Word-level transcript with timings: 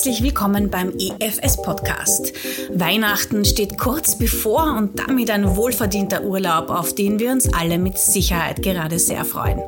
Herzlich 0.00 0.22
willkommen 0.22 0.70
beim 0.70 0.94
EFS 0.98 1.60
Podcast. 1.60 2.32
Weihnachten 2.72 3.44
steht 3.44 3.76
kurz 3.76 4.16
bevor 4.16 4.74
und 4.78 4.98
damit 4.98 5.28
ein 5.28 5.56
wohlverdienter 5.56 6.24
Urlaub, 6.24 6.70
auf 6.70 6.94
den 6.94 7.18
wir 7.18 7.30
uns 7.30 7.52
alle 7.52 7.76
mit 7.76 7.98
Sicherheit 7.98 8.62
gerade 8.62 8.98
sehr 8.98 9.26
freuen. 9.26 9.60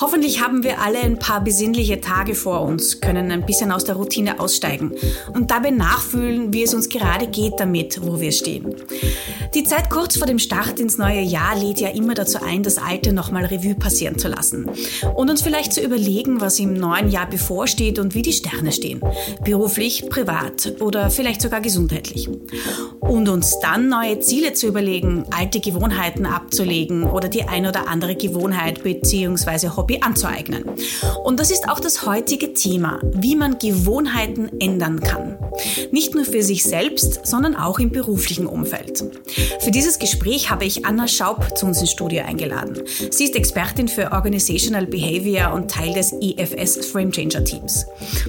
Hoffentlich 0.00 0.40
haben 0.40 0.62
wir 0.62 0.80
alle 0.80 1.00
ein 1.00 1.18
paar 1.18 1.42
besinnliche 1.42 2.00
Tage 2.00 2.36
vor 2.36 2.60
uns, 2.60 3.00
können 3.00 3.32
ein 3.32 3.44
bisschen 3.46 3.72
aus 3.72 3.82
der 3.82 3.96
Routine 3.96 4.38
aussteigen 4.38 4.92
und 5.34 5.50
dabei 5.50 5.70
nachfühlen, 5.70 6.52
wie 6.52 6.62
es 6.62 6.72
uns 6.72 6.88
gerade 6.88 7.26
geht 7.26 7.54
damit, 7.58 8.00
wo 8.00 8.20
wir 8.20 8.30
stehen. 8.30 8.76
Die 9.54 9.64
Zeit 9.64 9.90
kurz 9.90 10.16
vor 10.16 10.26
dem 10.26 10.38
Start 10.38 10.78
ins 10.78 10.98
neue 10.98 11.22
Jahr 11.22 11.56
lädt 11.56 11.80
ja 11.80 11.88
immer 11.88 12.14
dazu 12.14 12.38
ein, 12.40 12.62
das 12.62 12.78
Alte 12.78 13.12
nochmal 13.12 13.46
Revue 13.46 13.74
passieren 13.74 14.18
zu 14.18 14.28
lassen 14.28 14.70
und 15.16 15.30
uns 15.30 15.42
vielleicht 15.42 15.72
zu 15.72 15.80
überlegen, 15.80 16.40
was 16.40 16.60
im 16.60 16.74
neuen 16.74 17.10
Jahr 17.10 17.28
bevorsteht 17.28 17.98
und 17.98 18.14
wie 18.14 18.22
die 18.22 18.32
Sterne 18.32 18.70
stehen. 18.70 19.00
Beruflich, 19.48 20.04
privat 20.10 20.74
oder 20.78 21.08
vielleicht 21.08 21.40
sogar 21.40 21.62
gesundheitlich. 21.62 22.28
Und 23.00 23.30
uns 23.30 23.58
dann 23.60 23.88
neue 23.88 24.20
Ziele 24.20 24.52
zu 24.52 24.66
überlegen, 24.66 25.24
alte 25.30 25.60
Gewohnheiten 25.60 26.26
abzulegen 26.26 27.04
oder 27.04 27.30
die 27.30 27.44
ein 27.44 27.64
oder 27.64 27.88
andere 27.88 28.14
Gewohnheit 28.14 28.82
bzw. 28.82 29.70
Hobby 29.74 30.00
anzueignen. 30.02 30.64
Und 31.24 31.40
das 31.40 31.50
ist 31.50 31.66
auch 31.66 31.80
das 31.80 32.04
heutige 32.04 32.52
Thema, 32.52 33.00
wie 33.02 33.36
man 33.36 33.58
Gewohnheiten 33.58 34.50
ändern 34.60 35.00
kann. 35.00 35.38
Nicht 35.92 36.14
nur 36.14 36.26
für 36.26 36.42
sich 36.42 36.64
selbst, 36.64 37.26
sondern 37.26 37.56
auch 37.56 37.78
im 37.78 37.90
beruflichen 37.90 38.46
Umfeld. 38.46 39.02
Für 39.60 39.70
dieses 39.70 39.98
Gespräch 39.98 40.50
habe 40.50 40.66
ich 40.66 40.84
Anna 40.84 41.08
Schaub 41.08 41.56
zu 41.56 41.64
uns 41.64 41.80
ins 41.80 41.90
Studio 41.90 42.22
eingeladen. 42.24 42.82
Sie 43.10 43.24
ist 43.24 43.34
Expertin 43.34 43.88
für 43.88 44.12
Organizational 44.12 44.86
Behavior 44.86 45.54
und 45.54 45.70
Teil 45.70 45.94
des 45.94 46.12
EFS 46.20 46.86
Frame 46.86 47.10
Changer 47.10 47.44
Teams. 47.44 47.86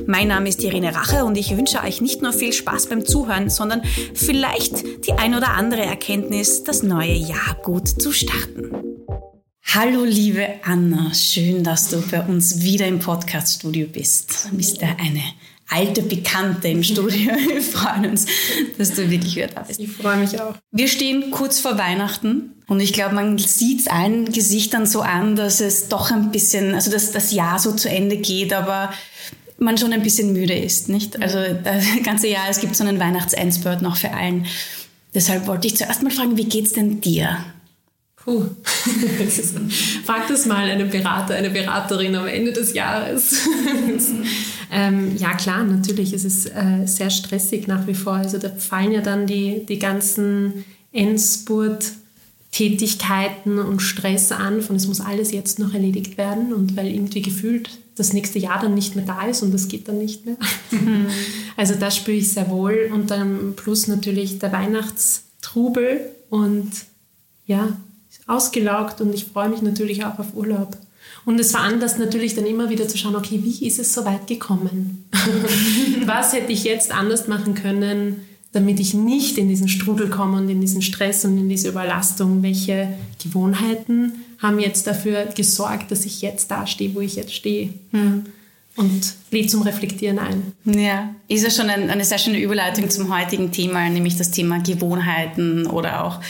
Mein 0.08 0.30
Name 0.30 0.48
ist 0.48 0.64
Irene 0.64 0.96
Rache 1.10 1.26
und 1.26 1.38
ich 1.38 1.56
wünsche 1.56 1.82
euch 1.82 2.02
nicht 2.02 2.22
nur 2.22 2.34
viel 2.34 2.54
Spaß 2.54 2.88
beim 2.88 3.06
Zuhören, 3.06 3.50
sondern 3.50 3.82
vielleicht 4.14 5.06
die 5.06 5.14
ein 5.14 5.36
oder 5.36 5.54
andere 5.54 5.82
Erkenntnis, 5.82 6.64
das 6.64 6.84
neue 6.84 7.14
Jahr 7.14 7.58
gut 7.64 7.88
zu 7.88 8.12
starten. 8.12 8.72
Hallo 9.74 10.04
liebe 10.04 10.48
Anna, 10.64 11.14
schön, 11.14 11.64
dass 11.64 11.90
du 11.90 12.02
bei 12.02 12.22
uns 12.22 12.62
wieder 12.62 12.88
im 12.88 13.00
Podcast-Studio 13.00 13.88
bist. 13.88 14.50
Du 14.50 14.58
bist 14.58 14.82
ja 14.82 14.90
eine 15.00 15.24
alte 15.68 16.02
Bekannte 16.02 16.68
im 16.70 16.84
Studio. 16.84 17.32
Wir 17.48 17.62
freuen 17.62 18.12
uns, 18.12 18.26
dass 18.78 18.94
du 18.94 19.10
wirklich 19.10 19.36
wieder 19.36 19.48
da 19.48 19.62
bist. 19.62 19.80
Ich 19.80 19.92
freue 19.92 20.18
mich 20.18 20.40
auch. 20.40 20.56
Wir 20.72 20.88
stehen 20.88 21.32
kurz 21.32 21.60
vor 21.60 21.78
Weihnachten 21.78 22.56
und 22.68 22.80
ich 22.80 22.94
glaube, 22.94 23.16
man 23.16 23.38
sieht 23.38 23.82
es 23.82 23.88
allen 23.88 24.32
Gesichtern 24.32 24.86
so 24.86 25.02
an, 25.02 25.36
dass 25.36 25.62
es 25.62 25.88
doch 25.88 26.12
ein 26.12 26.32
bisschen, 26.32 26.74
also 26.74 26.92
dass 26.92 27.12
das 27.12 27.32
Jahr 27.32 27.60
so 27.60 27.72
zu 27.72 27.90
Ende 27.90 28.18
geht, 28.18 28.54
aber 28.54 28.92
man 29.60 29.78
schon 29.78 29.94
ein 29.94 30.04
bisschen 30.04 30.34
müde 30.34 30.54
ist, 30.54 30.90
nicht? 30.90 31.22
Also 31.22 31.40
das 31.64 31.86
ganze 32.04 32.28
Jahr, 32.28 32.50
es 32.50 32.60
gibt 32.60 32.76
so 32.76 32.84
einen 32.84 33.00
Weihnachts-Endspurt 33.00 33.82
noch 33.82 33.98
für 33.98 34.12
allen. 34.12 34.46
Deshalb 35.14 35.48
wollte 35.48 35.68
ich 35.68 35.78
zuerst 35.78 36.04
mal 36.04 36.12
fragen, 36.12 36.38
wie 36.38 36.46
geht's 36.46 36.74
denn 36.74 37.02
dir? 37.02 37.38
Puh. 38.16 38.44
Frag 40.06 40.28
das 40.28 40.46
mal 40.46 40.70
einen 40.70 40.90
Berater, 40.90 41.36
eine 41.36 41.50
Beraterin 41.50 42.16
am 42.16 42.28
Ende 42.28 42.54
des 42.54 42.74
Jahres. 42.74 43.36
ähm, 44.72 45.16
ja, 45.18 45.34
klar, 45.34 45.64
natürlich. 45.64 46.14
Es 46.14 46.26
ist 46.26 46.48
äh, 46.48 46.86
sehr 46.86 47.10
stressig 47.10 47.68
nach 47.68 47.88
wie 47.88 47.96
vor. 47.96 48.14
Also 48.14 48.38
da 48.38 48.50
fallen 48.50 48.92
ja 48.92 49.02
dann 49.02 49.26
die, 49.26 49.66
die 49.66 49.80
ganzen 49.80 50.66
Endspurt- 50.94 51.94
Tätigkeiten 52.52 53.60
und 53.60 53.80
Stress 53.80 54.32
an, 54.32 54.62
von 54.62 54.76
es 54.76 54.88
muss 54.88 55.02
alles 55.02 55.32
jetzt 55.32 55.60
noch 55.60 55.74
erledigt 55.74 56.18
werden 56.18 56.52
und 56.54 56.76
weil 56.76 56.88
irgendwie 56.88 57.22
gefühlt 57.22 57.70
das 58.00 58.14
nächste 58.14 58.40
Jahr 58.40 58.60
dann 58.62 58.74
nicht 58.74 58.96
mehr 58.96 59.06
da 59.06 59.28
ist 59.28 59.44
und 59.44 59.54
das 59.54 59.68
geht 59.68 59.88
dann 59.88 59.98
nicht 59.98 60.26
mehr. 60.26 60.38
Mhm. 60.72 61.08
Also 61.58 61.76
das 61.76 61.98
spüre 61.98 62.16
ich 62.16 62.32
sehr 62.32 62.50
wohl 62.50 62.90
und 62.94 63.12
dann 63.12 63.54
plus 63.58 63.88
natürlich 63.88 64.40
der 64.40 64.54
Weihnachtstrubel 64.54 66.10
und 66.30 66.72
ja, 67.46 67.76
ausgelaugt 68.28 69.02
und 69.02 69.14
ich 69.14 69.26
freue 69.26 69.50
mich 69.50 69.62
natürlich 69.62 70.06
auch 70.06 70.20
auf 70.20 70.34
Urlaub. 70.36 70.78
Und 71.26 71.38
es 71.38 71.52
veranlasst 71.52 72.00
natürlich 72.00 72.34
dann 72.34 72.46
immer 72.46 72.70
wieder 72.70 72.88
zu 72.88 72.98
schauen, 72.98 73.18
okay, 73.18 73.42
wie 73.44 73.68
ist 73.68 73.78
es 73.78 73.94
so 73.94 74.06
weit 74.06 74.28
gekommen? 74.28 75.10
Was 76.06 76.32
hätte 76.32 76.54
ich 76.54 76.64
jetzt 76.64 76.94
anders 76.94 77.28
machen 77.28 77.56
können, 77.56 78.22
damit 78.52 78.80
ich 78.80 78.94
nicht 78.94 79.38
in 79.38 79.48
diesen 79.48 79.68
Strudel 79.68 80.10
komme 80.10 80.38
und 80.38 80.50
in 80.50 80.62
diesen 80.62 80.82
Stress 80.82 81.26
und 81.26 81.38
in 81.38 81.50
diese 81.50 81.70
Überlastung? 81.70 82.42
Welche 82.44 82.94
Gewohnheiten 83.24 84.14
haben 84.40 84.60
jetzt 84.60 84.88
dafür 84.88 85.26
gesorgt, 85.36 85.92
dass 85.92 86.06
ich 86.06 86.22
jetzt 86.22 86.50
da 86.50 86.66
stehe, 86.66 86.96
wo 86.96 87.02
ich 87.02 87.16
jetzt 87.16 87.34
stehe? 87.34 87.74
Hm 87.92 88.26
und 88.80 89.16
lädt 89.32 89.52
zum 89.52 89.62
Reflektieren 89.64 90.20
ein. 90.20 90.54
Ja, 90.64 91.14
ist 91.28 91.44
ja 91.44 91.50
schon 91.50 91.70
ein, 91.70 91.90
eine 91.90 92.06
sehr 92.06 92.18
schöne 92.18 92.40
Überleitung 92.40 92.90
zum 92.90 93.14
heutigen 93.14 93.52
Thema, 93.52 93.90
nämlich 93.90 94.16
das 94.16 94.32
Thema 94.32 94.60
Gewohnheiten 94.60 95.68
oder 95.68 96.06
auch 96.06 96.22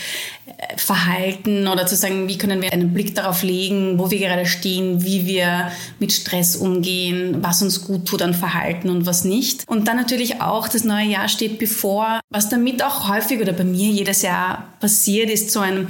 Verhalten 0.77 1.67
oder 1.67 1.85
zu 1.85 1.95
sagen, 1.95 2.27
wie 2.27 2.37
können 2.37 2.61
wir 2.61 2.71
einen 2.71 2.93
Blick 2.93 3.15
darauf 3.15 3.43
legen, 3.43 3.99
wo 3.99 4.11
wir 4.11 4.19
gerade 4.19 4.45
stehen, 4.45 5.03
wie 5.03 5.25
wir 5.25 5.71
mit 5.99 6.11
Stress 6.11 6.55
umgehen, 6.55 7.37
was 7.41 7.61
uns 7.61 7.83
gut 7.83 8.05
tut 8.05 8.21
an 8.21 8.33
Verhalten 8.33 8.89
und 8.89 9.05
was 9.05 9.25
nicht. 9.25 9.67
Und 9.67 9.87
dann 9.87 9.97
natürlich 9.97 10.41
auch, 10.41 10.67
das 10.67 10.83
neue 10.83 11.07
Jahr 11.07 11.27
steht 11.27 11.59
bevor. 11.59 12.19
Was 12.29 12.49
damit 12.49 12.83
auch 12.83 13.09
häufig 13.09 13.41
oder 13.41 13.53
bei 13.53 13.63
mir 13.63 13.89
jedes 13.89 14.21
Jahr 14.21 14.69
passiert, 14.79 15.29
ist 15.29 15.51
so 15.51 15.59
ein 15.59 15.87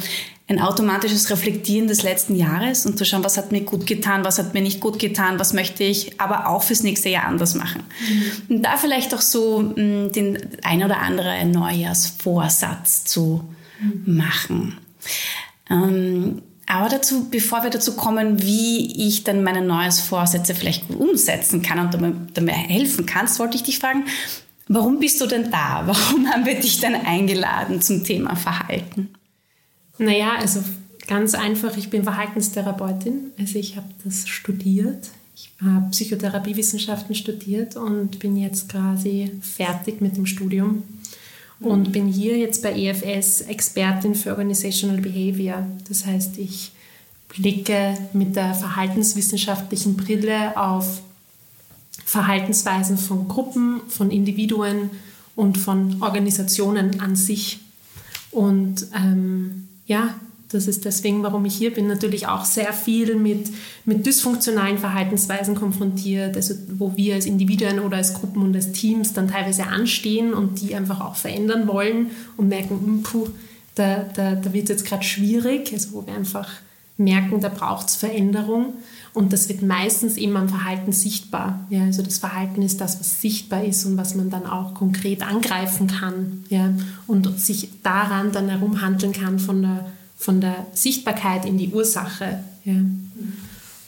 ein 0.50 0.60
automatisches 0.60 1.30
Reflektieren 1.30 1.88
des 1.88 2.02
letzten 2.02 2.36
Jahres 2.36 2.88
und 2.88 2.98
zu 2.98 3.06
schauen, 3.06 3.24
was 3.24 3.38
hat 3.38 3.52
mir 3.52 3.62
gut 3.62 3.86
getan, 3.86 4.26
was 4.26 4.40
hat 4.40 4.56
mir 4.56 4.62
nicht 4.62 4.80
gut 4.80 4.98
getan, 4.98 5.40
was 5.40 5.54
möchte 5.54 5.84
ich 5.84 6.20
aber 6.20 6.48
auch 6.48 6.64
fürs 6.64 6.82
nächste 6.82 7.08
Jahr 7.08 7.26
anders 7.26 7.54
machen. 7.54 7.84
Mhm. 8.10 8.56
Und 8.56 8.64
da 8.64 8.78
vielleicht 8.78 9.14
auch 9.14 9.22
so 9.22 9.62
mh, 9.62 9.84
mm, 9.84 10.12
den 10.12 10.40
ein 10.64 10.84
oder 10.84 11.02
andere 11.02 11.46
Neujahrsvorsatz 11.46 13.04
zu. 13.04 13.44
Machen. 14.06 14.78
Ähm, 15.70 16.42
aber 16.66 16.88
dazu, 16.88 17.30
bevor 17.30 17.64
wir 17.64 17.72
dazu 17.72 17.96
kommen, 17.96 18.44
wie 18.44 19.08
ich 19.08 19.24
dann 19.24 19.44
meine 19.44 19.64
Neujahrsvorsätze 19.64 20.54
vielleicht 20.54 20.88
gut 20.88 21.00
umsetzen 21.00 21.64
kann 21.64 21.80
und 21.80 21.94
damit 22.36 22.56
helfen 22.56 23.08
kannst, 23.08 23.40
wollte 23.40 23.56
ich 23.56 23.64
dich 23.64 23.80
fragen, 23.80 24.06
warum 24.68 25.00
bist 25.00 25.20
du 25.20 25.26
denn 25.26 25.50
da? 25.50 25.84
Warum 25.88 26.30
haben 26.30 26.46
wir 26.46 26.60
dich 26.60 26.80
denn 26.80 26.94
eingeladen 26.94 27.82
zum 27.82 28.04
Thema 28.04 28.36
Verhalten? 28.36 29.10
Naja, 29.98 30.34
also 30.38 30.64
ganz 31.08 31.34
einfach, 31.34 31.76
ich 31.76 31.90
bin 31.90 32.04
Verhaltenstherapeutin. 32.04 33.32
Also 33.40 33.58
ich 33.58 33.76
habe 33.76 33.90
das 34.06 34.28
studiert. 34.28 35.10
Ich 35.36 35.50
habe 35.62 35.90
Psychotherapiewissenschaften 35.90 37.16
studiert 37.16 37.78
und 37.78 38.20
bin 38.20 38.38
jetzt 38.38 38.70
quasi 38.70 39.32
fertig 39.42 40.02
mit 40.02 40.18
dem 40.18 40.28
Studium 40.28 40.84
und 41.60 41.92
bin 41.92 42.08
hier 42.08 42.38
jetzt 42.38 42.64
bei 42.64 42.74
EFS 42.74 43.42
Expertin 43.42 44.16
für 44.16 44.32
Organizational 44.32 45.02
Behavior. 45.02 45.66
Das 45.88 46.06
heißt, 46.06 46.38
ich 46.38 46.72
blicke 47.28 47.98
mit 48.14 48.36
der 48.36 48.54
verhaltenswissenschaftlichen 48.54 49.98
Brille 49.98 50.58
auf 50.58 51.02
Verhaltensweisen 52.06 52.98
von 52.98 53.28
Gruppen, 53.28 53.82
von 53.88 54.10
Individuen 54.10 54.90
und 55.36 55.58
von 55.58 56.02
Organisationen 56.02 57.02
an 57.02 57.16
sich. 57.16 57.60
Und 58.32 58.88
ähm, 58.96 59.68
ja, 59.86 60.16
das 60.52 60.68
ist 60.68 60.86
deswegen, 60.86 61.22
warum 61.22 61.46
ich 61.46 61.56
hier 61.56 61.74
bin, 61.74 61.88
natürlich 61.88 62.28
auch 62.28 62.44
sehr 62.44 62.74
viel 62.74 63.16
mit, 63.16 63.50
mit 63.86 64.06
dysfunktionalen 64.06 64.80
Verhaltensweisen 64.80 65.56
konfrontiert, 65.56 66.36
also 66.36 66.56
wo 66.78 66.96
wir 66.98 67.16
als 67.16 67.26
Individuen 67.26 67.80
oder 67.80 67.98
als 67.98 68.16
Gruppen 68.16 68.42
und 68.42 68.56
als 68.56 68.72
Teams 68.72 69.14
dann 69.14 69.28
teilweise 69.28 69.68
anstehen 69.68 70.34
und 70.34 70.62
die 70.62 70.74
einfach 70.76 71.02
auch 71.02 71.16
verändern 71.16 71.68
wollen 71.68 72.08
und 72.36 72.48
merken, 72.48 72.80
hm, 72.84 73.04
puh, 73.04 73.28
da, 73.76 74.06
da, 74.16 74.36
da 74.36 74.54
wird 74.54 74.66
es 74.66 74.70
jetzt 74.70 74.86
gerade 74.86 75.04
schwierig, 75.04 75.72
also 75.72 75.94
wo 75.94 76.08
wir 76.08 76.16
einfach 76.16 76.50
merken, 76.98 77.40
da 77.40 77.50
braucht 77.50 77.88
es 77.88 77.96
Veränderung. 77.96 78.74
Und 79.14 79.34
das 79.34 79.50
wird 79.50 79.64
meistens 79.64 80.18
eben 80.18 80.38
am 80.38 80.50
Verhalten 80.50 80.92
sichtbar. 80.92 81.66
Ja, 81.70 81.84
also 81.84 82.04
das 82.04 82.20
Verhalten 82.20 82.62
ist 82.62 82.80
das, 82.80 83.00
was 83.00 83.22
sichtbar 83.22 83.64
ist 83.64 83.86
und 83.86 83.98
was 83.98 84.14
man 84.16 84.30
dann 84.30 84.46
auch 84.46 84.76
konkret 84.76 85.28
angreifen 85.28 85.88
kann. 85.88 86.44
Ja, 86.50 86.74
und 87.08 87.40
sich 87.40 87.70
daran 87.82 88.32
dann 88.32 88.50
herumhandeln 88.50 89.14
kann 89.14 89.40
von 89.40 89.64
der, 89.64 89.86
von 90.20 90.42
der 90.42 90.68
Sichtbarkeit 90.74 91.46
in 91.46 91.58
die 91.58 91.70
Ursache. 91.70 92.44
Ja. 92.66 92.74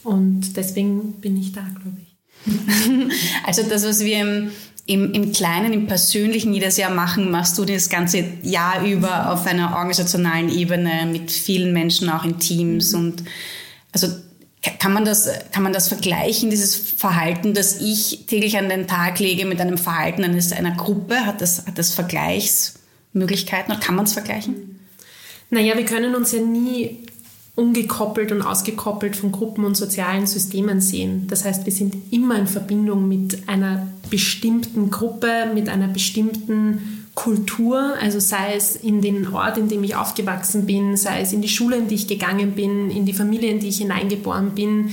Und 0.04 0.56
deswegen 0.56 1.20
bin 1.20 1.38
ich 1.38 1.52
da, 1.52 1.62
glaube 1.62 1.98
ich. 2.02 2.12
Also 3.46 3.64
das, 3.64 3.84
was 3.84 4.00
wir 4.00 4.20
im, 4.22 4.52
im, 4.86 5.12
im 5.12 5.32
Kleinen, 5.34 5.74
im 5.74 5.88
Persönlichen 5.88 6.54
jedes 6.54 6.78
Jahr 6.78 6.90
machen, 6.90 7.30
machst 7.30 7.58
du 7.58 7.66
das 7.66 7.90
ganze 7.90 8.24
Jahr 8.44 8.86
über 8.86 9.32
auf 9.32 9.46
einer 9.46 9.76
organisationalen 9.76 10.50
Ebene 10.50 11.06
mit 11.06 11.32
vielen 11.32 11.74
Menschen, 11.74 12.10
auch 12.10 12.24
in 12.24 12.40
Teams. 12.40 12.94
Und 12.94 13.24
also 13.92 14.08
kann 14.80 14.94
man, 14.94 15.04
das, 15.04 15.30
kann 15.52 15.64
man 15.64 15.74
das 15.74 15.90
vergleichen, 15.90 16.50
dieses 16.50 16.76
Verhalten, 16.78 17.54
das 17.54 17.82
ich 17.82 18.26
täglich 18.28 18.58
an 18.58 18.70
den 18.70 18.88
Tag 18.88 19.20
lege 19.20 19.46
mit 19.46 19.60
einem 19.60 19.78
Verhalten 19.78 20.24
eines, 20.24 20.54
einer 20.54 20.76
Gruppe? 20.76 21.26
Hat 21.26 21.42
das, 21.42 21.68
hat 21.68 21.78
das 21.78 21.94
Vergleichsmöglichkeiten 21.94 23.74
oder 23.74 23.82
kann 23.82 23.96
man 23.96 24.06
es 24.06 24.14
vergleichen? 24.14 24.81
Naja, 25.52 25.78
wir 25.78 25.86
können 25.86 26.16
uns 26.16 26.32
ja 26.32 26.42
nie 26.42 26.98
ungekoppelt 27.56 28.32
und 28.32 28.42
ausgekoppelt 28.42 29.18
von 29.18 29.32
Gruppen 29.32 29.66
und 29.66 29.76
sozialen 29.76 30.26
Systemen 30.26 30.80
sehen. 30.80 31.28
Das 31.28 31.44
heißt, 31.44 31.66
wir 31.66 31.74
sind 31.74 31.96
immer 32.10 32.40
in 32.40 32.48
Verbindung 32.48 33.08
mit 33.08 33.48
einer 33.48 33.88
bestimmten 34.10 34.90
Gruppe, 34.90 35.52
mit 35.54 35.68
einer 35.68 35.90
bestimmten 35.90 37.06
Kultur, 37.14 37.96
also 38.02 38.20
sei 38.20 38.56
es 38.56 38.78
in 38.78 39.02
den 39.02 39.28
Ort, 39.34 39.58
in 39.58 39.68
dem 39.68 39.84
ich 39.84 39.96
aufgewachsen 39.96 40.66
bin, 40.66 40.96
sei 40.96 41.22
es 41.22 41.34
in 41.34 41.42
die 41.42 41.50
Schule, 41.50 41.76
in 41.76 41.90
die 41.90 41.96
ich 41.96 42.08
gegangen 42.08 42.54
bin, 42.54 42.90
in 42.90 43.06
die 43.06 43.14
Familie, 43.14 43.52
in 43.52 43.60
die 43.60 43.68
ich 43.68 43.80
hineingeboren 43.80 44.52
bin. 44.52 44.92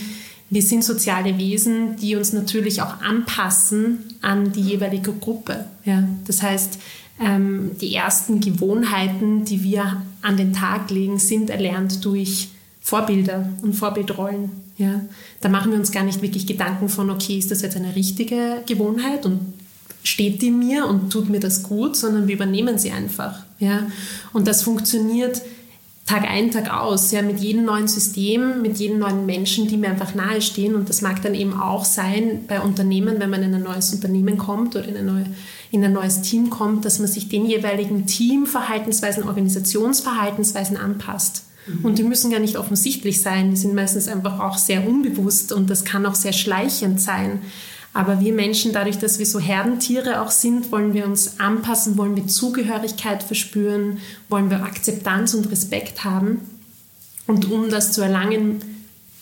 Wir 0.50 0.62
sind 0.62 0.82
soziale 0.82 1.38
Wesen, 1.38 1.96
die 1.96 2.16
uns 2.16 2.32
natürlich 2.32 2.82
auch 2.82 3.00
anpassen 3.00 3.98
an 4.22 4.52
die 4.52 4.62
jeweilige 4.62 5.12
Gruppe. 5.12 5.66
Ja, 5.84 6.08
das 6.26 6.42
heißt, 6.42 6.78
ähm, 7.20 7.72
die 7.80 7.94
ersten 7.94 8.40
Gewohnheiten, 8.40 9.44
die 9.44 9.62
wir 9.62 10.02
an 10.22 10.36
den 10.36 10.52
Tag 10.52 10.90
legen, 10.90 11.18
sind 11.18 11.50
erlernt 11.50 12.04
durch 12.04 12.48
Vorbilder 12.80 13.48
und 13.62 13.74
Vorbildrollen. 13.74 14.50
Ja? 14.76 15.00
Da 15.40 15.48
machen 15.48 15.72
wir 15.72 15.78
uns 15.78 15.92
gar 15.92 16.04
nicht 16.04 16.22
wirklich 16.22 16.46
Gedanken 16.46 16.88
von, 16.88 17.10
okay, 17.10 17.38
ist 17.38 17.50
das 17.50 17.62
jetzt 17.62 17.76
eine 17.76 17.94
richtige 17.94 18.62
Gewohnheit 18.66 19.26
und 19.26 19.40
steht 20.02 20.40
die 20.42 20.50
mir 20.50 20.86
und 20.86 21.10
tut 21.10 21.28
mir 21.28 21.40
das 21.40 21.62
gut, 21.62 21.96
sondern 21.96 22.28
wir 22.28 22.36
übernehmen 22.36 22.78
sie 22.78 22.92
einfach. 22.92 23.40
Ja? 23.58 23.86
Und 24.32 24.46
das 24.46 24.62
funktioniert 24.62 25.42
Tag 26.08 26.24
ein, 26.26 26.50
Tag 26.50 26.72
aus, 26.72 27.12
ja, 27.12 27.20
mit 27.20 27.38
jedem 27.38 27.66
neuen 27.66 27.86
System, 27.86 28.62
mit 28.62 28.78
jedem 28.78 28.98
neuen 28.98 29.26
Menschen, 29.26 29.68
die 29.68 29.76
mir 29.76 29.90
einfach 29.90 30.14
nahestehen. 30.14 30.74
Und 30.74 30.88
das 30.88 31.02
mag 31.02 31.20
dann 31.20 31.34
eben 31.34 31.52
auch 31.52 31.84
sein 31.84 32.44
bei 32.48 32.62
Unternehmen, 32.62 33.20
wenn 33.20 33.28
man 33.28 33.42
in 33.42 33.54
ein 33.54 33.62
neues 33.62 33.92
Unternehmen 33.92 34.38
kommt 34.38 34.74
oder 34.74 34.88
in, 34.88 34.96
eine 34.96 35.12
neue, 35.12 35.26
in 35.70 35.84
ein 35.84 35.92
neues 35.92 36.22
Team 36.22 36.50
kommt, 36.50 36.84
dass 36.84 36.98
man 36.98 37.08
sich 37.08 37.28
den 37.28 37.46
jeweiligen 37.46 38.06
Teamverhaltensweisen, 38.06 39.24
Organisationsverhaltensweisen 39.24 40.76
anpasst. 40.76 41.44
Mhm. 41.66 41.84
Und 41.84 41.98
die 41.98 42.02
müssen 42.02 42.30
gar 42.30 42.40
nicht 42.40 42.56
offensichtlich 42.56 43.20
sein, 43.20 43.50
die 43.50 43.56
sind 43.56 43.74
meistens 43.74 44.08
einfach 44.08 44.40
auch 44.40 44.56
sehr 44.56 44.86
unbewusst 44.86 45.52
und 45.52 45.68
das 45.68 45.84
kann 45.84 46.06
auch 46.06 46.14
sehr 46.14 46.32
schleichend 46.32 47.00
sein. 47.00 47.40
Aber 47.94 48.20
wir 48.20 48.32
Menschen, 48.32 48.72
dadurch, 48.72 48.98
dass 48.98 49.18
wir 49.18 49.26
so 49.26 49.40
Herdentiere 49.40 50.20
auch 50.20 50.30
sind, 50.30 50.70
wollen 50.70 50.94
wir 50.94 51.04
uns 51.04 51.40
anpassen, 51.40 51.96
wollen 51.96 52.16
wir 52.16 52.26
Zugehörigkeit 52.26 53.22
verspüren, 53.22 53.98
wollen 54.28 54.50
wir 54.50 54.62
Akzeptanz 54.62 55.34
und 55.34 55.50
Respekt 55.50 56.04
haben. 56.04 56.40
Und 57.26 57.50
um 57.50 57.70
das 57.70 57.92
zu 57.92 58.02
erlangen, 58.02 58.62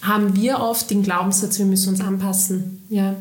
haben 0.03 0.37
wir 0.37 0.61
oft 0.61 0.91
den 0.91 1.03
Glaubenssatz, 1.03 1.59
wir 1.59 1.67
müssen 1.67 1.91
uns 1.91 2.01
anpassen. 2.01 2.83
Ja. 2.89 3.17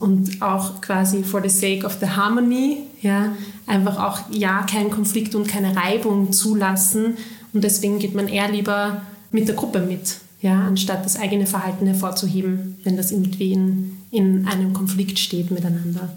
Und 0.00 0.40
auch 0.40 0.80
quasi 0.80 1.24
for 1.24 1.42
the 1.42 1.48
sake 1.48 1.84
of 1.84 1.98
the 2.00 2.06
harmony, 2.06 2.84
ja, 3.02 3.32
einfach 3.66 3.98
auch 3.98 4.30
ja 4.30 4.62
keinen 4.62 4.90
Konflikt 4.90 5.34
und 5.34 5.48
keine 5.48 5.74
Reibung 5.74 6.32
zulassen. 6.32 7.16
Und 7.52 7.64
deswegen 7.64 7.98
geht 7.98 8.14
man 8.14 8.28
eher 8.28 8.50
lieber 8.50 9.02
mit 9.32 9.48
der 9.48 9.56
Gruppe 9.56 9.80
mit 9.80 10.20
ja, 10.40 10.66
anstatt 10.66 11.04
das 11.04 11.18
eigene 11.18 11.46
Verhalten 11.46 11.86
hervorzuheben, 11.86 12.78
wenn 12.84 12.96
das 12.96 13.10
irgendwie 13.10 13.52
in, 13.52 13.98
in 14.10 14.46
einem 14.46 14.72
Konflikt 14.72 15.18
steht 15.18 15.50
miteinander. 15.50 16.08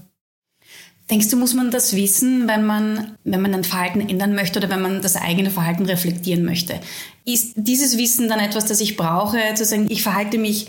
Denkst 1.10 1.30
du, 1.30 1.38
muss 1.38 1.54
man 1.54 1.72
das 1.72 1.96
wissen, 1.96 2.48
wenn 2.48 2.66
man, 2.66 3.18
wenn 3.26 3.42
man 3.42 3.54
ein 3.54 3.64
Verhalten 3.66 4.00
ändern 4.00 4.34
möchte 4.34 4.60
oder 4.60 4.70
wenn 4.70 4.82
man 4.82 5.02
das 5.02 5.18
eigene 5.18 5.50
Verhalten 5.50 5.86
reflektieren 5.86 6.46
möchte? 6.46 6.80
Ist 7.26 7.54
dieses 7.56 7.98
Wissen 7.98 8.30
dann 8.30 8.40
etwas, 8.40 8.66
das 8.66 8.80
ich 8.80 8.96
brauche, 8.96 9.38
zu 9.56 9.66
sagen, 9.66 9.88
ich 9.90 10.04
verhalte 10.04 10.38
mich 10.38 10.68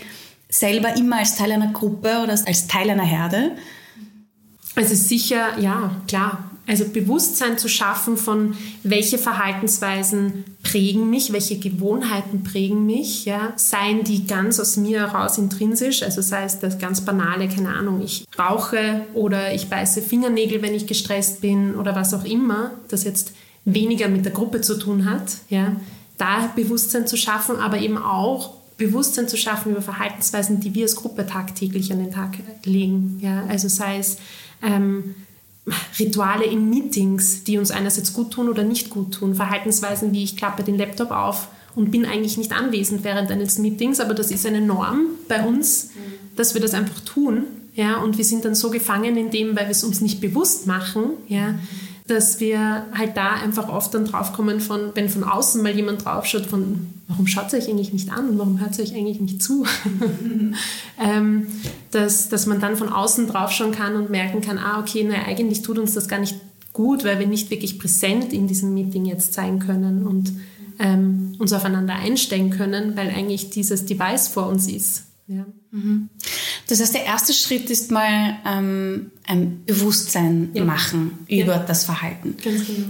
selber 0.53 0.95
immer 0.95 1.17
als 1.17 1.35
Teil 1.35 1.51
einer 1.51 1.73
Gruppe 1.73 2.19
oder 2.23 2.31
als 2.31 2.67
Teil 2.67 2.89
einer 2.89 3.03
Herde? 3.03 3.51
Also 4.75 4.95
sicher, 4.95 5.59
ja, 5.59 5.95
klar. 6.07 6.51
Also 6.65 6.85
Bewusstsein 6.85 7.57
zu 7.57 7.67
schaffen 7.67 8.15
von, 8.15 8.55
welche 8.83 9.17
Verhaltensweisen 9.17 10.45
prägen 10.63 11.09
mich, 11.09 11.33
welche 11.33 11.59
Gewohnheiten 11.59 12.43
prägen 12.43 12.85
mich, 12.85 13.25
ja, 13.25 13.51
seien 13.57 14.05
die 14.05 14.25
ganz 14.25 14.61
aus 14.61 14.77
mir 14.77 15.01
heraus 15.01 15.37
intrinsisch, 15.37 16.03
also 16.03 16.21
sei 16.21 16.45
es 16.45 16.59
das 16.59 16.79
ganz 16.79 17.01
banale, 17.01 17.49
keine 17.49 17.75
Ahnung, 17.75 18.01
ich 18.01 18.25
rauche 18.39 19.01
oder 19.13 19.53
ich 19.53 19.69
beiße 19.69 20.01
Fingernägel, 20.01 20.61
wenn 20.61 20.73
ich 20.73 20.87
gestresst 20.87 21.41
bin 21.41 21.75
oder 21.75 21.95
was 21.95 22.13
auch 22.13 22.23
immer, 22.23 22.71
das 22.87 23.03
jetzt 23.03 23.33
weniger 23.65 24.07
mit 24.07 24.23
der 24.23 24.31
Gruppe 24.31 24.61
zu 24.61 24.79
tun 24.79 25.03
hat, 25.09 25.39
ja, 25.49 25.75
da 26.17 26.49
Bewusstsein 26.55 27.07
zu 27.07 27.17
schaffen, 27.17 27.57
aber 27.57 27.79
eben 27.79 27.97
auch 27.97 28.62
Bewusstsein 28.77 29.27
zu 29.27 29.37
schaffen 29.37 29.71
über 29.71 29.81
Verhaltensweisen, 29.81 30.59
die 30.59 30.73
wir 30.73 30.83
als 30.83 30.95
Gruppe 30.95 31.25
tagtäglich 31.25 31.91
an 31.91 31.99
den 31.99 32.11
Tag 32.11 32.37
legen, 32.65 33.19
ja, 33.21 33.45
also 33.47 33.67
sei 33.67 33.97
es 33.97 34.17
ähm, 34.61 35.15
Rituale 35.99 36.45
in 36.45 36.69
Meetings, 36.69 37.43
die 37.43 37.57
uns 37.57 37.71
einerseits 37.71 38.13
gut 38.13 38.31
tun 38.31 38.49
oder 38.49 38.63
nicht 38.63 38.89
gut 38.89 39.13
tun. 39.13 39.35
Verhaltensweisen 39.35 40.11
wie 40.11 40.23
ich 40.23 40.35
klappe 40.35 40.63
den 40.63 40.77
Laptop 40.77 41.11
auf 41.11 41.47
und 41.75 41.91
bin 41.91 42.05
eigentlich 42.05 42.37
nicht 42.37 42.51
anwesend 42.51 43.03
während 43.03 43.31
eines 43.31 43.57
Meetings, 43.59 43.99
aber 43.99 44.13
das 44.13 44.29
ist 44.29 44.45
eine 44.45 44.61
Norm 44.61 45.05
bei 45.27 45.45
uns, 45.45 45.91
dass 46.35 46.53
wir 46.53 46.61
das 46.61 46.73
einfach 46.73 46.99
tun. 47.01 47.45
Ja, 47.75 47.97
und 47.97 48.19
wir 48.19 48.25
sind 48.25 48.45
dann 48.45 48.53
so 48.53 48.69
gefangen 48.69 49.17
in 49.17 49.31
dem, 49.31 49.55
weil 49.55 49.65
wir 49.65 49.71
es 49.71 49.83
uns 49.83 49.99
nicht 49.99 50.21
bewusst 50.21 50.67
machen, 50.67 51.11
ja, 51.27 51.55
dass 52.07 52.39
wir 52.39 52.85
halt 52.97 53.15
da 53.15 53.33
einfach 53.33 53.69
oft 53.69 53.93
dann 53.93 54.05
draufkommen 54.05 54.59
von, 54.59 54.91
wenn 54.93 55.07
von 55.07 55.23
außen 55.23 55.63
mal 55.63 55.73
jemand 55.73 56.03
draufschaut, 56.03 56.45
von 56.45 56.87
warum 57.07 57.27
schaut 57.27 57.47
es 57.47 57.53
euch 57.53 57.69
eigentlich 57.69 57.93
nicht 57.93 58.11
an 58.11 58.29
und 58.29 58.37
warum 58.37 58.59
hört 58.59 58.71
es 58.71 58.79
euch 58.79 58.95
eigentlich 58.95 59.21
nicht 59.21 59.41
zu? 59.41 59.65
ähm, 61.01 61.47
dass, 61.91 62.27
dass 62.27 62.45
man 62.45 62.59
dann 62.59 62.75
von 62.75 62.89
außen 62.89 63.27
draufschauen 63.27 63.71
kann 63.71 63.95
und 63.95 64.09
merken 64.09 64.41
kann, 64.41 64.57
ah, 64.57 64.79
okay, 64.79 65.05
na, 65.07 65.23
eigentlich 65.25 65.61
tut 65.61 65.79
uns 65.79 65.93
das 65.93 66.07
gar 66.07 66.19
nicht 66.19 66.35
gut, 66.73 67.05
weil 67.05 67.19
wir 67.19 67.27
nicht 67.27 67.49
wirklich 67.51 67.79
präsent 67.79 68.33
in 68.33 68.47
diesem 68.47 68.73
Meeting 68.73 69.05
jetzt 69.05 69.33
sein 69.33 69.59
können 69.59 70.05
und 70.05 70.33
ähm, 70.79 71.35
uns 71.37 71.53
aufeinander 71.53 71.95
einstellen 71.95 72.49
können, 72.49 72.97
weil 72.97 73.09
eigentlich 73.09 73.49
dieses 73.51 73.85
Device 73.85 74.27
vor 74.27 74.47
uns 74.47 74.67
ist. 74.67 75.05
Ja. 75.27 75.45
Mhm. 75.71 76.09
Das 76.67 76.79
heißt, 76.81 76.93
der 76.93 77.05
erste 77.05 77.33
Schritt 77.33 77.69
ist 77.69 77.91
mal 77.91 78.37
ähm, 78.45 79.11
ein 79.25 79.63
Bewusstsein 79.65 80.49
ja. 80.53 80.63
machen 80.63 81.19
über 81.27 81.55
ja. 81.55 81.63
das 81.63 81.85
Verhalten. 81.85 82.35
Ganz 82.43 82.65
genau. 82.65 82.87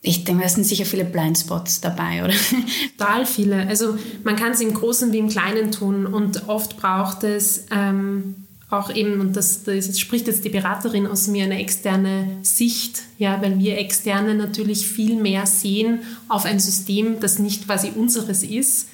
Ich 0.00 0.24
denke, 0.24 0.44
es 0.44 0.54
sind 0.54 0.64
sicher 0.64 0.86
viele 0.86 1.04
Blindspots 1.04 1.80
dabei, 1.80 2.24
oder? 2.24 2.34
Total 2.98 3.26
viele. 3.26 3.66
Also 3.66 3.98
man 4.24 4.36
kann 4.36 4.52
es 4.52 4.60
im 4.60 4.72
Großen 4.72 5.12
wie 5.12 5.18
im 5.18 5.28
Kleinen 5.28 5.72
tun 5.72 6.06
und 6.06 6.48
oft 6.48 6.76
braucht 6.76 7.24
es 7.24 7.66
ähm, 7.70 8.46
auch 8.70 8.94
eben, 8.94 9.20
und 9.20 9.36
das, 9.36 9.64
das 9.64 9.98
spricht 9.98 10.26
jetzt 10.26 10.44
die 10.44 10.50
Beraterin 10.50 11.06
aus 11.06 11.26
mir, 11.26 11.44
eine 11.44 11.58
externe 11.58 12.38
Sicht, 12.42 13.02
ja, 13.16 13.40
weil 13.42 13.58
wir 13.58 13.78
Externe 13.78 14.34
natürlich 14.34 14.86
viel 14.86 15.16
mehr 15.16 15.46
sehen 15.46 16.00
auf 16.28 16.44
ein 16.44 16.60
System, 16.60 17.18
das 17.18 17.38
nicht 17.38 17.64
quasi 17.64 17.90
unseres 17.94 18.42
ist, 18.42 18.88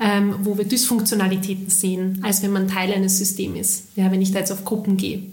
ähm, 0.00 0.36
wo 0.42 0.56
wir 0.56 0.64
Dysfunktionalitäten 0.64 1.68
sehen, 1.68 2.20
als 2.22 2.42
wenn 2.42 2.52
man 2.52 2.68
Teil 2.68 2.92
eines 2.92 3.18
Systems 3.18 3.58
ist, 3.60 3.84
ja, 3.96 4.10
wenn 4.10 4.22
ich 4.22 4.32
da 4.32 4.38
jetzt 4.38 4.50
auf 4.50 4.64
Gruppen 4.64 4.96
gehe. 4.96 5.24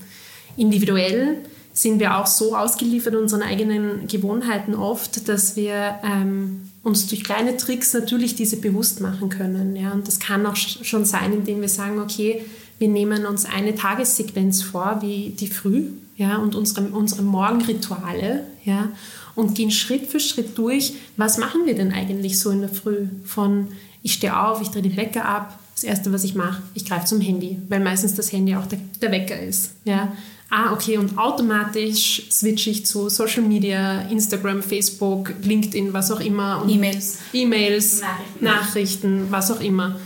Individuell 0.57 1.37
sind 1.71 1.99
wir 1.99 2.17
auch 2.17 2.27
so 2.27 2.55
ausgeliefert 2.55 3.15
unseren 3.15 3.43
eigenen 3.43 4.07
Gewohnheiten 4.07 4.75
oft, 4.75 5.29
dass 5.29 5.55
wir 5.55 5.99
ähm, 6.03 6.69
uns 6.83 7.07
durch 7.07 7.23
kleine 7.23 7.55
Tricks 7.55 7.93
natürlich 7.93 8.35
diese 8.35 8.57
bewusst 8.57 8.99
machen 8.99 9.29
können. 9.29 9.75
Ja? 9.75 9.91
Und 9.93 10.07
das 10.07 10.19
kann 10.19 10.45
auch 10.45 10.55
schon 10.55 11.05
sein, 11.05 11.33
indem 11.33 11.61
wir 11.61 11.69
sagen, 11.69 11.99
okay, 11.99 12.43
wir 12.79 12.87
nehmen 12.87 13.25
uns 13.25 13.45
eine 13.45 13.75
Tagessequenz 13.75 14.61
vor, 14.61 14.99
wie 15.01 15.29
die 15.29 15.47
Früh, 15.47 15.85
ja, 16.15 16.37
und 16.37 16.55
unsere, 16.55 16.87
unsere 16.89 17.23
Morgenrituale, 17.23 18.45
ja, 18.63 18.89
und 19.35 19.55
gehen 19.55 19.71
Schritt 19.71 20.07
für 20.07 20.19
Schritt 20.19 20.57
durch, 20.57 20.93
was 21.15 21.37
machen 21.37 21.65
wir 21.65 21.75
denn 21.75 21.91
eigentlich 21.91 22.39
so 22.39 22.49
in 22.49 22.61
der 22.61 22.69
Früh? 22.69 23.07
Von 23.25 23.69
ich 24.07 24.13
stehe 24.13 24.39
auf, 24.39 24.61
ich 24.61 24.69
drehe 24.69 24.81
den 24.81 24.95
Wecker 24.95 25.25
ab, 25.25 25.59
das 25.75 25.83
Erste, 25.83 26.11
was 26.11 26.23
ich 26.23 26.33
mache, 26.33 26.61
ich 26.73 26.85
greife 26.85 27.05
zum 27.05 27.21
Handy, 27.21 27.59
weil 27.69 27.81
meistens 27.81 28.15
das 28.15 28.31
Handy 28.31 28.55
auch 28.55 28.65
der, 28.65 28.79
der 29.01 29.11
Wecker 29.11 29.39
ist. 29.39 29.71
Ja 29.83 30.11
ah, 30.49 30.73
okay, 30.73 30.97
und 30.97 31.17
automatisch 31.17 32.23
switche 32.31 32.69
ich 32.69 32.85
zu 32.85 33.09
Social 33.09 33.43
Media, 33.43 34.01
Instagram, 34.03 34.61
Facebook, 34.61 35.33
LinkedIn, 35.41 35.93
was 35.93 36.11
auch 36.11 36.19
immer. 36.19 36.65
E-Mails. 36.67 37.19
E-Mails, 37.33 38.01
Nachrichten. 38.01 38.45
Nachrichten, 38.45 39.27
was 39.29 39.51
auch 39.51 39.61
immer. 39.61 39.99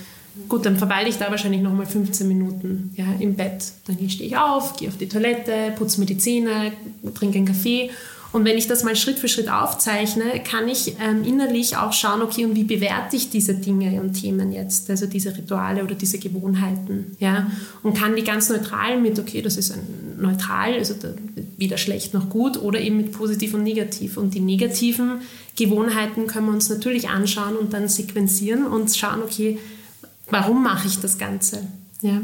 Gut, 0.48 0.66
dann 0.66 0.78
verweile 0.78 1.10
ich 1.10 1.18
da 1.18 1.30
wahrscheinlich 1.30 1.62
nochmal 1.62 1.86
15 1.86 2.28
Minuten 2.28 2.94
ja, 2.96 3.06
im 3.20 3.36
Bett. 3.36 3.66
Dann 3.86 3.98
stehe 4.10 4.30
ich 4.30 4.38
auf, 4.38 4.78
gehe 4.78 4.88
auf 4.88 4.98
die 4.98 5.08
Toilette, 5.08 5.74
putze 5.78 6.00
mir 6.00 6.06
die 6.06 6.18
Zähne, 6.18 6.72
trinke 7.14 7.38
einen 7.38 7.48
Kaffee 7.48 7.92
und 8.34 8.46
wenn 8.46 8.58
ich 8.58 8.68
das 8.68 8.84
mal 8.84 8.96
Schritt 8.96 9.20
für 9.20 9.28
Schritt 9.28 9.50
aufzeichne, 9.50 10.42
kann 10.44 10.70
ich 10.70 10.96
ähm, 11.02 11.24
innerlich 11.26 11.76
auch 11.76 11.92
schauen, 11.92 12.22
okay, 12.22 12.46
und 12.46 12.56
wie 12.56 12.64
bewerte 12.64 13.18
ich 13.18 13.30
diese 13.30 13.56
Dinge 13.56 14.00
und 14.00 14.14
Themen 14.14 14.54
jetzt, 14.54 14.90
also 14.90 15.06
diese 15.06 15.36
Rituale 15.36 15.84
oder 15.84 15.96
diese 15.96 16.18
Gewohnheiten, 16.18 17.18
ja, 17.20 17.52
und 17.84 17.98
kann 17.98 18.16
die 18.16 18.24
ganz 18.24 18.50
neutral 18.50 19.02
mit, 19.02 19.20
okay, 19.20 19.42
das 19.42 19.58
ist 19.58 19.76
neutral, 20.18 20.76
also 20.76 20.96
weder 21.58 21.78
schlecht 21.78 22.14
noch 22.14 22.30
gut, 22.30 22.58
oder 22.62 22.80
eben 22.80 22.98
mit 22.98 23.12
positiv 23.12 23.54
und 23.54 23.64
negativ. 23.64 24.16
Und 24.16 24.34
die 24.34 24.40
negativen 24.40 25.22
Gewohnheiten 25.58 26.28
können 26.28 26.48
wir 26.48 26.54
uns 26.54 26.70
natürlich 26.70 27.10
anschauen 27.10 27.58
und 27.58 27.74
dann 27.74 27.90
sequenzieren 27.90 28.66
und 28.66 28.96
schauen, 28.96 29.22
okay, 29.24 29.60
warum 30.30 30.64
mache 30.64 30.88
ich 30.88 31.00
das 31.00 31.18
Ganze, 31.18 31.68
ja. 32.02 32.22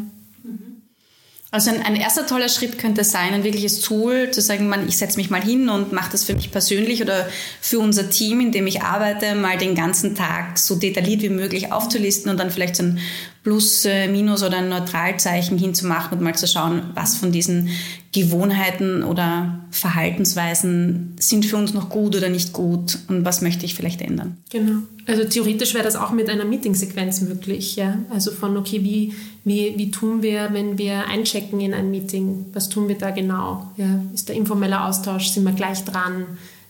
Also 1.50 1.72
ein, 1.72 1.82
ein, 1.82 1.96
erster 1.96 2.28
toller 2.28 2.50
Schritt 2.50 2.78
könnte 2.78 3.06
sein, 3.06 3.34
ein 3.34 3.46
wirkliches 3.46 3.80
Tool, 3.80 4.32
zu 4.32 4.42
sagen, 4.42 4.68
man, 4.68 4.86
ich 4.88 4.98
setze 4.98 5.18
mich 5.18 5.30
mal 5.30 5.42
hin 5.42 5.70
und 5.70 5.94
mache 5.94 6.12
das 6.12 6.26
für 6.26 6.34
mich 6.34 6.52
persönlich 6.52 7.02
oder 7.02 7.30
für 7.62 7.80
unser 7.80 8.10
Team, 8.10 8.42
in 8.42 8.52
dem 8.52 8.68
ich 8.68 8.82
arbeite, 8.82 9.34
mal 9.34 9.58
den 9.58 9.74
ganzen 9.74 10.14
Tag 10.14 10.58
so 10.58 10.76
detailliert 10.76 11.22
wie 11.22 11.30
möglich 11.30 11.72
aufzulisten 11.72 12.30
und 12.30 12.38
dann 12.38 12.52
vielleicht 12.52 12.76
so 12.76 12.84
ein 12.84 13.00
Plus, 13.48 13.86
äh, 13.86 14.10
Minus 14.10 14.44
oder 14.44 14.58
ein 14.58 14.68
Neutralzeichen 14.68 15.58
hinzumachen 15.58 16.18
und 16.18 16.22
mal 16.22 16.36
zu 16.36 16.48
schauen, 16.48 16.82
was 16.96 17.16
von 17.16 17.32
diesen 17.32 17.70
Gewohnheiten 18.12 19.04
oder 19.04 19.60
Verhaltensweisen 19.72 21.16
sind 21.18 21.46
für 21.46 21.56
uns 21.56 21.74
noch 21.74 21.88
gut 21.88 22.14
oder 22.18 22.28
nicht 22.28 22.52
gut 22.52 23.00
und 23.08 23.24
was 23.24 23.42
möchte 23.42 23.66
ich 23.66 23.74
vielleicht 23.74 24.02
ändern. 24.02 24.36
Genau. 24.50 24.80
Also 25.06 25.24
theoretisch 25.24 25.74
wäre 25.74 25.86
das 25.86 25.96
auch 25.96 26.12
mit 26.12 26.30
einer 26.30 26.44
Meetingsequenz 26.44 27.22
möglich, 27.22 27.78
ja. 27.78 27.98
Also 28.10 28.32
von 28.32 28.58
okay, 28.58 28.84
wie, 28.84 29.14
wie, 29.46 29.76
wie 29.78 29.92
tun 29.92 30.22
wir, 30.22 30.50
wenn 30.52 30.78
wir 30.78 31.08
einchecken 31.08 31.62
in 31.62 31.74
ein 31.74 31.90
Meeting? 31.90 32.48
Was 32.52 32.68
tun 32.68 32.90
wir 32.90 32.98
da 32.98 33.12
genau? 33.12 33.72
Ja? 33.78 34.02
Ist 34.14 34.28
der 34.28 34.36
informelle 34.36 34.84
Austausch? 34.84 35.30
Sind 35.30 35.46
wir 35.46 35.54
gleich 35.54 35.86
dran? 35.86 36.26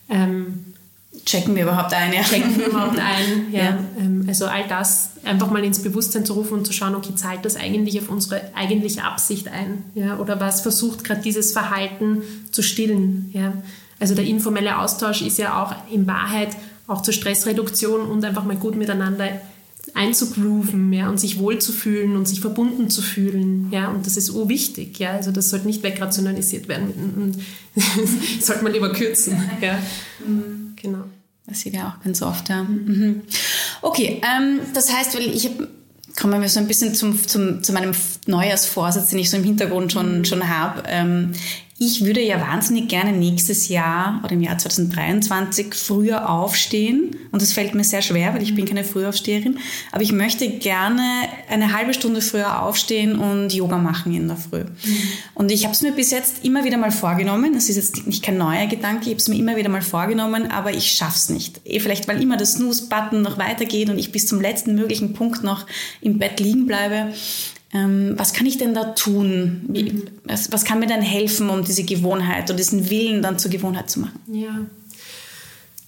Ähm, 0.09 0.66
checken 1.27 1.55
wir 1.55 1.63
überhaupt 1.63 1.93
ein? 1.93 2.13
Ja. 2.13 2.23
Checken 2.23 2.57
wir 2.57 2.67
überhaupt 2.67 2.97
ein? 2.99 3.51
Ja. 3.51 3.63
ja. 3.63 3.77
Ähm, 3.99 4.25
also 4.27 4.45
all 4.45 4.67
das 4.67 5.11
einfach 5.23 5.51
mal 5.51 5.63
ins 5.63 5.79
Bewusstsein 5.83 6.25
zu 6.25 6.33
rufen 6.33 6.53
und 6.53 6.65
zu 6.65 6.73
schauen, 6.73 6.95
okay, 6.95 7.13
zahlt 7.15 7.45
das 7.45 7.55
eigentlich 7.55 7.99
auf 7.99 8.09
unsere 8.09 8.41
eigentliche 8.55 9.03
Absicht 9.03 9.47
ein? 9.49 9.83
Ja? 9.93 10.17
Oder 10.17 10.39
was 10.39 10.61
versucht 10.61 11.03
gerade 11.03 11.21
dieses 11.21 11.51
Verhalten 11.51 12.23
zu 12.51 12.63
stillen? 12.63 13.29
Ja? 13.33 13.53
Also 13.99 14.15
der 14.15 14.25
informelle 14.25 14.79
Austausch 14.79 15.21
ist 15.21 15.37
ja 15.37 15.61
auch 15.61 15.75
in 15.91 16.07
Wahrheit 16.07 16.49
auch 16.87 17.01
zur 17.01 17.13
Stressreduktion 17.13 18.01
und 18.09 18.23
einfach 18.23 18.45
mal 18.45 18.55
gut 18.55 18.75
miteinander 18.75 19.29
einzugrooven 19.93 20.91
ja, 20.91 21.09
und 21.09 21.19
sich 21.19 21.39
wohlzufühlen 21.39 22.15
und 22.17 22.27
sich 22.27 22.41
verbunden 22.41 22.89
zu 22.89 23.01
fühlen. 23.01 23.69
Ja, 23.71 23.87
und 23.89 24.05
das 24.05 24.17
ist 24.17 24.27
so 24.27 24.49
wichtig. 24.49 24.99
Ja, 24.99 25.11
also 25.11 25.31
das 25.31 25.49
sollte 25.49 25.65
nicht 25.65 25.81
wegrationalisiert 25.81 26.67
werden 26.67 26.93
und 27.15 27.83
sollte 28.41 28.63
man 28.63 28.73
lieber 28.73 28.91
kürzen. 28.91 29.37
Ja. 29.61 29.79
Mhm. 30.25 30.73
Genau. 30.81 31.03
Das 31.47 31.61
sieht 31.61 31.73
ja 31.73 31.95
auch 31.95 32.03
ganz 32.03 32.21
oft, 32.21 32.49
ja. 32.49 32.63
Mhm. 32.63 33.21
Okay, 33.81 34.21
ähm, 34.21 34.59
das 34.73 34.93
heißt, 34.93 35.15
weil 35.15 35.33
ich 35.33 35.49
kommen 36.17 36.41
wir 36.41 36.49
so 36.49 36.59
ein 36.59 36.67
bisschen 36.67 36.95
zum, 36.95 37.25
zum, 37.27 37.63
zu 37.63 37.73
meinem 37.73 37.91
Neujahrsvorsatz, 38.25 39.09
den 39.09 39.19
ich 39.19 39.29
so 39.29 39.37
im 39.37 39.43
Hintergrund 39.43 39.93
schon, 39.93 40.25
schon 40.25 40.49
habe. 40.49 40.83
Ähm, 40.87 41.33
ich 41.79 42.03
würde 42.03 42.21
ja 42.21 42.41
wahnsinnig 42.41 42.87
gerne 42.87 43.11
nächstes 43.11 43.67
Jahr 43.67 44.19
oder 44.23 44.33
im 44.33 44.41
Jahr 44.41 44.57
2023 44.57 45.75
früher 45.75 46.27
aufstehen. 46.27 47.15
Und 47.31 47.43
das 47.43 47.53
fällt 47.53 47.75
mir 47.75 47.83
sehr 47.83 48.01
schwer, 48.01 48.33
weil 48.33 48.41
ich 48.41 48.55
bin 48.55 48.65
keine 48.65 48.83
Frühaufsteherin. 48.83 49.59
Aber 49.91 50.01
ich 50.01 50.11
möchte 50.11 50.49
gerne 50.49 51.03
eine 51.47 51.73
halbe 51.73 51.93
Stunde 51.93 52.21
früher 52.21 52.63
aufstehen 52.63 53.19
und 53.19 53.53
Yoga 53.53 53.77
machen 53.77 54.11
in 54.15 54.27
der 54.27 54.37
Früh. 54.37 54.63
Mhm. 54.63 54.97
Und 55.35 55.51
ich 55.51 55.65
habe 55.65 55.73
es 55.73 55.83
mir 55.83 55.91
bis 55.91 56.09
jetzt 56.09 56.43
immer 56.43 56.63
wieder 56.63 56.77
mal 56.77 56.91
vorgenommen. 56.91 57.53
Das 57.53 57.69
ist 57.69 57.75
jetzt 57.75 58.07
nicht 58.07 58.23
kein 58.23 58.39
neuer 58.39 58.65
Gedanke. 58.65 59.03
Ich 59.03 59.09
habe 59.09 59.17
es 59.17 59.27
mir 59.27 59.37
immer 59.37 59.55
wieder 59.55 59.69
mal 59.69 59.83
vorgenommen, 59.83 60.49
aber 60.49 60.73
ich 60.73 60.93
schaff's 60.93 61.29
nicht. 61.29 61.61
Eh 61.63 61.79
vielleicht, 61.79 62.07
weil 62.07 62.19
immer 62.23 62.37
der 62.37 62.47
Snooze-Button 62.47 63.21
noch 63.21 63.37
weitergeht 63.37 63.91
und 63.91 63.99
ich 63.99 64.11
bis 64.11 64.25
zum 64.25 64.41
letzten 64.41 64.73
möglichen 64.73 65.13
Punkt 65.13 65.43
noch 65.43 65.67
im 66.01 66.17
Bett 66.17 66.39
liegen 66.39 66.65
bleibe. 66.65 67.13
Ähm, 67.73 68.13
was 68.15 68.33
kann 68.33 68.45
ich 68.45 68.57
denn 68.57 68.73
da 68.73 68.85
tun? 68.93 69.61
Wie, 69.67 69.91
mhm. 69.91 70.03
was, 70.23 70.51
was, 70.51 70.63
kann 70.63 70.79
mir 70.79 70.87
denn 70.87 71.01
helfen, 71.01 71.49
um 71.49 71.63
diese 71.63 71.83
Gewohnheit 71.83 72.45
oder 72.45 72.55
diesen 72.55 72.89
Willen 72.89 73.21
dann 73.21 73.39
zur 73.39 73.51
Gewohnheit 73.51 73.89
zu 73.89 73.99
machen? 73.99 74.19
Ja. 74.31 74.65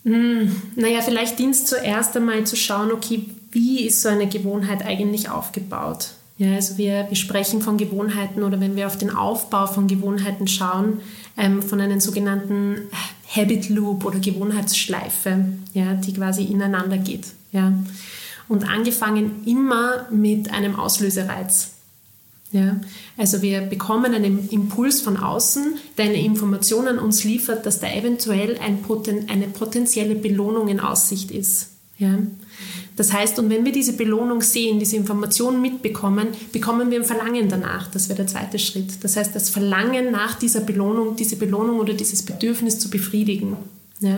Hm, 0.03 0.55
naja, 0.75 1.01
vielleicht 1.01 1.39
dient 1.39 1.55
es 1.55 1.65
zuerst 1.65 2.15
einmal 2.17 2.45
zu 2.45 2.55
schauen, 2.55 2.91
okay, 2.91 3.25
wie 3.51 3.86
ist 3.86 4.01
so 4.01 4.09
eine 4.09 4.27
Gewohnheit 4.27 4.86
eigentlich 4.86 5.29
aufgebaut? 5.29 6.09
Ja, 6.38 6.55
also 6.55 6.77
wir, 6.77 7.05
wir 7.09 7.17
sprechen 7.17 7.62
von 7.62 7.77
Gewohnheiten 7.77 8.43
oder 8.43 8.59
wenn 8.62 8.75
wir 8.75 8.88
auf 8.88 8.98
den 8.98 9.09
Aufbau 9.09 9.67
von 9.67 9.88
Gewohnheiten 9.88 10.48
schauen, 10.48 11.00
ähm, 11.38 11.62
von 11.62 11.81
einem 11.81 12.00
sogenannten 12.00 12.89
Habit 13.36 13.69
Loop 13.69 14.05
oder 14.05 14.19
Gewohnheitsschleife, 14.19 15.45
ja, 15.74 15.93
die 15.95 16.13
quasi 16.13 16.43
ineinander 16.43 16.98
geht. 16.98 17.27
Ja 17.51 17.74
und 18.50 18.70
angefangen 18.70 19.44
immer 19.46 20.08
mit 20.12 20.51
einem 20.51 20.75
Auslösereiz. 20.75 21.72
Ja, 22.51 22.82
also 23.15 23.44
wir 23.44 23.62
bekommen 23.62 24.13
einen 24.15 24.50
Impuls 24.50 25.01
von 25.01 25.18
außen, 25.18 25.75
der 25.98 26.06
eine 26.06 26.20
Information 26.20 26.88
an 26.88 26.98
uns 26.98 27.24
liefert, 27.24 27.65
dass 27.68 27.79
da 27.79 27.88
eventuell 27.94 28.58
ein 28.58 28.82
Poten 28.82 29.29
eine 29.29 29.48
potenzielle 29.48 30.15
Belohnung 30.15 30.68
in 30.68 30.79
Aussicht 30.79 31.29
ist. 31.29 31.68
Ja. 32.00 32.18
Das 32.96 33.13
heißt, 33.13 33.38
und 33.39 33.50
wenn 33.50 33.65
wir 33.65 33.72
diese 33.72 33.94
Belohnung 33.94 34.41
sehen, 34.41 34.79
diese 34.79 34.96
Information 34.96 35.62
mitbekommen, 35.62 36.29
bekommen 36.51 36.89
wir 36.89 37.00
ein 37.00 37.06
Verlangen 37.06 37.50
danach. 37.50 37.89
Das 37.91 38.10
wäre 38.10 38.18
der 38.18 38.27
zweite 38.27 38.58
Schritt. 38.58 39.03
Das 39.03 39.15
heißt, 39.15 39.36
das 39.36 39.50
Verlangen 39.50 40.12
nach 40.12 40.38
dieser 40.38 40.62
Belohnung, 40.62 41.15
diese 41.15 41.36
Belohnung 41.36 41.79
oder 41.79 41.94
dieses 41.94 42.24
Bedürfnis 42.24 42.79
zu 42.79 42.89
befriedigen. 42.89 43.58
Ja. 44.00 44.18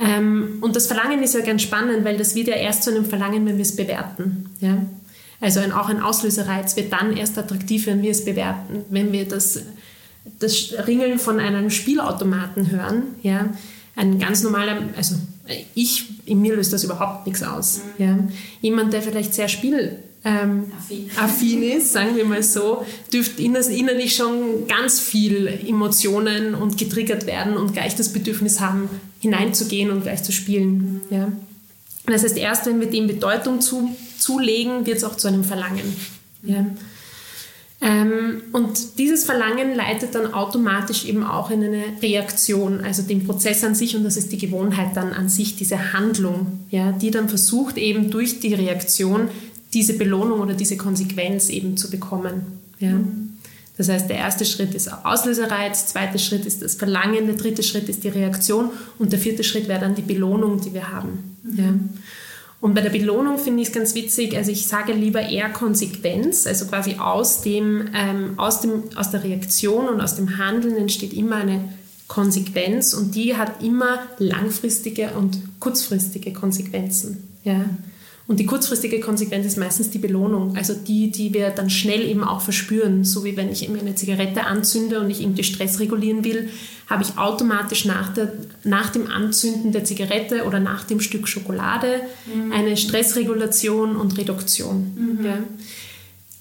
Ähm, 0.00 0.58
und 0.62 0.74
das 0.76 0.86
Verlangen 0.86 1.22
ist 1.22 1.34
ja 1.34 1.40
ganz 1.40 1.62
spannend, 1.62 2.04
weil 2.04 2.16
das 2.16 2.34
wird 2.34 2.48
ja 2.48 2.54
erst 2.54 2.84
zu 2.84 2.90
einem 2.90 3.04
Verlangen, 3.04 3.44
wenn 3.46 3.56
wir 3.56 3.62
es 3.62 3.76
bewerten. 3.76 4.50
Ja? 4.60 4.78
Also 5.40 5.60
ein, 5.60 5.72
auch 5.72 5.88
ein 5.88 6.00
Auslösereiz 6.00 6.76
wird 6.76 6.92
dann 6.92 7.16
erst 7.16 7.38
attraktiv, 7.38 7.86
wenn 7.86 8.02
wir 8.02 8.10
es 8.10 8.24
bewerten. 8.24 8.84
Wenn 8.88 9.12
wir 9.12 9.26
das, 9.26 9.62
das 10.38 10.74
Ringeln 10.86 11.18
von 11.18 11.38
einem 11.38 11.70
Spielautomaten 11.70 12.70
hören, 12.70 13.02
ja, 13.22 13.50
ein 13.96 14.18
ganz 14.18 14.42
normaler, 14.42 14.78
also 14.96 15.16
ich, 15.74 16.06
in 16.26 16.40
mir 16.40 16.56
löst 16.56 16.72
das 16.72 16.84
überhaupt 16.84 17.26
nichts 17.26 17.42
aus. 17.42 17.80
Mhm. 17.98 18.04
Ja. 18.04 18.18
Jemand, 18.62 18.92
der 18.92 19.02
vielleicht 19.02 19.34
sehr 19.34 19.48
spiel 19.48 19.98
ähm, 20.22 20.70
affin. 21.16 21.62
ist, 21.62 21.92
sagen 21.92 22.14
wir 22.14 22.24
mal 22.24 22.42
so, 22.42 22.84
dürfte 23.12 23.42
innerlich 23.42 24.16
schon 24.16 24.66
ganz 24.68 25.00
viel 25.00 25.46
Emotionen 25.66 26.54
und 26.54 26.76
getriggert 26.76 27.26
werden 27.26 27.56
und 27.56 27.72
gleich 27.72 27.96
das 27.96 28.12
Bedürfnis 28.12 28.60
haben, 28.60 28.90
hineinzugehen 29.20 29.90
und 29.90 30.02
gleich 30.02 30.22
zu 30.22 30.32
spielen. 30.32 31.00
Ja. 31.10 31.32
Das 32.06 32.22
heißt, 32.22 32.36
erst 32.36 32.66
wenn 32.66 32.80
wir 32.80 32.90
dem 32.90 33.06
Bedeutung 33.06 33.60
zu, 33.60 33.96
zulegen, 34.18 34.84
wird 34.84 34.98
es 34.98 35.04
auch 35.04 35.16
zu 35.16 35.28
einem 35.28 35.44
Verlangen. 35.44 35.96
Ja. 36.42 36.66
Ähm, 37.82 38.42
und 38.52 38.98
dieses 38.98 39.24
Verlangen 39.24 39.74
leitet 39.74 40.14
dann 40.14 40.34
automatisch 40.34 41.06
eben 41.06 41.24
auch 41.24 41.50
in 41.50 41.64
eine 41.64 41.82
Reaktion, 42.02 42.82
also 42.82 43.02
den 43.02 43.24
Prozess 43.24 43.64
an 43.64 43.74
sich 43.74 43.96
und 43.96 44.04
das 44.04 44.18
ist 44.18 44.32
die 44.32 44.38
Gewohnheit 44.38 44.96
dann 44.96 45.14
an 45.14 45.30
sich, 45.30 45.56
diese 45.56 45.94
Handlung, 45.94 46.60
ja, 46.70 46.92
die 46.92 47.10
dann 47.10 47.30
versucht 47.30 47.78
eben 47.78 48.10
durch 48.10 48.40
die 48.40 48.52
Reaktion 48.52 49.28
diese 49.72 49.94
Belohnung 49.94 50.40
oder 50.40 50.54
diese 50.54 50.76
Konsequenz 50.76 51.48
eben 51.48 51.76
zu 51.76 51.90
bekommen. 51.90 52.42
Ja. 52.78 52.92
Das 53.76 53.88
heißt, 53.88 54.10
der 54.10 54.16
erste 54.16 54.44
Schritt 54.44 54.74
ist 54.74 54.92
Auslösereiz, 54.92 55.84
der 55.84 55.86
zweite 55.86 56.18
Schritt 56.18 56.44
ist 56.44 56.60
das 56.60 56.74
Verlangen, 56.74 57.26
der 57.26 57.36
dritte 57.36 57.62
Schritt 57.62 57.88
ist 57.88 58.04
die 58.04 58.08
Reaktion 58.08 58.70
und 58.98 59.12
der 59.12 59.18
vierte 59.18 59.42
Schritt 59.42 59.68
wäre 59.68 59.80
dann 59.80 59.94
die 59.94 60.02
Belohnung, 60.02 60.60
die 60.60 60.74
wir 60.74 60.90
haben. 60.92 61.36
Ja. 61.56 61.74
Und 62.60 62.74
bei 62.74 62.82
der 62.82 62.90
Belohnung 62.90 63.38
finde 63.38 63.62
ich 63.62 63.68
es 63.68 63.74
ganz 63.74 63.94
witzig, 63.94 64.36
also 64.36 64.50
ich 64.50 64.66
sage 64.66 64.92
lieber 64.92 65.22
eher 65.22 65.48
Konsequenz, 65.48 66.46
also 66.46 66.66
quasi 66.66 66.96
aus, 66.96 67.40
dem, 67.40 67.88
ähm, 67.94 68.34
aus, 68.36 68.60
dem, 68.60 68.82
aus 68.96 69.10
der 69.10 69.24
Reaktion 69.24 69.88
und 69.88 70.02
aus 70.02 70.14
dem 70.14 70.36
Handeln 70.36 70.76
entsteht 70.76 71.14
immer 71.14 71.36
eine 71.36 71.64
Konsequenz 72.06 72.92
und 72.92 73.14
die 73.14 73.36
hat 73.36 73.62
immer 73.62 74.00
langfristige 74.18 75.12
und 75.16 75.38
kurzfristige 75.58 76.34
Konsequenzen. 76.34 77.28
Ja. 77.44 77.64
Und 78.30 78.38
die 78.38 78.46
kurzfristige 78.46 79.00
Konsequenz 79.00 79.44
ist 79.44 79.56
meistens 79.56 79.90
die 79.90 79.98
Belohnung, 79.98 80.56
also 80.56 80.72
die, 80.72 81.10
die 81.10 81.34
wir 81.34 81.50
dann 81.50 81.68
schnell 81.68 82.08
eben 82.08 82.22
auch 82.22 82.40
verspüren. 82.40 83.02
So 83.02 83.24
wie 83.24 83.36
wenn 83.36 83.50
ich 83.50 83.68
mir 83.68 83.80
eine 83.80 83.96
Zigarette 83.96 84.44
anzünde 84.44 85.00
und 85.00 85.10
ich 85.10 85.20
irgendwie 85.20 85.42
Stress 85.42 85.80
regulieren 85.80 86.24
will, 86.24 86.48
habe 86.88 87.02
ich 87.02 87.18
automatisch 87.18 87.86
nach, 87.86 88.14
der, 88.14 88.32
nach 88.62 88.90
dem 88.90 89.10
Anzünden 89.10 89.72
der 89.72 89.82
Zigarette 89.82 90.44
oder 90.44 90.60
nach 90.60 90.84
dem 90.84 91.00
Stück 91.00 91.26
Schokolade 91.26 92.02
mhm. 92.32 92.52
eine 92.52 92.76
Stressregulation 92.76 93.96
und 93.96 94.16
Reduktion. 94.16 94.92
Mhm. 94.94 95.24
Ja. 95.24 95.38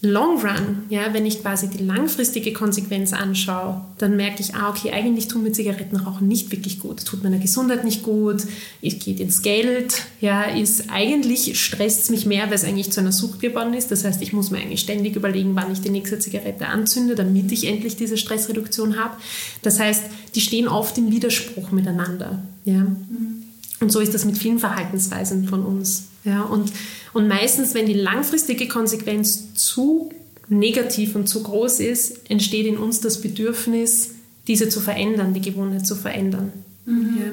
Long 0.02 0.40
Run, 0.40 0.84
ja, 0.90 1.14
wenn 1.14 1.26
ich 1.26 1.42
quasi 1.42 1.68
die 1.68 1.84
langfristige 1.84 2.54
Konsequenz 2.54 3.12
anschaue, 3.12 3.82
dann 3.98 4.16
merke 4.16 4.42
ich, 4.42 4.56
ah, 4.56 4.70
okay, 4.70 4.92
eigentlich 4.92 5.28
tun 5.28 5.44
mir 5.44 5.52
Zigarettenrauchen 5.52 6.26
nicht 6.26 6.54
wirklich 6.54 6.80
gut, 6.80 7.04
tut 7.04 7.22
meiner 7.22 7.38
Gesundheit 7.38 7.84
nicht 7.84 8.04
gut, 8.04 8.44
es 8.82 9.00
geht 9.00 9.20
ins 9.20 9.42
Geld, 9.42 10.04
ja, 10.22 10.44
ist 10.44 10.86
eigentlich 10.90 11.60
stresst 11.60 12.04
es 12.04 12.10
mich 12.10 12.26
mehr, 12.26 12.46
weil 12.46 12.54
es 12.54 12.64
eigentlich 12.64 12.94
zu 12.94 13.02
einer 13.02 13.12
Sucht 13.12 13.42
geworden 13.42 13.74
ist. 13.74 13.92
Das 13.92 14.06
heißt, 14.06 14.22
ich 14.22 14.32
muss 14.32 14.52
mir 14.52 14.60
eigentlich 14.60 14.80
ständig 14.80 15.18
überlegen, 15.18 15.54
wann 15.56 15.70
ich 15.70 15.82
die 15.82 15.90
nächste 15.90 16.18
Zigarette 16.18 16.68
anzünde, 16.68 17.16
damit 17.16 17.52
ich 17.52 17.68
endlich 17.68 17.98
diese 17.98 18.16
Stressreduktion 18.16 18.98
habe. 18.98 19.18
Das 19.64 19.82
heißt, 19.82 20.04
die 20.34 20.42
stehen 20.42 20.70
oft 20.70 20.98
im 20.98 21.12
Widerspruch 21.12 21.72
miteinander, 21.72 22.42
ja. 22.64 22.80
Mhm. 22.80 23.44
Und 23.82 23.92
so 23.92 24.00
ist 24.00 24.14
das 24.14 24.26
mit 24.26 24.38
vielen 24.38 24.60
Verhaltensweisen 24.60 25.48
von 25.48 25.66
uns. 25.66 26.04
Ja, 26.30 26.44
und, 26.44 26.72
und 27.14 27.28
meistens, 27.28 27.74
wenn 27.74 27.86
die 27.86 27.94
langfristige 27.94 28.68
Konsequenz 28.68 29.54
zu 29.56 30.12
negativ 30.48 31.16
und 31.16 31.28
zu 31.28 31.44
groß 31.44 31.80
ist, 31.80 32.30
entsteht 32.30 32.66
in 32.66 32.78
uns 32.78 33.02
das 33.02 33.22
Bedürfnis, 33.22 34.12
diese 34.48 34.70
zu 34.70 34.80
verändern, 34.80 35.34
die 35.34 35.42
Gewohnheit 35.42 35.86
zu 35.86 35.96
verändern. 35.96 36.52
Mhm. 36.86 37.18
Ja. 37.20 37.32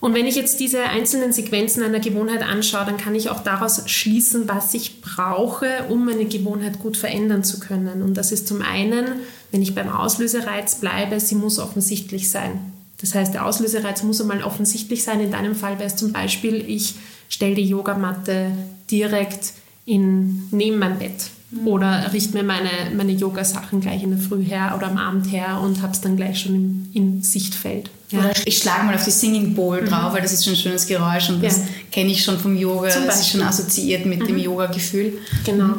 Und 0.00 0.14
wenn 0.14 0.26
ich 0.26 0.34
jetzt 0.34 0.60
diese 0.60 0.82
einzelnen 0.84 1.34
Sequenzen 1.34 1.82
einer 1.82 2.00
Gewohnheit 2.00 2.42
anschaue, 2.42 2.86
dann 2.86 2.96
kann 2.96 3.14
ich 3.14 3.28
auch 3.28 3.42
daraus 3.42 3.82
schließen, 3.90 4.48
was 4.48 4.72
ich 4.72 5.02
brauche, 5.02 5.84
um 5.90 6.06
meine 6.06 6.24
Gewohnheit 6.24 6.78
gut 6.78 6.96
verändern 6.96 7.44
zu 7.44 7.60
können. 7.60 8.02
Und 8.02 8.14
das 8.14 8.32
ist 8.32 8.48
zum 8.48 8.62
einen, 8.62 9.06
wenn 9.50 9.60
ich 9.60 9.74
beim 9.74 9.90
Auslösereiz 9.90 10.76
bleibe, 10.76 11.20
sie 11.20 11.34
muss 11.34 11.58
offensichtlich 11.58 12.30
sein. 12.30 12.72
Das 13.02 13.14
heißt, 13.14 13.34
der 13.34 13.44
Auslösereiz 13.44 14.02
muss 14.02 14.22
einmal 14.22 14.42
offensichtlich 14.42 15.04
sein. 15.04 15.20
In 15.20 15.32
deinem 15.32 15.54
Fall 15.54 15.78
wäre 15.78 15.88
es 15.88 15.96
zum 15.96 16.12
Beispiel, 16.12 16.64
ich 16.66 16.94
stelle 17.30 17.54
die 17.54 17.64
Yogamatte 17.64 18.50
direkt 18.90 19.54
in, 19.86 20.48
neben 20.50 20.78
mein 20.78 20.98
Bett 20.98 21.30
mhm. 21.50 21.66
oder 21.66 22.12
richte 22.12 22.34
mir 22.34 22.42
meine, 22.42 22.68
meine 22.94 23.12
Yoga-Sachen 23.12 23.80
gleich 23.80 24.02
in 24.02 24.10
der 24.10 24.18
Früh 24.18 24.44
her 24.44 24.74
oder 24.76 24.88
am 24.88 24.98
Abend 24.98 25.32
her 25.32 25.60
und 25.62 25.80
habe 25.80 25.92
es 25.92 26.02
dann 26.02 26.16
gleich 26.16 26.40
schon 26.40 26.54
im, 26.54 26.90
im 26.92 27.22
Sichtfeld. 27.22 27.90
Ja. 28.10 28.18
Oder 28.18 28.32
ich 28.44 28.58
schlage 28.58 28.84
mal 28.84 28.94
auf 28.94 29.04
die 29.04 29.10
Singing 29.10 29.54
Bowl 29.54 29.80
mhm. 29.80 29.86
drauf, 29.86 30.12
weil 30.12 30.22
das 30.22 30.32
ist 30.32 30.44
schon 30.44 30.54
ein 30.54 30.58
schönes 30.58 30.86
Geräusch 30.86 31.30
und 31.30 31.42
das 31.42 31.58
ja. 31.58 31.64
kenne 31.92 32.10
ich 32.10 32.22
schon 32.22 32.38
vom 32.38 32.56
Yoga. 32.56 32.88
Das 32.88 33.20
ist 33.20 33.30
schon 33.30 33.42
assoziiert 33.42 34.04
mit 34.04 34.20
mhm. 34.20 34.26
dem 34.26 34.38
Yoga-Gefühl. 34.38 35.18
Genau. 35.44 35.74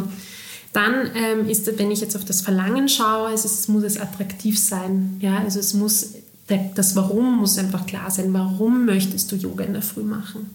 Dann 0.73 1.11
ähm, 1.15 1.49
ist, 1.49 1.77
wenn 1.77 1.91
ich 1.91 1.99
jetzt 1.99 2.15
auf 2.15 2.23
das 2.23 2.39
Verlangen 2.39 2.87
schaue, 2.87 3.33
es, 3.33 3.43
es 3.43 3.67
muss 3.67 3.83
es 3.83 3.99
attraktiv 3.99 4.57
sein. 4.57 5.17
Ja, 5.19 5.39
also 5.39 5.59
es 5.59 5.73
muss 5.73 6.13
das 6.47 6.95
Warum 6.95 7.37
muss 7.37 7.57
einfach 7.57 7.85
klar 7.85 8.11
sein. 8.11 8.33
Warum 8.33 8.85
möchtest 8.85 9.31
du 9.31 9.35
Yoga 9.35 9.63
in 9.63 9.73
der 9.73 9.81
Früh 9.81 10.03
machen? 10.03 10.49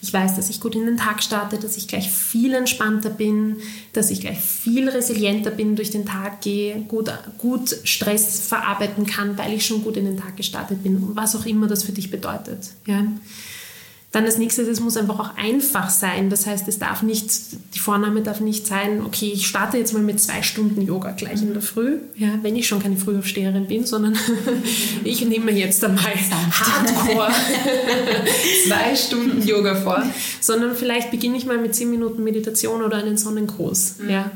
Ich 0.00 0.12
weiß, 0.12 0.36
dass 0.36 0.48
ich 0.48 0.60
gut 0.60 0.74
in 0.74 0.86
den 0.86 0.96
Tag 0.96 1.22
starte, 1.22 1.58
dass 1.58 1.76
ich 1.76 1.88
gleich 1.88 2.10
viel 2.10 2.54
entspannter 2.54 3.10
bin, 3.10 3.56
dass 3.92 4.10
ich 4.10 4.20
gleich 4.20 4.40
viel 4.40 4.88
resilienter 4.88 5.50
bin, 5.50 5.76
durch 5.76 5.90
den 5.90 6.06
Tag 6.06 6.40
gehe, 6.40 6.80
gut, 6.82 7.10
gut 7.38 7.76
Stress 7.84 8.40
verarbeiten 8.40 9.04
kann, 9.06 9.36
weil 9.36 9.52
ich 9.52 9.66
schon 9.66 9.82
gut 9.82 9.96
in 9.96 10.06
den 10.06 10.16
Tag 10.16 10.36
gestartet 10.36 10.82
bin, 10.82 11.14
was 11.14 11.36
auch 11.36 11.44
immer 11.44 11.66
das 11.66 11.82
für 11.82 11.92
dich 11.92 12.10
bedeutet. 12.10 12.70
Ja? 12.86 13.04
Dann 14.16 14.24
das 14.24 14.38
nächste, 14.38 14.62
es 14.62 14.80
muss 14.80 14.96
einfach 14.96 15.20
auch 15.20 15.36
einfach 15.36 15.90
sein. 15.90 16.30
Das 16.30 16.46
heißt, 16.46 16.66
es 16.68 16.78
darf 16.78 17.02
nicht, 17.02 17.30
die 17.74 17.78
Vorname 17.78 18.22
darf 18.22 18.40
nicht 18.40 18.66
sein, 18.66 19.02
okay, 19.04 19.30
ich 19.30 19.46
starte 19.46 19.76
jetzt 19.76 19.92
mal 19.92 20.02
mit 20.02 20.18
zwei 20.22 20.40
Stunden 20.40 20.80
Yoga 20.80 21.10
gleich 21.10 21.42
in 21.42 21.52
der 21.52 21.60
Früh, 21.60 21.98
ja, 22.14 22.28
wenn 22.40 22.56
ich 22.56 22.66
schon 22.66 22.80
keine 22.80 22.96
Frühaufsteherin 22.96 23.66
bin, 23.66 23.84
sondern 23.84 24.16
ich 25.04 25.22
nehme 25.22 25.52
mir 25.52 25.58
jetzt 25.58 25.84
einmal 25.84 26.02
Hardcore 26.02 27.28
zwei 28.66 28.96
Stunden 28.96 29.46
Yoga 29.46 29.74
vor, 29.74 30.02
sondern 30.40 30.74
vielleicht 30.74 31.10
beginne 31.10 31.36
ich 31.36 31.44
mal 31.44 31.58
mit 31.58 31.74
zehn 31.74 31.90
Minuten 31.90 32.24
Meditation 32.24 32.82
oder 32.82 32.96
einen 32.96 33.18
Sonnengruß. 33.18 33.96
Mhm. 33.98 34.08
Ja. 34.08 34.30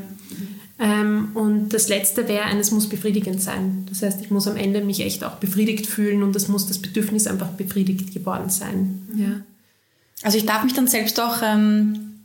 Ähm, 0.77 1.29
und 1.33 1.69
das 1.69 1.89
letzte 1.89 2.27
wäre, 2.27 2.55
es 2.59 2.69
muss 2.69 2.87
befriedigend 2.87 3.41
sein. 3.41 3.87
Das 3.89 4.03
heißt, 4.03 4.21
ich 4.21 4.29
muss 4.29 4.47
am 4.47 4.57
Ende 4.57 4.81
mich 4.81 4.99
echt 4.99 5.23
auch 5.23 5.37
befriedigt 5.37 5.87
fühlen 5.87 6.21
und 6.21 6.35
es 6.35 6.49
muss 6.49 6.67
das 6.67 6.77
Bedürfnis 6.77 7.25
einfach 7.25 7.49
befriedigt 7.49 8.13
geworden 8.13 8.49
sein. 8.49 9.07
Ja. 9.15 9.41
Also 10.23 10.37
ich 10.37 10.45
darf 10.45 10.63
mich 10.63 10.73
dann 10.73 10.87
selbst 10.87 11.19
auch 11.19 11.41
ähm, 11.43 12.21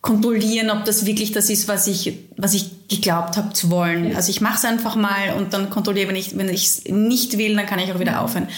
kontrollieren, 0.00 0.70
ob 0.70 0.84
das 0.84 1.06
wirklich 1.06 1.32
das 1.32 1.50
ist, 1.50 1.68
was 1.68 1.86
ich, 1.86 2.14
was 2.36 2.54
ich 2.54 2.88
geglaubt 2.88 3.36
habe 3.36 3.52
zu 3.52 3.70
wollen. 3.70 4.16
Also 4.16 4.30
ich 4.30 4.40
mache 4.40 4.56
es 4.56 4.64
einfach 4.64 4.96
mal 4.96 5.34
und 5.36 5.52
dann 5.52 5.70
kontrolliere, 5.70 6.08
wenn 6.08 6.16
ich 6.16 6.36
wenn 6.36 6.48
ich 6.48 6.64
es 6.64 6.84
nicht 6.84 7.36
will, 7.36 7.54
dann 7.54 7.66
kann 7.66 7.78
ich 7.78 7.92
auch 7.92 8.00
wieder 8.00 8.22
aufhören. 8.22 8.48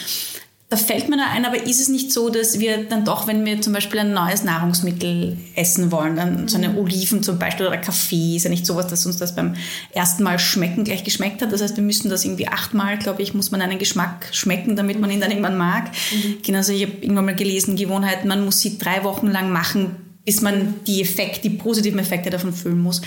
Da 0.71 0.77
fällt 0.77 1.09
mir 1.09 1.17
da 1.17 1.25
ein, 1.33 1.45
aber 1.45 1.67
ist 1.67 1.81
es 1.81 1.89
nicht 1.89 2.13
so, 2.13 2.31
dass 2.31 2.61
wir 2.61 2.85
dann 2.85 3.05
doch, 3.05 3.27
wenn 3.27 3.45
wir 3.45 3.61
zum 3.61 3.73
Beispiel 3.73 3.99
ein 3.99 4.13
neues 4.13 4.45
Nahrungsmittel 4.45 5.37
essen 5.57 5.91
wollen, 5.91 6.15
dann 6.15 6.47
so 6.47 6.59
eine 6.59 6.69
mhm. 6.69 6.79
Oliven 6.79 7.25
zum 7.25 7.41
Beispiel 7.41 7.67
oder 7.67 7.77
Kaffee, 7.77 8.37
ist 8.37 8.45
ja 8.45 8.51
nicht 8.51 8.65
sowas, 8.65 8.87
dass 8.87 9.05
uns 9.05 9.17
das 9.17 9.35
beim 9.35 9.57
ersten 9.93 10.23
Mal 10.23 10.39
schmecken 10.39 10.85
gleich 10.85 11.03
geschmeckt 11.03 11.43
hat. 11.43 11.53
Das 11.53 11.61
heißt, 11.61 11.77
wir 11.77 11.83
müssen 11.83 12.09
das 12.09 12.25
irgendwie 12.25 12.47
achtmal, 12.47 12.99
glaube 12.99 13.21
ich, 13.21 13.35
muss 13.35 13.51
man 13.51 13.61
einen 13.61 13.81
Geschmack 13.81 14.29
schmecken, 14.31 14.77
damit 14.77 15.01
man 15.01 15.11
ihn 15.11 15.21
dann 15.21 15.33
irgendwann 15.33 15.59
mag. 15.59 15.91
Mhm. 16.13 16.37
Genauso, 16.45 16.73
ich 16.73 16.83
habe 16.83 16.93
irgendwann 17.01 17.25
mal 17.25 17.35
gelesen, 17.35 17.75
Gewohnheit, 17.75 18.25
man 18.25 18.45
muss 18.45 18.61
sie 18.61 18.79
drei 18.79 19.03
Wochen 19.03 19.27
lang 19.27 19.51
machen, 19.51 19.97
bis 20.25 20.41
man 20.41 20.77
die 20.87 21.03
Effekte, 21.03 21.49
die 21.49 21.51
positiven 21.51 21.99
Effekte 21.99 22.31
davon 22.31 22.53
fühlen 22.53 22.81
muss. 22.81 23.03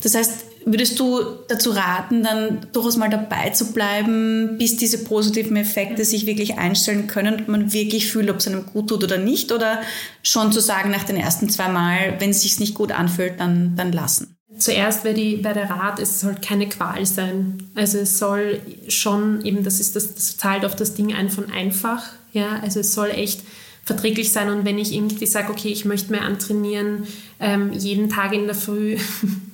Das 0.00 0.14
heißt, 0.14 0.44
würdest 0.64 0.98
du 0.98 1.20
dazu 1.48 1.70
raten, 1.70 2.22
dann 2.22 2.66
durchaus 2.72 2.96
mal 2.96 3.10
dabei 3.10 3.50
zu 3.50 3.72
bleiben, 3.72 4.56
bis 4.58 4.76
diese 4.76 5.04
positiven 5.04 5.56
Effekte 5.56 6.04
sich 6.04 6.26
wirklich 6.26 6.58
einstellen 6.58 7.06
können 7.06 7.34
und 7.34 7.48
man 7.48 7.72
wirklich 7.72 8.10
fühlt, 8.10 8.30
ob 8.30 8.38
es 8.38 8.48
einem 8.48 8.66
gut 8.66 8.88
tut 8.88 9.04
oder 9.04 9.18
nicht? 9.18 9.52
Oder 9.52 9.80
schon 10.22 10.52
zu 10.52 10.60
sagen 10.60 10.90
nach 10.90 11.04
den 11.04 11.16
ersten 11.16 11.48
zwei 11.48 11.68
Mal, 11.68 12.16
wenn 12.18 12.30
es 12.30 12.42
sich 12.42 12.60
nicht 12.60 12.74
gut 12.74 12.92
anfühlt, 12.92 13.38
dann, 13.38 13.76
dann 13.76 13.92
lassen? 13.92 14.36
Zuerst 14.58 15.04
wäre, 15.04 15.14
die, 15.14 15.42
wäre 15.42 15.54
der 15.54 15.70
Rat, 15.70 15.98
es 15.98 16.20
soll 16.20 16.36
keine 16.36 16.68
Qual 16.68 17.04
sein. 17.06 17.70
Also 17.74 17.98
es 17.98 18.18
soll 18.18 18.60
schon 18.88 19.44
eben, 19.44 19.64
das 19.64 19.80
ist 19.80 19.96
das, 19.96 20.14
das 20.14 20.36
zahlt 20.36 20.64
auf 20.64 20.76
das 20.76 20.94
Ding 20.94 21.14
ein 21.14 21.30
von 21.30 21.50
einfach. 21.50 22.04
Ja, 22.32 22.60
also 22.62 22.80
es 22.80 22.94
soll 22.94 23.10
echt 23.10 23.40
verträglich 23.84 24.32
sein. 24.32 24.50
Und 24.50 24.64
wenn 24.64 24.78
ich 24.78 24.94
irgendwie 24.94 25.26
sage, 25.26 25.50
okay, 25.50 25.68
ich 25.68 25.84
möchte 25.84 26.12
mir 26.12 26.22
antrainieren, 26.22 27.06
ähm, 27.40 27.72
jeden 27.72 28.10
Tag 28.10 28.32
in 28.32 28.46
der 28.46 28.54
Früh 28.54 28.98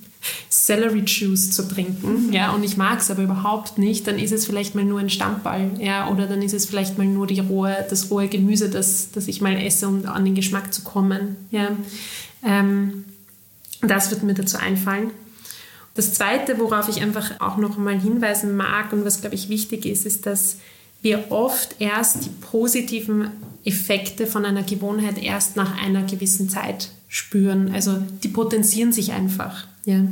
Celery 0.51 1.05
Juice 1.07 1.53
zu 1.53 1.69
trinken, 1.69 2.33
ja, 2.33 2.53
und 2.53 2.65
ich 2.65 2.77
mag 2.77 3.01
es 3.01 3.11
aber 3.11 3.23
überhaupt 3.23 3.79
nicht, 3.79 4.07
dann 4.07 4.19
ist 4.19 4.33
es 4.33 4.47
vielleicht 4.47 4.75
mal 4.75 4.85
nur 4.85 5.01
ein 5.01 5.11
Stammball, 5.11 5.71
ja, 5.79 6.11
oder 6.11 6.27
dann 6.27 6.43
ist 6.43 6.55
es 6.55 6.67
vielleicht 6.67 6.99
mal 6.99 7.07
nur 7.07 7.27
die 7.27 7.41
rohe, 7.41 7.87
das 7.89 8.11
rohe 8.11 8.29
Gemüse, 8.29 8.69
das, 8.69 9.11
das 9.13 9.29
ich 9.29 9.41
mal 9.41 9.57
esse, 9.57 9.89
um 9.89 10.05
an 10.07 10.25
den 10.25 10.35
Geschmack 10.35 10.75
zu 10.75 10.83
kommen, 10.83 11.37
ja. 11.51 11.71
Ähm, 12.45 13.05
das 13.81 14.11
wird 14.11 14.25
mir 14.25 14.35
dazu 14.35 14.59
einfallen. 14.59 15.11
Das 15.95 16.15
Zweite, 16.15 16.59
worauf 16.59 16.89
ich 16.89 17.03
einfach 17.03 17.41
auch 17.41 17.57
noch 17.57 17.77
einmal 17.77 17.99
hinweisen 17.99 18.57
mag 18.57 18.93
und 18.93 19.05
was, 19.05 19.21
glaube 19.21 19.35
ich, 19.35 19.49
wichtig 19.49 19.87
ist, 19.87 20.07
ist, 20.07 20.27
dass 20.27 20.59
wir 21.03 21.31
oft 21.31 21.77
erst 21.81 22.25
die 22.25 22.31
positiven 22.41 23.31
Effekte 23.65 24.27
von 24.27 24.45
einer 24.45 24.63
Gewohnheit 24.63 25.19
erst 25.23 25.57
nach 25.57 25.81
einer 25.83 26.03
gewissen 26.03 26.49
Zeit 26.49 26.91
spüren. 27.09 27.73
Also 27.73 27.97
die 28.23 28.29
potenzieren 28.29 28.93
sich 28.93 29.13
einfach. 29.13 29.67
Ja. 29.89 30.05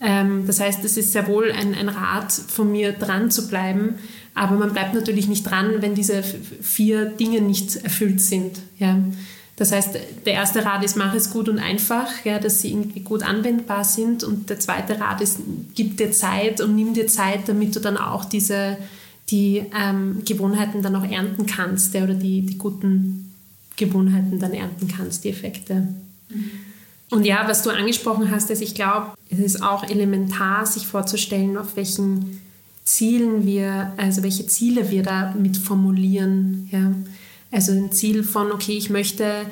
Ähm, 0.00 0.46
das 0.46 0.60
heißt, 0.60 0.84
es 0.84 0.96
ist 0.96 1.12
sehr 1.12 1.26
wohl 1.26 1.50
ein, 1.52 1.74
ein 1.74 1.88
Rat 1.88 2.32
von 2.32 2.70
mir, 2.70 2.92
dran 2.92 3.30
zu 3.30 3.48
bleiben, 3.48 3.94
aber 4.34 4.56
man 4.56 4.72
bleibt 4.72 4.94
natürlich 4.94 5.28
nicht 5.28 5.44
dran, 5.44 5.80
wenn 5.80 5.94
diese 5.94 6.22
vier 6.22 7.06
Dinge 7.06 7.40
nicht 7.40 7.76
erfüllt 7.76 8.20
sind. 8.20 8.58
Ja. 8.78 8.98
Das 9.56 9.72
heißt, 9.72 9.96
der 10.26 10.32
erste 10.34 10.66
Rat 10.66 10.84
ist, 10.84 10.96
mach 10.96 11.14
es 11.14 11.30
gut 11.30 11.48
und 11.48 11.58
einfach, 11.58 12.10
ja, 12.24 12.38
dass 12.38 12.60
sie 12.60 12.72
irgendwie 12.72 13.00
gut 13.00 13.22
anwendbar 13.22 13.84
sind. 13.84 14.22
Und 14.22 14.50
der 14.50 14.60
zweite 14.60 15.00
Rat 15.00 15.22
ist, 15.22 15.38
gib 15.74 15.96
dir 15.96 16.12
Zeit 16.12 16.60
und 16.60 16.76
nimm 16.76 16.92
dir 16.92 17.06
Zeit, 17.06 17.48
damit 17.48 17.74
du 17.74 17.80
dann 17.80 17.96
auch 17.96 18.26
diese 18.26 18.76
die 19.30 19.64
ähm, 19.76 20.22
Gewohnheiten 20.24 20.82
dann 20.82 20.94
auch 20.94 21.04
ernten 21.04 21.46
kannst 21.46 21.94
ja, 21.94 22.04
oder 22.04 22.14
die, 22.14 22.42
die 22.42 22.58
guten 22.58 23.32
Gewohnheiten 23.76 24.38
dann 24.38 24.52
ernten 24.52 24.88
kannst, 24.88 25.24
die 25.24 25.30
Effekte. 25.30 25.88
Mhm. 26.28 26.50
Und 27.10 27.24
ja, 27.24 27.44
was 27.46 27.62
du 27.62 27.70
angesprochen 27.70 28.30
hast, 28.30 28.50
ist, 28.50 28.62
ich 28.62 28.74
glaube, 28.74 29.12
es 29.30 29.38
ist 29.38 29.62
auch 29.62 29.88
elementar, 29.88 30.66
sich 30.66 30.86
vorzustellen, 30.86 31.56
auf 31.56 31.76
welchen 31.76 32.40
Zielen 32.84 33.46
wir, 33.46 33.92
also 33.96 34.22
welche 34.22 34.46
Ziele 34.46 34.90
wir 34.90 35.02
da 35.02 35.34
mit 35.36 35.56
formulieren. 35.56 36.68
Ja. 36.72 36.92
Also 37.50 37.72
ein 37.72 37.92
Ziel 37.92 38.24
von, 38.24 38.50
okay, 38.52 38.76
ich 38.76 38.90
möchte 38.90 39.46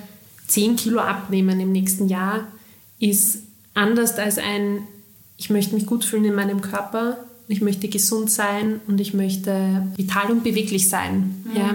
10 0.49 0.77
Kilo 0.77 1.01
abnehmen 1.01 1.61
im 1.61 1.73
nächsten 1.73 2.09
Jahr, 2.09 2.47
ist 2.99 3.39
anders 3.75 4.19
als 4.19 4.39
ein, 4.39 4.81
ich 5.37 5.51
möchte 5.51 5.75
mich 5.75 5.87
gut 5.87 6.05
fühlen 6.05 6.25
in 6.25 6.35
meinem 6.35 6.61
Körper, 6.61 7.19
ich 7.49 7.61
möchte 7.61 7.89
gesund 7.89 8.31
sein 8.31 8.81
und 8.87 9.01
ich 9.01 9.15
möchte 9.15 9.87
vital 9.97 10.31
und 10.31 10.45
beweglich 10.45 10.89
sein. 10.89 11.45
Mhm. 11.45 11.57
Ja? 11.57 11.75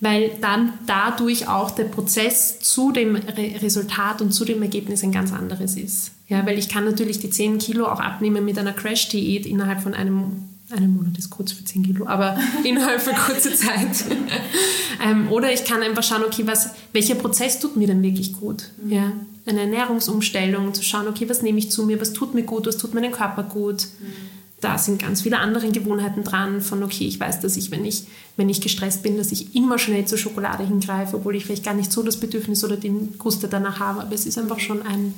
Weil 0.00 0.30
dann 0.40 0.74
dadurch 0.86 1.48
auch 1.48 1.70
der 1.72 1.84
Prozess 1.84 2.60
zu 2.60 2.92
dem 2.92 3.16
Re 3.16 3.60
Resultat 3.60 4.22
und 4.22 4.32
zu 4.32 4.44
dem 4.44 4.62
Ergebnis 4.62 5.02
ein 5.02 5.12
ganz 5.12 5.32
anderes 5.32 5.76
ist. 5.76 6.12
Ja, 6.28 6.46
weil 6.46 6.58
ich 6.58 6.68
kann 6.68 6.84
natürlich 6.84 7.18
die 7.18 7.30
10 7.30 7.58
Kilo 7.58 7.86
auch 7.86 8.00
abnehmen 8.00 8.44
mit 8.44 8.58
einer 8.58 8.72
Crash-Diät 8.72 9.46
innerhalb 9.46 9.80
von 9.80 9.94
einem 9.94 10.44
einem 10.70 10.96
Monat 10.96 11.16
ist 11.16 11.30
kurz 11.30 11.52
für 11.52 11.64
10 11.64 11.82
Kilo, 11.82 12.06
aber 12.06 12.36
innerhalb 12.64 13.00
von 13.00 13.14
kurzer 13.14 13.54
Zeit. 13.54 14.04
ähm, 15.02 15.28
oder 15.30 15.50
ich 15.50 15.64
kann 15.64 15.82
einfach 15.82 16.02
schauen, 16.02 16.22
okay, 16.26 16.46
was, 16.46 16.72
welcher 16.92 17.14
Prozess 17.14 17.58
tut 17.58 17.76
mir 17.76 17.86
denn 17.86 18.02
wirklich 18.02 18.34
gut? 18.34 18.64
Mhm. 18.82 18.92
Ja, 18.92 19.12
eine 19.46 19.60
Ernährungsumstellung, 19.60 20.74
zu 20.74 20.82
schauen, 20.82 21.08
okay, 21.08 21.26
was 21.26 21.40
nehme 21.40 21.58
ich 21.58 21.70
zu 21.70 21.86
mir, 21.86 21.98
was 21.98 22.12
tut 22.12 22.34
mir 22.34 22.42
gut, 22.42 22.66
was 22.66 22.76
tut 22.76 22.92
meinem 22.92 23.12
Körper 23.12 23.44
gut. 23.44 23.86
Mhm 23.98 24.37
da 24.60 24.76
sind 24.76 25.00
ganz 25.00 25.22
viele 25.22 25.38
andere 25.38 25.70
Gewohnheiten 25.70 26.24
dran, 26.24 26.60
von 26.60 26.82
okay, 26.82 27.06
ich 27.06 27.20
weiß, 27.20 27.40
dass 27.40 27.56
ich, 27.56 27.70
wenn 27.70 27.84
ich, 27.84 28.04
wenn 28.36 28.48
ich 28.48 28.60
gestresst 28.60 29.02
bin, 29.02 29.16
dass 29.16 29.30
ich 29.30 29.54
immer 29.54 29.78
schnell 29.78 30.04
zur 30.04 30.18
Schokolade 30.18 30.66
hingreife, 30.66 31.16
obwohl 31.16 31.36
ich 31.36 31.44
vielleicht 31.44 31.64
gar 31.64 31.74
nicht 31.74 31.92
so 31.92 32.02
das 32.02 32.18
Bedürfnis 32.18 32.64
oder 32.64 32.76
den 32.76 33.16
Guster 33.18 33.46
danach 33.46 33.78
habe. 33.78 34.00
Aber 34.00 34.12
es 34.12 34.26
ist 34.26 34.36
einfach 34.36 34.58
schon 34.58 34.82
ein, 34.82 35.14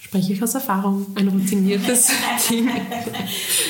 spreche 0.00 0.32
ich 0.32 0.42
aus 0.42 0.54
Erfahrung, 0.54 1.06
ein 1.16 1.28
routiniertes 1.28 2.12
Ding. 2.48 2.70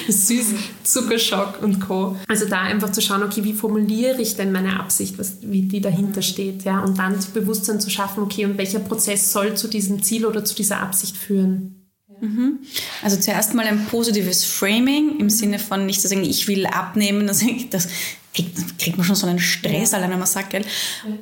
Süß, 0.07 0.55
Zuckerschock 0.85 1.61
und 1.63 1.81
Co. 1.81 2.17
Also 2.29 2.47
da 2.47 2.61
einfach 2.61 2.93
zu 2.93 3.01
schauen, 3.01 3.25
okay, 3.25 3.43
wie 3.43 3.55
formuliere 3.55 4.23
ich 4.23 4.37
denn 4.37 4.53
meine 4.53 4.79
Absicht, 4.79 5.19
was, 5.19 5.39
wie 5.41 5.63
die 5.63 5.81
dahinter 5.81 6.23
steht, 6.23 6.63
ja, 6.63 6.79
und 6.79 6.99
dann 6.99 7.19
Bewusstsein 7.35 7.81
zu 7.81 7.91
schaffen, 7.91 8.23
okay, 8.23 8.45
und 8.45 8.57
welcher 8.57 8.79
Prozess 8.79 9.33
soll 9.33 9.57
zu 9.57 9.67
diesem 9.67 10.01
Ziel 10.01 10.27
oder 10.27 10.45
zu 10.45 10.55
dieser 10.55 10.81
Absicht 10.81 11.17
führen. 11.17 11.82
Mhm. 12.23 12.61
Also 13.03 13.17
zuerst 13.17 13.53
mal 13.55 13.67
ein 13.67 13.87
positives 13.87 14.45
Framing 14.45 15.19
im 15.19 15.29
Sinne 15.29 15.59
von 15.59 15.87
nicht 15.87 16.01
zu 16.01 16.07
sagen, 16.07 16.23
ich 16.23 16.47
will 16.47 16.67
abnehmen, 16.67 17.27
das, 17.27 17.43
das 17.71 17.89
kriegt, 18.33 18.79
kriegt 18.79 18.97
man 18.97 19.05
schon 19.05 19.17
so 19.17 19.27
einen 19.27 19.41
Stress, 19.41 19.91
ja. 19.91 19.99
allein 19.99 20.11
wenn 20.13 20.19
man 20.19 20.29
sagt, 20.29 20.51
gell? 20.51 20.65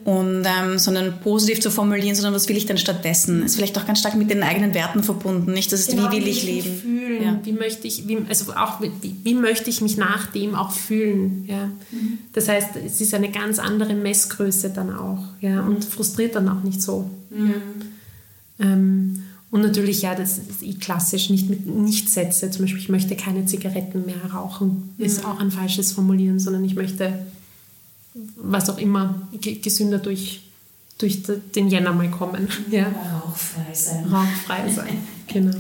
Und 0.05 0.45
ähm, 0.45 0.79
sondern 0.79 1.21
positiv 1.21 1.61
zu 1.61 1.71
formulieren, 1.71 2.15
sondern 2.15 2.35
was 2.35 2.49
will 2.51 2.57
ich 2.57 2.67
denn 2.67 2.77
stattdessen? 2.77 3.43
Ist 3.43 3.57
vielleicht 3.57 3.79
auch 3.79 3.87
ganz 3.87 4.01
stark 4.01 4.15
mit 4.15 4.29
den 4.29 4.43
eigenen 4.43 4.75
Werten 4.75 5.03
verbunden, 5.03 5.53
nicht? 5.53 5.73
Das 5.73 5.81
ist, 5.81 5.91
genau, 5.91 6.13
wie 6.13 6.19
will 6.19 6.29
ich 6.29 6.43
leben? 6.45 6.77
Fühlen, 6.81 7.23
ja. 7.23 7.41
Wie 7.43 7.53
möchte 7.53 7.87
ich, 7.87 8.07
wie, 8.07 8.19
also 8.29 8.53
auch 8.53 8.83
wie, 8.83 8.93
wie, 9.25 9.35
möchte 9.35 9.71
ich 9.71 9.81
mich 9.81 9.97
nach 9.97 10.27
dem 10.27 10.55
auch 10.55 10.73
fühlen? 10.73 11.47
Ja? 11.49 11.71
Mhm. 11.91 12.19
Das 12.35 12.47
heißt, 12.47 12.77
es 12.85 13.01
ist 13.01 13.15
eine 13.15 13.31
ganz 13.31 13.59
andere 13.59 13.95
Messgröße 13.95 14.69
dann 14.69 14.95
auch, 14.95 15.25
ja, 15.41 15.63
und 15.63 15.83
frustriert 15.83 16.35
dann 16.35 16.47
auch 16.51 16.63
nicht 16.63 16.83
so. 16.83 17.11
Mhm. 17.31 17.55
Ähm, 18.61 19.23
und 19.51 19.63
natürlich, 19.63 20.03
ja, 20.03 20.15
das 20.15 20.39
ist 20.39 20.81
klassisch, 20.81 21.29
nicht 21.29 21.51
mit 21.51 21.67
Nichtsätze. 21.67 22.51
Zum 22.51 22.63
Beispiel, 22.63 22.81
ich 22.81 22.89
möchte 22.89 23.17
keine 23.17 23.47
Zigaretten 23.47 24.07
mehr 24.07 24.33
rauchen, 24.33 24.95
ist 24.97 25.25
auch 25.25 25.41
ein 25.41 25.51
falsches 25.51 25.93
Formulieren, 25.93 26.39
sondern 26.39 26.65
ich 26.65 26.77
möchte, 26.77 27.27
was 28.37 28.71
auch 28.71 28.79
immer, 28.79 29.29
gesünder 29.41 29.99
durch, 29.99 30.43
durch 30.99 31.23
den 31.55 31.69
Jänner 31.69 31.93
mal 31.93 32.11
kommen. 32.11 32.49
Ja. 32.71 32.87
Rauchfrei 33.25 33.75
sein. 33.75 34.05
Rauchfrei 34.05 34.71
sein, 34.71 34.99
genau. 35.27 35.57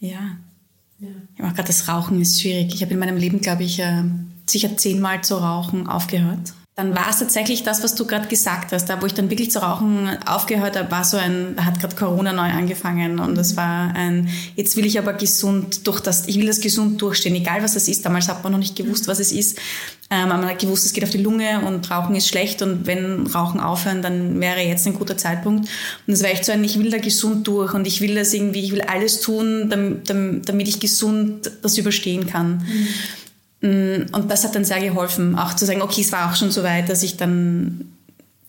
Ja. 0.00 0.36
ja. 0.98 1.08
Ich 1.36 1.42
mache 1.42 1.54
gerade 1.54 1.68
das 1.68 1.88
Rauchen 1.88 2.20
ist 2.20 2.42
schwierig. 2.42 2.74
Ich 2.74 2.82
habe 2.82 2.92
in 2.92 2.98
meinem 2.98 3.16
Leben, 3.16 3.40
glaube 3.40 3.62
ich, 3.62 3.78
äh, 3.78 4.02
sicher 4.44 4.76
zehnmal 4.76 5.24
zu 5.24 5.36
rauchen 5.36 5.86
aufgehört 5.86 6.52
dann 6.76 6.92
war 6.96 7.08
es 7.08 7.20
tatsächlich 7.20 7.62
das, 7.62 7.84
was 7.84 7.94
du 7.94 8.04
gerade 8.04 8.26
gesagt 8.26 8.72
hast. 8.72 8.86
Da, 8.86 9.00
wo 9.00 9.06
ich 9.06 9.14
dann 9.14 9.30
wirklich 9.30 9.52
zu 9.52 9.62
rauchen 9.62 10.08
aufgehört 10.26 10.76
habe, 10.76 10.90
war 10.90 11.04
so 11.04 11.16
ein, 11.16 11.54
da 11.54 11.66
hat 11.66 11.78
gerade 11.78 11.94
Corona 11.94 12.32
neu 12.32 12.50
angefangen 12.50 13.20
und 13.20 13.36
das 13.36 13.56
war 13.56 13.94
ein, 13.94 14.28
jetzt 14.56 14.76
will 14.76 14.84
ich 14.84 14.98
aber 14.98 15.12
gesund 15.12 15.86
durch 15.86 16.00
das, 16.00 16.26
ich 16.26 16.36
will 16.36 16.48
das 16.48 16.60
gesund 16.60 17.00
durchstehen, 17.00 17.36
egal 17.36 17.62
was 17.62 17.76
es 17.76 17.86
ist. 17.86 18.04
Damals 18.04 18.28
hat 18.28 18.42
man 18.42 18.50
noch 18.50 18.58
nicht 18.58 18.74
gewusst, 18.74 19.06
was 19.06 19.20
es 19.20 19.30
ist. 19.30 19.56
Ähm, 20.10 20.28
man 20.28 20.44
hat 20.44 20.58
gewusst, 20.58 20.84
es 20.84 20.92
geht 20.92 21.04
auf 21.04 21.10
die 21.10 21.22
Lunge 21.22 21.60
und 21.64 21.88
Rauchen 21.92 22.16
ist 22.16 22.26
schlecht 22.26 22.60
und 22.60 22.88
wenn 22.88 23.28
Rauchen 23.28 23.60
aufhören, 23.60 24.02
dann 24.02 24.40
wäre 24.40 24.60
jetzt 24.60 24.84
ein 24.88 24.94
guter 24.94 25.16
Zeitpunkt. 25.16 25.68
Und 26.08 26.12
es 26.12 26.24
war 26.24 26.30
echt 26.30 26.44
so 26.44 26.50
ein, 26.50 26.64
ich 26.64 26.76
will 26.80 26.90
da 26.90 26.98
gesund 26.98 27.46
durch 27.46 27.72
und 27.72 27.86
ich 27.86 28.00
will 28.00 28.16
das 28.16 28.34
irgendwie, 28.34 28.64
ich 28.64 28.72
will 28.72 28.82
alles 28.82 29.20
tun, 29.20 29.70
damit, 29.70 30.10
damit 30.10 30.68
ich 30.68 30.80
gesund 30.80 31.52
das 31.62 31.78
überstehen 31.78 32.26
kann. 32.26 32.58
Mhm. 32.58 32.88
Mm, 33.64 34.04
und 34.12 34.30
das 34.30 34.44
hat 34.44 34.54
dann 34.54 34.64
sehr 34.66 34.80
geholfen, 34.80 35.38
auch 35.38 35.54
zu 35.56 35.64
sagen, 35.64 35.80
okay, 35.80 36.02
es 36.02 36.12
war 36.12 36.30
auch 36.30 36.36
schon 36.36 36.50
so 36.50 36.62
weit, 36.62 36.90
dass 36.90 37.02
ich 37.02 37.16
dann, 37.16 37.92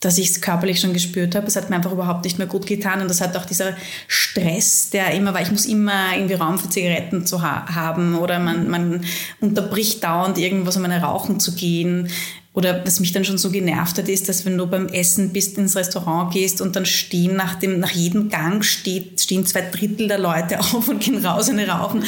dass 0.02 0.18
ich 0.18 0.30
es 0.30 0.42
körperlich 0.42 0.82
schon 0.82 0.92
gespürt 0.92 1.36
habe. 1.36 1.48
Es 1.48 1.56
hat 1.56 1.70
mir 1.70 1.78
einfach 1.78 1.94
überhaupt 1.94 2.26
nicht 2.26 2.38
mehr 2.38 2.48
gut 2.48 2.68
getan. 2.68 3.00
Und 3.00 3.10
das 3.10 3.22
hat 3.22 3.38
auch 3.38 3.46
dieser 3.46 3.78
Stress, 4.10 4.90
der 4.90 5.12
immer 5.12 5.34
war, 5.34 5.42
ich 5.42 5.52
muss 5.52 5.66
immer 5.66 6.14
irgendwie 6.14 6.34
Raum 6.34 6.60
für 6.60 6.68
Zigaretten 6.68 7.26
zu 7.26 7.42
ha 7.42 7.66
haben 7.74 8.16
oder 8.16 8.40
man, 8.40 8.70
man 8.70 9.06
unterbricht 9.40 10.04
dauernd 10.04 10.38
irgendwas, 10.38 10.76
um 10.76 10.84
eine 10.84 11.02
Rauchen 11.02 11.40
zu 11.40 11.56
gehen. 11.56 12.10
Oder 12.56 12.86
was 12.86 13.02
mich 13.02 13.12
dann 13.12 13.26
schon 13.26 13.38
so 13.38 13.52
genervt 13.52 13.98
hat, 13.98 14.08
ist, 14.08 14.30
dass 14.30 14.46
wenn 14.46 14.58
du 14.58 14.66
beim 14.66 14.88
Essen 14.88 15.34
bist, 15.34 15.58
ins 15.58 15.76
Restaurant 15.76 16.34
gehst 16.34 16.62
und 16.62 16.78
dann 16.78 16.86
stehen 16.86 17.36
nach, 17.36 17.56
dem, 17.56 17.82
nach 17.82 17.92
jedem 17.92 18.30
Gang 18.30 18.64
steht, 18.64 19.20
stehen 19.20 19.46
zwei 19.46 19.60
Drittel 19.62 20.08
der 20.08 20.20
Leute 20.20 20.60
auf 20.62 20.88
und 20.88 21.02
gehen 21.02 21.24
raus 21.26 21.50
und 21.50 21.60
rauchen. 21.60 22.06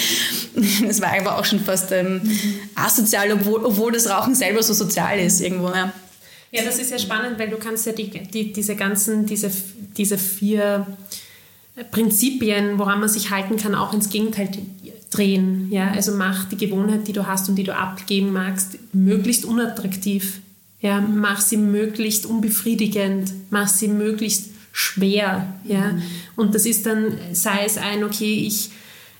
Das 0.87 1.01
war 1.01 1.11
aber 1.19 1.37
auch 1.37 1.43
schon 1.43 1.59
fast 1.59 1.91
ähm, 1.91 2.21
asozial, 2.75 3.33
obwohl, 3.33 3.65
obwohl 3.65 3.91
das 3.91 4.09
Rauchen 4.09 4.35
selber 4.35 4.63
so 4.63 4.73
sozial 4.73 5.19
ist 5.19 5.41
irgendwo. 5.41 5.67
Ja. 5.67 5.91
Ja, 6.51 6.63
das 6.63 6.79
ist 6.79 6.91
ja 6.91 6.97
spannend, 6.97 7.37
weil 7.37 7.49
du 7.49 7.57
kannst 7.57 7.85
ja 7.85 7.91
die, 7.91 8.09
die, 8.09 8.53
diese 8.53 8.77
ganzen, 8.77 9.25
diese, 9.25 9.51
diese 9.97 10.17
vier 10.17 10.87
Prinzipien, 11.91 12.79
woran 12.79 13.01
man 13.01 13.09
sich 13.09 13.31
halten 13.31 13.57
kann, 13.57 13.75
auch 13.75 13.93
ins 13.93 14.09
Gegenteil 14.09 14.49
drehen. 15.09 15.67
Ja? 15.71 15.91
Also 15.91 16.13
mach 16.13 16.45
die 16.45 16.57
Gewohnheit, 16.57 17.07
die 17.07 17.13
du 17.13 17.25
hast 17.25 17.49
und 17.49 17.55
die 17.55 17.63
du 17.63 17.75
abgeben 17.75 18.33
magst, 18.33 18.77
möglichst 18.93 19.45
unattraktiv. 19.45 20.39
Ja? 20.81 21.01
Mach 21.01 21.41
sie 21.41 21.57
möglichst 21.57 22.25
unbefriedigend, 22.25 23.33
mach 23.49 23.67
sie 23.67 23.87
möglichst 23.87 24.49
schwer. 24.71 25.53
Ja? 25.65 25.93
Mhm. 25.93 26.01
Und 26.35 26.55
das 26.55 26.65
ist 26.65 26.85
dann, 26.85 27.17
sei 27.33 27.65
es 27.65 27.77
ein, 27.77 28.03
okay, 28.03 28.45
ich 28.45 28.69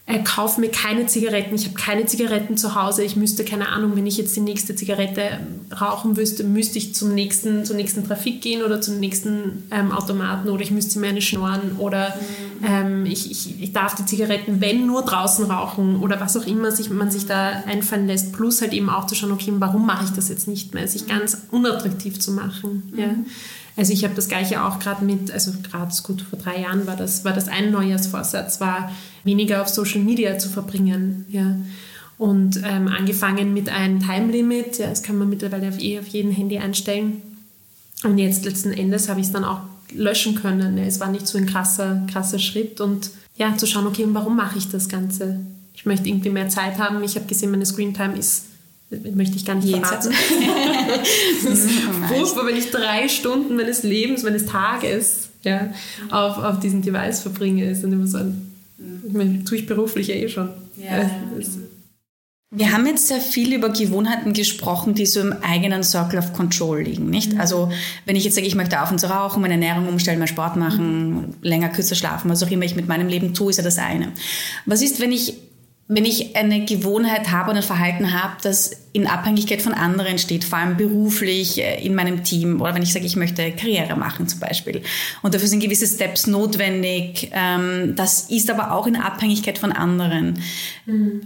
äh, 0.10 0.24
kaufe 0.24 0.62
mir 0.62 0.72
keine 0.72 1.06
Zigaretten, 1.06 1.54
ich 1.54 1.66
habe 1.66 1.76
keine 1.76 2.06
Zigaretten 2.06 2.56
zu 2.56 2.76
Hause, 2.76 3.04
ich 3.04 3.18
müsste, 3.18 3.44
keine 3.44 3.68
Ahnung, 3.68 3.98
wenn 3.98 4.08
ich 4.08 4.18
jetzt 4.18 4.34
die 4.38 4.40
nächste 4.42 4.74
Zigarette 4.74 5.22
ähm, 5.22 5.66
rauchen 5.76 6.14
müsste, 6.14 6.46
müsste 6.46 6.78
ich 6.78 6.96
zum 6.96 7.14
nächsten, 7.14 7.66
zur 7.66 7.76
nächsten 7.76 8.08
Trafik 8.08 8.42
gehen 8.42 8.64
oder 8.64 8.80
zum 8.80 9.02
nächsten 9.02 9.68
ähm, 9.70 9.92
Automaten 9.92 10.48
oder 10.48 10.62
ich 10.62 10.72
müsste 10.72 11.00
mir 11.00 11.10
eine 11.10 11.22
schnorren 11.22 11.74
oder 11.78 12.16
mhm. 12.62 12.66
ähm, 12.66 13.06
ich, 13.06 13.30
ich, 13.30 13.62
ich 13.62 13.74
darf 13.74 13.96
die 13.96 14.06
Zigaretten, 14.06 14.62
wenn 14.62 14.88
nur 14.88 15.02
draußen 15.02 15.44
rauchen 15.52 15.98
oder 15.98 16.22
was 16.22 16.38
auch 16.38 16.48
immer 16.48 16.72
sich, 16.72 16.90
man 16.90 17.12
sich 17.12 17.26
da 17.26 17.64
einfallen 17.66 18.08
lässt, 18.08 18.32
plus 18.32 18.62
halt 18.62 18.72
eben 18.72 18.90
auch 18.90 19.08
zu 19.08 19.16
schauen, 19.16 19.34
okay, 19.34 19.52
warum 19.58 19.86
mache 19.86 20.06
ich 20.06 20.12
das 20.12 20.30
jetzt 20.30 20.48
nicht 20.48 20.74
mehr, 20.74 20.88
sich 20.88 21.08
ganz 21.08 21.38
unattraktiv 21.52 22.18
zu 22.18 22.32
machen. 22.32 22.90
Mhm. 22.94 23.00
Ja. 23.00 23.10
Also 23.78 23.94
ich 23.94 24.04
habe 24.04 24.16
das 24.16 24.28
gleiche 24.28 24.64
auch 24.64 24.80
gerade 24.80 25.06
mit, 25.06 25.32
also 25.32 25.52
gerade 25.70 25.94
gut 26.02 26.24
vor 26.24 26.40
drei 26.40 26.62
Jahren 26.62 26.88
war 26.88 26.96
das, 26.96 27.24
war 27.26 27.34
das 27.34 27.48
ein 27.48 27.70
Neujahrsvorsatz, 27.72 28.60
war 28.60 28.92
weniger 29.28 29.62
auf 29.62 29.70
Social 29.70 30.02
Media 30.02 30.40
zu 30.40 30.50
verbringen. 30.50 31.26
Ja. 31.30 31.56
Und 32.18 32.60
ähm, 32.66 32.88
angefangen 32.88 33.54
mit 33.54 33.70
einem 33.70 34.00
Time 34.00 34.32
Limit, 34.32 34.80
ja, 34.80 34.90
das 34.90 35.04
kann 35.04 35.20
man 35.20 35.30
mittlerweile 35.30 35.70
auf, 35.70 35.80
eh 35.80 36.00
auf 36.00 36.08
jedem 36.08 36.32
Handy 36.32 36.58
einstellen. 36.58 37.22
Und 38.04 38.18
jetzt 38.18 38.44
letzten 38.46 38.74
Endes 38.74 39.08
habe 39.08 39.20
ich 39.20 39.28
es 39.28 39.32
dann 39.32 39.44
auch 39.44 39.60
löschen 39.94 40.34
können. 40.34 40.78
Ja. 40.78 40.84
Es 40.86 41.00
war 41.00 41.12
nicht 41.12 41.28
so 41.28 41.38
ein 41.38 41.46
krasser, 41.46 42.02
krasser 42.12 42.40
Schritt 42.40 42.82
und 42.82 43.12
ja, 43.36 43.56
zu 43.56 43.68
schauen, 43.68 43.86
okay, 43.86 44.06
warum 44.08 44.36
mache 44.36 44.58
ich 44.58 44.68
das 44.70 44.90
Ganze? 44.90 45.40
Ich 45.76 45.86
möchte 45.86 46.10
irgendwie 46.10 46.32
mehr 46.32 46.50
Zeit 46.50 46.80
haben. 46.80 47.04
Ich 47.04 47.16
habe 47.16 47.28
gesehen, 47.28 47.52
meine 47.52 47.68
Screentime 47.68 48.18
ist 48.18 48.46
möchte 48.90 49.36
ich 49.36 49.46
gar 49.46 49.56
nicht 49.56 49.70
verraten. 49.70 50.12
das 51.44 51.54
ist 51.54 51.70
furchtbar, 52.08 52.46
wenn 52.46 52.56
ich 52.56 52.72
drei 52.72 53.10
Stunden 53.10 53.56
meines 53.56 53.84
Lebens, 53.84 54.24
meines 54.24 54.46
Tages 54.46 55.30
ja, 55.44 55.74
auf, 56.10 56.38
auf 56.38 56.60
diesem 56.60 56.82
Device 56.82 57.20
verbringe. 57.22 57.70
Ist 57.70 57.84
dann 57.84 57.92
immer 57.92 58.08
so 58.08 58.18
ein, 58.18 58.47
ich 58.78 59.14
meine, 59.14 59.44
tue 59.44 59.58
ich 59.58 59.66
beruflich 59.66 60.08
ja 60.08 60.16
eh 60.16 60.30
schon. 60.30 60.50
Ja. 60.76 61.10
Wir 62.50 62.72
haben 62.72 62.86
jetzt 62.86 63.10
sehr 63.10 63.20
viel 63.20 63.54
über 63.54 63.70
Gewohnheiten 63.70 64.32
gesprochen, 64.32 64.94
die 64.94 65.06
so 65.06 65.20
im 65.20 65.34
eigenen 65.42 65.84
Circle 65.84 66.20
of 66.20 66.32
Control 66.32 66.82
liegen, 66.82 67.10
nicht? 67.10 67.34
Mhm. 67.34 67.42
Also, 67.42 67.72
wenn 68.06 68.16
ich 68.16 68.24
jetzt 68.24 68.36
sage, 68.36 68.48
ich 68.48 68.56
möchte 68.56 68.82
aufhören 68.82 69.00
zu 69.00 69.10
rauchen, 69.10 69.42
meine 69.42 69.56
Ernährung 69.56 69.90
umstellen, 69.90 70.20
mehr 70.20 70.30
Sport 70.30 70.56
machen, 70.56 71.10
mhm. 71.10 71.34
länger, 71.42 71.68
kürzer 71.68 71.96
schlafen, 71.96 72.32
was 72.32 72.42
auch 72.44 72.52
immer 72.52 72.64
ich 72.64 72.76
mit 72.76 72.88
meinem 72.88 73.10
Leben 73.10 73.34
tue, 73.34 73.50
ist 73.50 73.58
ja 73.58 73.64
das 73.64 73.78
eine. 73.78 74.14
Was 74.66 74.82
ist, 74.82 75.02
wenn 75.02 75.12
ich 75.12 75.34
wenn 75.90 76.04
ich 76.04 76.36
eine 76.36 76.66
Gewohnheit 76.66 77.32
habe 77.32 77.52
und 77.52 77.58
ein 77.58 77.64
Verhalten 77.64 78.12
habe, 78.12 78.36
das 78.42 78.72
in 78.92 79.08
Abhängigkeit 79.08 79.62
von 79.62 79.74
anderen 79.74 80.18
steht, 80.18 80.44
vor 80.44 80.58
allem 80.58 80.76
beruflich 80.76 81.60
äh, 81.60 81.84
in 81.84 81.96
meinem 81.96 82.26
Team 82.26 82.62
oder 82.62 82.76
wenn 82.76 82.82
ich 82.82 82.92
sage, 82.92 83.06
ich 83.06 83.16
möchte 83.16 83.52
Karriere 83.54 83.96
machen 83.96 84.28
zum 84.28 84.42
Beispiel 84.42 84.82
und 85.22 85.34
dafür 85.34 85.48
sind 85.48 85.62
gewisse 85.62 85.88
Steps 85.88 86.28
notwendig, 86.28 87.32
ähm, 87.32 87.96
das 87.96 88.30
ist 88.30 88.50
aber 88.50 88.74
auch 88.74 88.86
in 88.86 88.98
Abhängigkeit 88.98 89.58
von 89.58 89.72
anderen. 89.72 90.42
Mhm. 90.86 91.22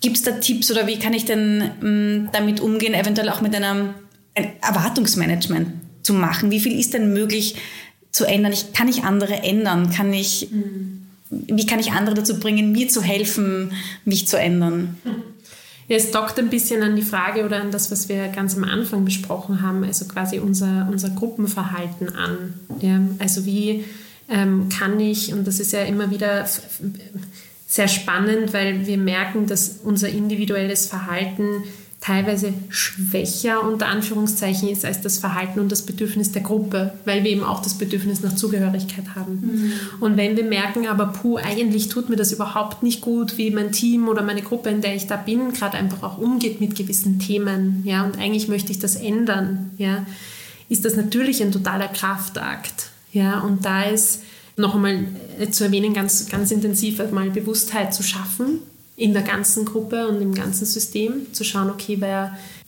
Gibt 0.00 0.16
es 0.16 0.22
da 0.22 0.32
Tipps 0.32 0.70
oder 0.70 0.86
wie 0.86 0.98
kann 0.98 1.12
ich 1.12 1.26
denn 1.26 1.70
ähm, 1.82 2.28
damit 2.32 2.60
umgehen, 2.60 2.94
eventuell 2.94 3.28
auch 3.28 3.42
mit 3.42 3.54
einem 3.54 3.90
ein 4.34 4.52
Erwartungsmanagement 4.62 5.68
zu 6.02 6.14
machen? 6.14 6.50
Wie 6.50 6.60
viel 6.60 6.78
ist 6.78 6.94
denn 6.94 7.12
möglich 7.12 7.56
zu 8.10 8.24
ändern? 8.24 8.52
Ich, 8.52 8.72
kann 8.72 8.88
ich 8.88 9.04
andere 9.04 9.42
ändern? 9.42 9.90
Kann 9.90 10.14
ich... 10.14 10.48
Mhm 10.50 11.05
wie 11.30 11.66
kann 11.66 11.80
ich 11.80 11.92
andere 11.92 12.14
dazu 12.14 12.38
bringen, 12.38 12.72
mir 12.72 12.88
zu 12.88 13.02
helfen, 13.02 13.72
mich 14.04 14.28
zu 14.28 14.38
ändern? 14.38 14.96
Ja, 15.88 15.96
es 15.96 16.10
dockt 16.10 16.38
ein 16.38 16.50
bisschen 16.50 16.82
an 16.82 16.96
die 16.96 17.02
Frage 17.02 17.44
oder 17.44 17.60
an 17.60 17.70
das, 17.70 17.90
was 17.90 18.08
wir 18.08 18.28
ganz 18.28 18.56
am 18.56 18.64
Anfang 18.64 19.04
besprochen 19.04 19.62
haben, 19.62 19.84
also 19.84 20.06
quasi 20.06 20.38
unser, 20.38 20.88
unser 20.90 21.10
Gruppenverhalten 21.10 22.14
an. 22.14 22.54
Ja, 22.80 23.00
also 23.18 23.46
wie 23.46 23.84
ähm, 24.28 24.68
kann 24.68 24.98
ich, 24.98 25.32
und 25.32 25.46
das 25.46 25.60
ist 25.60 25.72
ja 25.72 25.82
immer 25.82 26.10
wieder 26.10 26.48
sehr 27.68 27.88
spannend, 27.88 28.52
weil 28.52 28.86
wir 28.86 28.98
merken, 28.98 29.46
dass 29.46 29.78
unser 29.82 30.08
individuelles 30.08 30.86
Verhalten 30.86 31.64
teilweise 32.00 32.52
schwächer 32.68 33.66
unter 33.66 33.86
Anführungszeichen 33.86 34.68
ist 34.68 34.84
als 34.84 35.00
das 35.00 35.18
Verhalten 35.18 35.60
und 35.60 35.72
das 35.72 35.82
Bedürfnis 35.82 36.30
der 36.30 36.42
Gruppe, 36.42 36.92
weil 37.04 37.24
wir 37.24 37.30
eben 37.30 37.42
auch 37.42 37.62
das 37.62 37.74
Bedürfnis 37.74 38.22
nach 38.22 38.36
Zugehörigkeit 38.36 39.14
haben. 39.16 39.32
Mhm. 39.32 39.72
Und 40.00 40.16
wenn 40.16 40.36
wir 40.36 40.44
merken, 40.44 40.86
aber 40.86 41.06
puh, 41.06 41.38
eigentlich 41.38 41.88
tut 41.88 42.08
mir 42.08 42.16
das 42.16 42.32
überhaupt 42.32 42.82
nicht 42.82 43.00
gut, 43.00 43.38
wie 43.38 43.50
mein 43.50 43.72
Team 43.72 44.08
oder 44.08 44.22
meine 44.22 44.42
Gruppe, 44.42 44.68
in 44.68 44.82
der 44.82 44.94
ich 44.94 45.06
da 45.06 45.16
bin, 45.16 45.52
gerade 45.52 45.78
einfach 45.78 46.02
auch 46.02 46.18
umgeht 46.18 46.60
mit 46.60 46.76
gewissen 46.76 47.18
Themen, 47.18 47.82
ja, 47.84 48.04
und 48.04 48.18
eigentlich 48.18 48.46
möchte 48.46 48.70
ich 48.70 48.78
das 48.78 48.96
ändern, 48.96 49.70
ja, 49.78 50.06
ist 50.68 50.84
das 50.84 50.96
natürlich 50.96 51.42
ein 51.42 51.52
totaler 51.52 51.88
Kraftakt, 51.88 52.90
ja, 53.12 53.40
und 53.40 53.64
da 53.64 53.84
ist 53.84 54.22
noch 54.56 54.74
einmal 54.74 55.06
zu 55.50 55.64
erwähnen, 55.64 55.92
ganz, 55.92 56.28
ganz 56.28 56.50
intensiv 56.50 56.98
mal 57.10 57.30
Bewusstheit 57.30 57.94
zu 57.94 58.02
schaffen, 58.02 58.60
in 58.96 59.12
der 59.12 59.22
ganzen 59.22 59.64
Gruppe 59.64 60.08
und 60.08 60.20
im 60.22 60.34
ganzen 60.34 60.64
System 60.64 61.32
zu 61.32 61.44
schauen, 61.44 61.70
okay, 61.70 62.00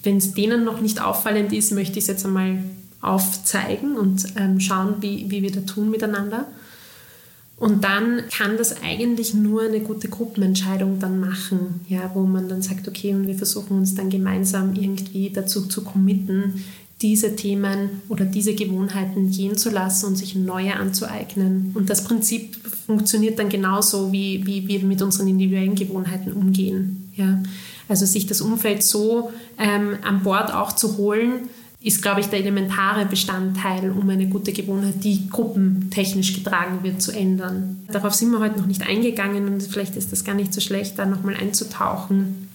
wenn 0.03 0.17
es 0.19 0.35
denen 0.35 0.65
noch 0.65 0.81
nicht 0.81 1.01
auffallend 1.01 1.53
ist, 1.53 1.73
möchte 1.73 1.99
ich 1.99 2.05
es 2.05 2.09
jetzt 2.09 2.27
einmal 2.27 2.59
aufzeigen 3.01 3.97
und 3.97 4.27
ähm, 4.37 4.61
schauen, 4.61 4.97
wie, 5.01 5.31
wie 5.31 5.43
wir 5.43 5.53
da 5.53 5.61
tun 5.61 5.91
miteinander. 5.91 6.47
Und 7.57 7.83
dann 7.83 8.23
kann 8.31 8.57
das 8.57 8.83
eigentlich 8.83 9.35
nur 9.35 9.63
eine 9.63 9.81
gute 9.81 10.09
Gruppenentscheidung 10.09 11.01
dann 11.01 11.19
machen, 11.19 11.81
ja, 11.89 12.11
wo 12.15 12.23
man 12.23 12.49
dann 12.49 12.63
sagt, 12.63 12.87
okay, 12.87 13.15
und 13.15 13.27
wir 13.27 13.35
versuchen 13.35 13.79
uns 13.79 13.97
dann 13.97 14.11
gemeinsam 14.11 14.75
irgendwie 14.75 15.31
dazu 15.31 15.67
zu 15.67 15.83
committen, 15.83 16.63
diese 17.01 17.37
Themen 17.37 18.03
oder 18.09 18.25
diese 18.25 18.55
Gewohnheiten 18.55 19.31
gehen 19.31 19.57
zu 19.57 19.71
lassen 19.71 20.07
und 20.07 20.17
sich 20.17 20.35
neue 20.35 20.75
anzueignen. 20.75 21.73
Und 21.75 21.91
das 21.91 22.03
Prinzip 22.03 22.57
funktioniert 22.87 23.39
dann 23.39 23.49
genauso, 23.49 24.13
wie, 24.13 24.45
wie 24.47 24.67
wir 24.67 24.83
mit 24.83 25.01
unseren 25.01 25.29
individuellen 25.29 25.77
Gewohnheiten 25.77 26.33
umgehen. 26.33 27.13
Ja? 27.15 27.41
Also 27.89 28.05
sich 28.05 28.27
das 28.27 28.41
Umfeld 28.41 28.83
so 28.83 29.31
ähm, 29.59 29.99
an 30.03 30.23
Bord 30.23 30.53
auch 30.53 30.73
zu 30.73 30.97
holen, 30.97 31.49
ist, 31.81 32.03
glaube 32.03 32.21
ich, 32.21 32.27
der 32.27 32.41
elementare 32.41 33.07
Bestandteil, 33.07 33.93
um 33.93 34.11
eine 34.11 34.27
gute 34.27 34.53
Gewohnheit, 34.53 35.05
die 35.05 35.29
gruppentechnisch 35.31 36.35
getragen 36.35 36.81
wird, 36.83 37.01
zu 37.01 37.13
ändern. 37.13 37.85
Darauf 37.87 38.15
sind 38.15 38.33
wir 38.33 38.41
heute 38.41 38.59
noch 38.59 38.67
nicht 38.67 38.83
eingegangen 38.83 39.47
und 39.47 39.63
vielleicht 39.63 39.95
ist 39.95 40.11
das 40.11 40.25
gar 40.25 40.35
nicht 40.35 40.53
so 40.53 40.61
schlecht, 40.61 40.99
da 40.99 41.07
nochmal 41.07 41.37
einzutauchen 41.37 42.48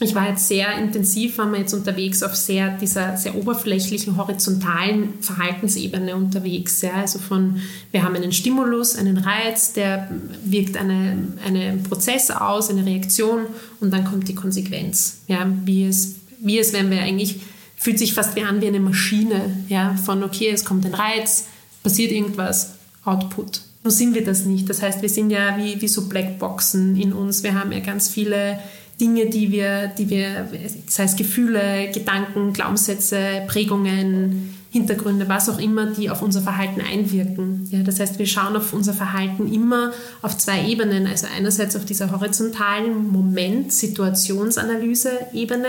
ich 0.00 0.14
war 0.14 0.28
jetzt 0.28 0.48
sehr 0.48 0.76
intensiv, 0.76 1.38
waren 1.38 1.52
wir 1.52 1.60
jetzt 1.60 1.72
unterwegs 1.72 2.22
auf 2.22 2.34
sehr, 2.34 2.76
dieser 2.78 3.16
sehr 3.16 3.36
oberflächlichen, 3.36 4.16
horizontalen 4.16 5.14
Verhaltensebene 5.20 6.16
unterwegs. 6.16 6.82
Ja? 6.82 6.94
Also 6.94 7.20
von, 7.20 7.60
wir 7.92 8.02
haben 8.02 8.16
einen 8.16 8.32
Stimulus, 8.32 8.96
einen 8.96 9.18
Reiz, 9.18 9.72
der 9.72 10.10
wirkt 10.44 10.76
eine, 10.76 11.28
einen 11.46 11.82
Prozess 11.84 12.30
aus, 12.30 12.70
eine 12.70 12.84
Reaktion 12.84 13.46
und 13.80 13.92
dann 13.92 14.04
kommt 14.04 14.28
die 14.28 14.34
Konsequenz. 14.34 15.18
Ja? 15.28 15.46
Wie, 15.64 15.84
es, 15.84 16.16
wie 16.40 16.58
es, 16.58 16.72
wenn 16.72 16.90
wir 16.90 17.00
eigentlich, 17.00 17.40
fühlt 17.76 17.98
sich 17.98 18.14
fast 18.14 18.34
wie 18.34 18.42
an 18.42 18.60
wie 18.60 18.66
eine 18.66 18.80
Maschine, 18.80 19.64
ja? 19.68 19.94
von 19.94 20.24
okay, 20.24 20.50
es 20.50 20.64
kommt 20.64 20.84
ein 20.86 20.94
Reiz, 20.94 21.46
passiert 21.84 22.10
irgendwas, 22.10 22.74
Output. 23.04 23.60
Nur 23.84 23.90
sind 23.90 24.14
wir 24.14 24.24
das 24.24 24.46
nicht. 24.46 24.68
Das 24.70 24.80
heißt, 24.80 25.02
wir 25.02 25.10
sind 25.10 25.30
ja 25.30 25.58
wie, 25.58 25.80
wie 25.80 25.88
so 25.88 26.08
Blackboxen 26.08 26.96
in 26.98 27.12
uns. 27.12 27.42
Wir 27.42 27.54
haben 27.54 27.70
ja 27.70 27.80
ganz 27.80 28.08
viele 28.08 28.58
Dinge, 29.00 29.26
die 29.26 29.50
wir, 29.50 29.88
die 29.88 30.08
wir, 30.08 30.48
sei 30.86 31.02
es 31.04 31.16
Gefühle, 31.16 31.90
Gedanken, 31.92 32.52
Glaubenssätze, 32.52 33.42
Prägungen, 33.46 34.54
Hintergründe, 34.70 35.28
was 35.28 35.48
auch 35.48 35.58
immer, 35.60 35.86
die 35.86 36.10
auf 36.10 36.22
unser 36.22 36.42
Verhalten 36.42 36.80
einwirken. 36.80 37.68
Ja, 37.70 37.84
das 37.84 38.00
heißt, 38.00 38.18
wir 38.18 38.26
schauen 38.26 38.56
auf 38.56 38.72
unser 38.72 38.92
Verhalten 38.92 39.52
immer 39.52 39.92
auf 40.20 40.36
zwei 40.36 40.66
Ebenen. 40.66 41.06
Also 41.06 41.28
einerseits 41.34 41.76
auf 41.76 41.84
dieser 41.84 42.10
horizontalen 42.10 43.12
Moment-Situationsanalyse-Ebene 43.12 45.68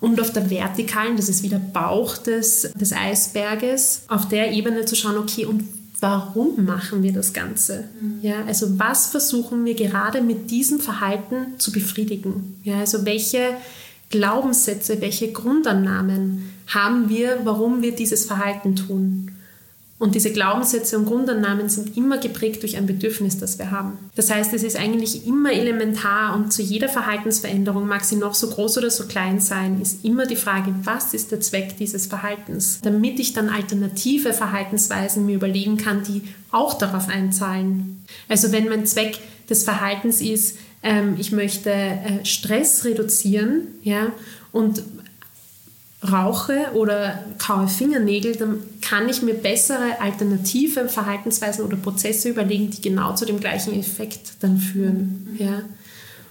und 0.00 0.20
auf 0.20 0.32
der 0.32 0.48
vertikalen, 0.48 1.16
das 1.16 1.28
ist 1.28 1.42
wieder 1.42 1.58
Bauch 1.58 2.16
des, 2.16 2.70
des 2.74 2.92
Eisberges, 2.92 4.02
auf 4.08 4.28
der 4.28 4.52
Ebene 4.52 4.84
zu 4.84 4.96
schauen, 4.96 5.18
okay, 5.18 5.44
und 5.44 5.64
warum 6.00 6.64
machen 6.64 7.02
wir 7.02 7.12
das 7.12 7.32
Ganze? 7.32 7.88
Mhm. 8.00 8.18
Ja, 8.22 8.44
also 8.46 8.78
was 8.78 9.08
versuchen 9.08 9.64
wir 9.64 9.74
gerade 9.74 10.22
mit 10.22 10.50
diesem 10.50 10.80
Verhalten 10.80 11.58
zu 11.58 11.72
befriedigen? 11.72 12.60
Ja, 12.64 12.78
also 12.78 13.04
welche 13.04 13.56
Glaubenssätze, 14.10 15.00
welche 15.00 15.32
Grundannahmen 15.32 16.50
haben 16.66 17.08
wir, 17.08 17.40
warum 17.44 17.82
wir 17.82 17.94
dieses 17.94 18.24
Verhalten 18.24 18.76
tun? 18.76 19.32
Und 19.98 20.14
diese 20.14 20.32
Glaubenssätze 20.32 20.96
und 20.96 21.06
Grundannahmen 21.06 21.68
sind 21.68 21.96
immer 21.96 22.18
geprägt 22.18 22.62
durch 22.62 22.76
ein 22.76 22.86
Bedürfnis, 22.86 23.38
das 23.38 23.58
wir 23.58 23.72
haben. 23.72 23.98
Das 24.14 24.30
heißt, 24.30 24.54
es 24.54 24.62
ist 24.62 24.76
eigentlich 24.76 25.26
immer 25.26 25.52
elementar 25.52 26.36
und 26.36 26.52
zu 26.52 26.62
jeder 26.62 26.88
Verhaltensveränderung, 26.88 27.88
mag 27.88 28.04
sie 28.04 28.14
noch 28.14 28.34
so 28.34 28.48
groß 28.48 28.78
oder 28.78 28.90
so 28.90 29.06
klein 29.06 29.40
sein, 29.40 29.80
ist 29.80 30.04
immer 30.04 30.26
die 30.26 30.36
Frage, 30.36 30.72
was 30.84 31.14
ist 31.14 31.32
der 31.32 31.40
Zweck 31.40 31.76
dieses 31.78 32.06
Verhaltens? 32.06 32.80
Damit 32.82 33.18
ich 33.18 33.32
dann 33.32 33.48
alternative 33.48 34.32
Verhaltensweisen 34.32 35.26
mir 35.26 35.34
überlegen 35.34 35.76
kann, 35.78 36.04
die 36.04 36.22
auch 36.52 36.74
darauf 36.74 37.08
einzahlen. 37.08 38.04
Also 38.28 38.52
wenn 38.52 38.68
mein 38.68 38.86
Zweck 38.86 39.18
des 39.50 39.64
Verhaltens 39.64 40.20
ist, 40.20 40.58
ähm, 40.84 41.16
ich 41.18 41.32
möchte 41.32 41.70
äh, 41.70 42.24
Stress 42.24 42.84
reduzieren, 42.84 43.62
ja, 43.82 44.12
und 44.52 44.82
rauche 46.02 46.72
oder 46.74 47.24
kaue 47.38 47.66
Fingernägel, 47.66 48.36
dann 48.36 48.60
kann 48.80 49.08
ich 49.08 49.22
mir 49.22 49.34
bessere 49.34 50.00
alternative 50.00 50.88
Verhaltensweisen 50.88 51.64
oder 51.64 51.76
Prozesse 51.76 52.28
überlegen, 52.28 52.70
die 52.70 52.80
genau 52.80 53.14
zu 53.14 53.24
dem 53.24 53.40
gleichen 53.40 53.78
Effekt 53.78 54.34
dann 54.40 54.58
führen. 54.58 55.28
Mhm. 55.32 55.44
Ja? 55.44 55.62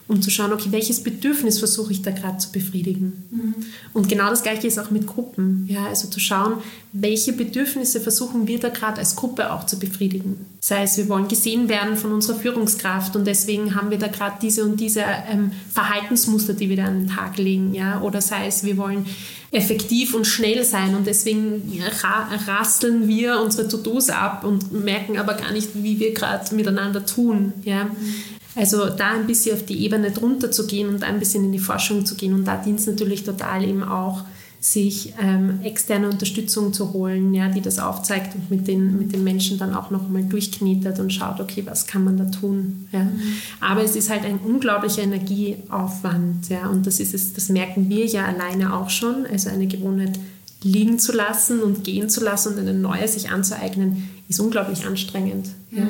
Um 0.07 0.21
zu 0.21 0.29
schauen, 0.29 0.53
okay, 0.53 0.69
welches 0.71 1.03
Bedürfnis 1.03 1.59
versuche 1.59 1.91
ich 1.91 2.01
da 2.01 2.11
gerade 2.11 2.37
zu 2.37 2.51
befriedigen. 2.51 3.25
Mhm. 3.29 3.55
Und 3.93 4.07
genau 4.07 4.29
das 4.29 4.41
Gleiche 4.41 4.67
ist 4.67 4.79
auch 4.79 4.89
mit 4.89 5.05
Gruppen. 5.05 5.67
Ja, 5.69 5.87
also 5.87 6.07
zu 6.07 6.19
schauen, 6.19 6.53
welche 6.93 7.33
Bedürfnisse 7.33 7.99
versuchen 7.99 8.47
wir 8.47 8.59
da 8.59 8.69
gerade 8.69 8.99
als 8.99 9.17
Gruppe 9.17 9.51
auch 9.51 9.65
zu 9.65 9.77
befriedigen. 9.79 10.45
Sei 10.61 10.83
es, 10.83 10.97
wir 10.97 11.09
wollen 11.09 11.27
gesehen 11.27 11.67
werden 11.67 11.97
von 11.97 12.13
unserer 12.13 12.37
Führungskraft 12.37 13.15
und 13.17 13.25
deswegen 13.25 13.75
haben 13.75 13.91
wir 13.91 13.99
da 13.99 14.07
gerade 14.07 14.37
diese 14.41 14.63
und 14.63 14.79
diese 14.79 15.03
ähm, 15.29 15.51
Verhaltensmuster, 15.73 16.53
die 16.53 16.69
wir 16.69 16.77
da 16.77 16.85
an 16.85 17.01
den 17.01 17.09
Tag 17.09 17.37
legen. 17.37 17.73
Ja? 17.73 18.01
Oder 18.01 18.21
sei 18.21 18.47
es, 18.47 18.63
wir 18.63 18.77
wollen 18.77 19.05
effektiv 19.51 20.13
und 20.13 20.25
schnell 20.25 20.63
sein 20.63 20.95
und 20.95 21.07
deswegen 21.07 21.81
ra 22.03 22.29
rasteln 22.47 23.07
wir 23.07 23.39
unsere 23.41 23.67
To-Dos 23.67 24.09
ab 24.09 24.43
und 24.43 24.71
merken 24.73 25.17
aber 25.17 25.35
gar 25.35 25.51
nicht, 25.51 25.69
wie 25.73 25.99
wir 25.99 26.13
gerade 26.13 26.53
miteinander 26.55 27.05
tun. 27.05 27.53
Ja? 27.63 27.85
Mhm. 27.85 28.36
Also 28.57 28.89
da 28.89 29.11
ein 29.11 29.27
bisschen 29.27 29.55
auf 29.55 29.65
die 29.65 29.83
Ebene 29.83 30.11
drunter 30.11 30.51
zu 30.51 30.65
gehen 30.65 30.89
und 30.89 31.03
ein 31.03 31.19
bisschen 31.19 31.45
in 31.45 31.51
die 31.51 31.59
Forschung 31.59 32.05
zu 32.05 32.15
gehen. 32.15 32.33
Und 32.33 32.45
da 32.45 32.57
dient 32.57 32.79
es 32.79 32.87
natürlich 32.87 33.23
total 33.23 33.63
eben 33.63 33.83
auch, 33.83 34.23
sich 34.59 35.13
ähm, 35.21 35.59
externe 35.63 36.09
Unterstützung 36.09 36.73
zu 36.73 36.91
holen, 36.91 37.33
ja, 37.33 37.47
die 37.47 37.61
das 37.61 37.77
aufzeigt 37.77 38.33
und 38.35 38.49
mit 38.49 38.67
den, 38.67 38.97
mit 38.97 39.13
den 39.13 39.23
Menschen 39.23 39.59
dann 39.59 39.75
auch 39.75 39.91
nochmal 39.91 40.23
durchknetet 40.23 40.99
und 40.99 41.13
schaut, 41.13 41.39
okay, 41.39 41.63
was 41.65 41.85
kann 41.85 42.03
man 42.03 42.17
da 42.17 42.25
tun. 42.25 42.87
Ja. 42.91 43.03
Mhm. 43.03 43.19
Aber 43.59 43.83
es 43.83 43.95
ist 43.95 44.09
halt 44.09 44.25
ein 44.25 44.39
unglaublicher 44.39 45.03
Energieaufwand. 45.03 46.49
Ja, 46.49 46.67
und 46.67 46.87
das, 46.87 46.99
ist 46.99 47.13
es, 47.13 47.33
das 47.33 47.49
merken 47.49 47.87
wir 47.89 48.05
ja 48.07 48.25
alleine 48.25 48.73
auch 48.73 48.89
schon. 48.89 49.27
Also 49.31 49.49
eine 49.49 49.67
Gewohnheit 49.67 50.19
liegen 50.63 50.97
zu 50.97 51.11
lassen 51.11 51.61
und 51.61 51.83
gehen 51.83 52.09
zu 52.09 52.23
lassen 52.23 52.53
und 52.53 52.59
eine 52.59 52.73
neue 52.73 53.07
sich 53.07 53.29
anzueignen, 53.29 54.09
ist 54.27 54.39
unglaublich 54.39 54.85
anstrengend. 54.87 55.49
Ja. 55.71 55.87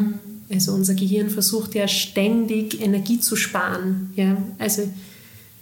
Also 0.50 0.74
unser 0.74 0.94
Gehirn 0.94 1.30
versucht 1.30 1.76
ja 1.76 1.88
ständig 1.88 2.82
Energie 2.82 3.20
zu 3.20 3.36
sparen, 3.36 4.12
ja, 4.16 4.38
also 4.60 4.84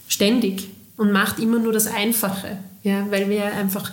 ständig 0.07 0.69
und 0.97 1.11
macht 1.11 1.39
immer 1.39 1.59
nur 1.59 1.73
das 1.73 1.87
Einfache, 1.87 2.57
ja, 2.83 3.07
weil 3.09 3.29
wir 3.29 3.45
einfach 3.45 3.91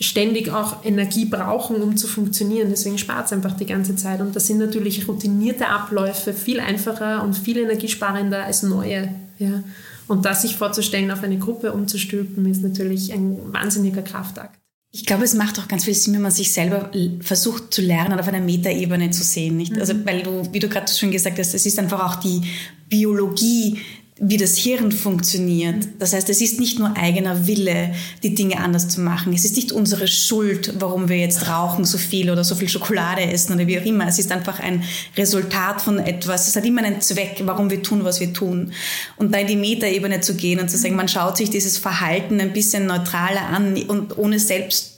ständig 0.00 0.50
auch 0.50 0.84
Energie 0.84 1.24
brauchen, 1.24 1.82
um 1.82 1.96
zu 1.96 2.06
funktionieren. 2.06 2.68
Deswegen 2.70 2.98
spart 2.98 3.26
es 3.26 3.32
einfach 3.32 3.52
die 3.52 3.66
ganze 3.66 3.96
Zeit. 3.96 4.20
Und 4.20 4.34
das 4.34 4.46
sind 4.46 4.58
natürlich 4.58 5.06
routinierte 5.06 5.68
Abläufe 5.68 6.32
viel 6.32 6.60
einfacher 6.60 7.22
und 7.22 7.34
viel 7.34 7.58
energiesparender 7.58 8.44
als 8.44 8.62
neue. 8.62 9.14
Ja. 9.38 9.62
Und 10.06 10.24
das 10.24 10.42
sich 10.42 10.56
vorzustellen, 10.56 11.10
auf 11.10 11.22
eine 11.22 11.38
Gruppe 11.38 11.72
umzustülpen, 11.72 12.44
ist 12.46 12.62
natürlich 12.62 13.12
ein 13.12 13.52
wahnsinniger 13.52 14.02
Kraftakt. 14.02 14.58
Ich 14.96 15.04
glaube, 15.04 15.24
es 15.24 15.34
macht 15.34 15.58
auch 15.58 15.66
ganz 15.66 15.86
viel 15.86 15.94
Sinn, 15.94 16.14
wenn 16.14 16.22
man 16.22 16.30
sich 16.30 16.52
selber 16.52 16.88
versucht 17.18 17.74
zu 17.74 17.82
lernen, 17.82 18.20
auf 18.20 18.28
einer 18.28 18.38
Metaebene 18.38 19.10
zu 19.10 19.24
sehen. 19.24 19.56
Nicht? 19.56 19.76
Also, 19.76 19.92
mhm. 19.92 20.06
weil 20.06 20.22
du, 20.22 20.48
wie 20.52 20.60
du 20.60 20.68
gerade 20.68 20.90
schon 20.92 21.10
gesagt 21.10 21.36
hast, 21.36 21.52
es 21.52 21.66
ist 21.66 21.80
einfach 21.80 22.00
auch 22.00 22.20
die 22.20 22.42
Biologie, 22.88 23.80
wie 24.20 24.36
das 24.36 24.56
Hirn 24.56 24.92
funktioniert. 24.92 25.88
Das 25.98 26.12
heißt, 26.12 26.30
es 26.30 26.40
ist 26.40 26.60
nicht 26.60 26.78
nur 26.78 26.96
eigener 26.96 27.48
Wille, 27.48 27.92
die 28.22 28.32
Dinge 28.32 28.60
anders 28.60 28.88
zu 28.88 29.00
machen. 29.00 29.32
Es 29.32 29.44
ist 29.44 29.56
nicht 29.56 29.72
unsere 29.72 30.06
Schuld, 30.06 30.74
warum 30.78 31.08
wir 31.08 31.18
jetzt 31.18 31.48
rauchen 31.48 31.84
so 31.84 31.98
viel 31.98 32.30
oder 32.30 32.44
so 32.44 32.54
viel 32.54 32.68
Schokolade 32.68 33.22
essen 33.22 33.54
oder 33.54 33.66
wie 33.66 33.78
auch 33.78 33.84
immer. 33.84 34.06
Es 34.06 34.20
ist 34.20 34.30
einfach 34.30 34.60
ein 34.60 34.84
Resultat 35.16 35.82
von 35.82 35.98
etwas. 35.98 36.46
Es 36.46 36.54
hat 36.54 36.64
immer 36.64 36.84
einen 36.84 37.00
Zweck, 37.00 37.42
warum 37.44 37.70
wir 37.70 37.82
tun, 37.82 38.04
was 38.04 38.20
wir 38.20 38.32
tun. 38.32 38.72
Und 39.16 39.34
da 39.34 39.38
in 39.38 39.48
die 39.48 39.56
Metaebene 39.56 40.20
zu 40.20 40.36
gehen 40.36 40.60
und 40.60 40.70
zu 40.70 40.78
sagen, 40.78 40.94
man 40.94 41.08
schaut 41.08 41.36
sich 41.36 41.50
dieses 41.50 41.76
Verhalten 41.76 42.40
ein 42.40 42.52
bisschen 42.52 42.86
neutraler 42.86 43.48
an 43.48 43.76
und 43.88 44.16
ohne 44.16 44.38
selbst 44.38 44.93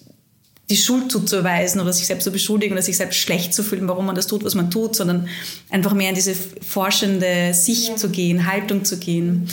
die 0.68 0.76
Schuld 0.76 1.12
zuzuweisen 1.12 1.80
oder 1.80 1.92
sich 1.92 2.06
selbst 2.06 2.24
zu 2.24 2.32
beschuldigen 2.32 2.72
oder 2.72 2.82
sich 2.82 2.96
selbst 2.96 3.18
schlecht 3.18 3.54
zu 3.54 3.62
fühlen, 3.62 3.88
warum 3.88 4.06
man 4.06 4.16
das 4.16 4.26
tut, 4.26 4.44
was 4.44 4.54
man 4.54 4.70
tut, 4.70 4.96
sondern 4.96 5.28
einfach 5.70 5.94
mehr 5.94 6.08
in 6.08 6.14
diese 6.14 6.34
forschende 6.34 7.54
Sicht 7.54 7.90
ja. 7.90 7.96
zu 7.96 8.08
gehen, 8.08 8.46
Haltung 8.46 8.84
zu 8.84 8.98
gehen. 8.98 9.48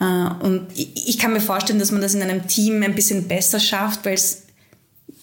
Äh, 0.00 0.04
und 0.04 0.68
ich 0.74 1.18
kann 1.18 1.32
mir 1.32 1.40
vorstellen, 1.40 1.80
dass 1.80 1.90
man 1.90 2.02
das 2.02 2.14
in 2.14 2.22
einem 2.22 2.46
Team 2.46 2.82
ein 2.82 2.94
bisschen 2.94 3.26
besser 3.26 3.58
schafft, 3.58 4.04
weil 4.04 4.14
es 4.14 4.42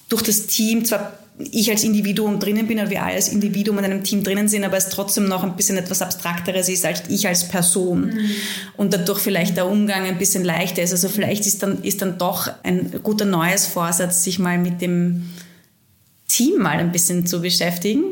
durch 0.10 0.22
das 0.22 0.48
Team 0.48 0.84
zwar 0.84 1.18
ich 1.38 1.70
als 1.70 1.84
Individuum 1.84 2.40
drinnen 2.40 2.66
bin 2.66 2.80
oder 2.80 2.90
wir 2.90 3.04
alle 3.04 3.16
als 3.16 3.28
Individuum 3.28 3.80
in 3.80 3.86
einem 3.86 4.04
Team 4.04 4.24
drinnen 4.24 4.48
sind, 4.48 4.64
aber 4.64 4.78
es 4.78 4.90
trotzdem 4.90 5.28
noch 5.28 5.44
ein 5.44 5.56
bisschen 5.56 5.78
etwas 5.78 6.02
Abstrakteres 6.02 6.70
ist 6.70 6.86
als 6.86 7.04
ich 7.10 7.28
als 7.28 7.48
Person 7.48 8.08
mhm. 8.08 8.30
und 8.78 8.94
dadurch 8.94 9.20
vielleicht 9.20 9.58
der 9.58 9.68
Umgang 9.68 10.06
ein 10.06 10.18
bisschen 10.18 10.46
leichter 10.46 10.82
ist. 10.82 10.92
Also 10.92 11.10
vielleicht 11.10 11.46
ist 11.46 11.62
dann, 11.62 11.84
ist 11.84 12.02
dann 12.02 12.18
doch 12.18 12.50
ein 12.64 13.02
guter 13.04 13.26
neues 13.26 13.66
Vorsatz, 13.66 14.24
sich 14.24 14.40
mal 14.40 14.58
mit 14.58 14.82
dem 14.82 15.30
Team 16.28 16.62
mal 16.62 16.78
ein 16.78 16.92
bisschen 16.92 17.28
zu 17.28 17.42
beschäftigen 17.42 18.04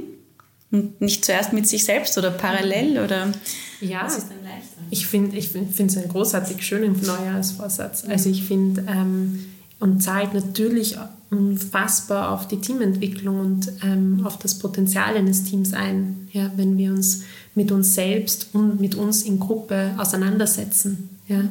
und 0.72 1.00
nicht 1.00 1.24
zuerst 1.24 1.54
mit 1.54 1.68
sich 1.68 1.86
selbst 1.86 2.18
oder 2.18 2.32
parallel 2.32 3.00
oder 3.00 3.32
ja. 3.80 4.06
Was 4.06 4.18
ist 4.18 4.30
dann 4.30 4.44
leichter? 4.44 4.82
Ich 4.90 5.08
finde 5.08 5.38
ich 5.38 5.50
find, 5.50 5.72
es 5.78 5.98
einen 5.98 6.10
großartig 6.10 6.62
schönen 6.62 7.00
Neujahrsvorsatz. 7.02 8.06
Also 8.08 8.30
ich 8.30 8.44
finde, 8.44 8.86
ähm, 8.90 9.46
und 9.80 10.02
zahlt 10.02 10.34
natürlich 10.34 10.98
unfassbar 11.34 12.32
auf 12.32 12.48
die 12.48 12.62
Teamentwicklung 12.62 13.40
und 13.40 13.72
ähm, 13.84 14.22
auf 14.26 14.38
das 14.38 14.60
Potenzial 14.60 15.16
eines 15.16 15.44
Teams 15.44 15.74
ein, 15.74 16.28
ja, 16.32 16.52
wenn 16.56 16.78
wir 16.78 16.92
uns 16.92 17.24
mit 17.56 17.72
uns 17.72 17.96
selbst 17.96 18.50
und 18.54 18.80
mit 18.80 18.96
uns 18.96 19.24
in 19.24 19.40
Gruppe 19.40 19.92
auseinandersetzen. 19.98 21.10
Ja 21.28 21.44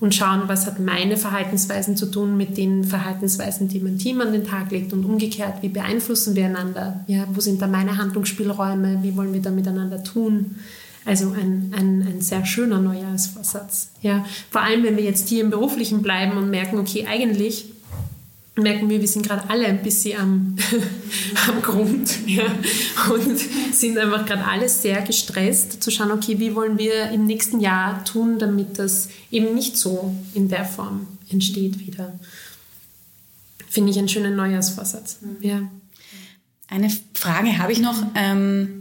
und 0.00 0.14
schauen, 0.14 0.42
was 0.46 0.66
hat 0.66 0.78
meine 0.78 1.16
Verhaltensweisen 1.16 1.96
zu 1.96 2.06
tun 2.06 2.36
mit 2.36 2.56
den 2.56 2.84
Verhaltensweisen, 2.84 3.68
die 3.68 3.80
mein 3.80 3.98
Team 3.98 4.20
an 4.20 4.32
den 4.32 4.44
Tag 4.44 4.70
legt 4.70 4.92
und 4.92 5.04
umgekehrt, 5.04 5.62
wie 5.62 5.68
beeinflussen 5.68 6.36
wir 6.36 6.46
einander? 6.46 7.04
Ja, 7.08 7.24
wo 7.32 7.40
sind 7.40 7.60
da 7.60 7.66
meine 7.66 7.98
Handlungsspielräume? 7.98 9.00
Wie 9.02 9.16
wollen 9.16 9.32
wir 9.32 9.42
da 9.42 9.50
miteinander 9.50 10.04
tun? 10.04 10.56
Also 11.04 11.32
ein, 11.32 11.72
ein, 11.76 12.06
ein 12.06 12.20
sehr 12.20 12.44
schöner 12.44 12.78
Neujahrsvorsatz. 12.80 13.90
Ja, 14.02 14.24
vor 14.50 14.62
allem, 14.62 14.84
wenn 14.84 14.96
wir 14.96 15.04
jetzt 15.04 15.28
hier 15.28 15.42
im 15.42 15.50
Beruflichen 15.50 16.02
bleiben 16.02 16.36
und 16.36 16.50
merken, 16.50 16.78
okay, 16.78 17.06
eigentlich 17.08 17.72
merken 18.58 18.88
wir, 18.88 19.00
wir 19.00 19.08
sind 19.08 19.26
gerade 19.26 19.48
alle 19.48 19.66
ein 19.66 19.82
bisschen 19.82 20.20
am, 20.20 20.56
am 21.48 21.62
Grund 21.62 22.26
ja, 22.26 22.44
und 23.12 23.38
sind 23.72 23.98
einfach 23.98 24.26
gerade 24.26 24.44
alle 24.44 24.68
sehr 24.68 25.02
gestresst, 25.02 25.82
zu 25.82 25.90
schauen, 25.90 26.10
okay, 26.10 26.38
wie 26.38 26.54
wollen 26.54 26.78
wir 26.78 27.10
im 27.10 27.26
nächsten 27.26 27.60
Jahr 27.60 28.04
tun, 28.04 28.38
damit 28.38 28.78
das 28.78 29.08
eben 29.30 29.54
nicht 29.54 29.76
so 29.76 30.14
in 30.34 30.48
der 30.48 30.64
Form 30.64 31.06
entsteht 31.30 31.78
wieder. 31.78 32.18
Finde 33.68 33.90
ich 33.90 33.98
einen 33.98 34.08
schönen 34.08 34.34
Neujahrsvorsatz. 34.34 35.18
Mhm. 35.20 35.36
Ja. 35.40 35.60
Eine 36.68 36.90
Frage 37.14 37.58
habe 37.58 37.72
ich 37.72 37.80
noch. 37.80 38.02
Ähm, 38.14 38.78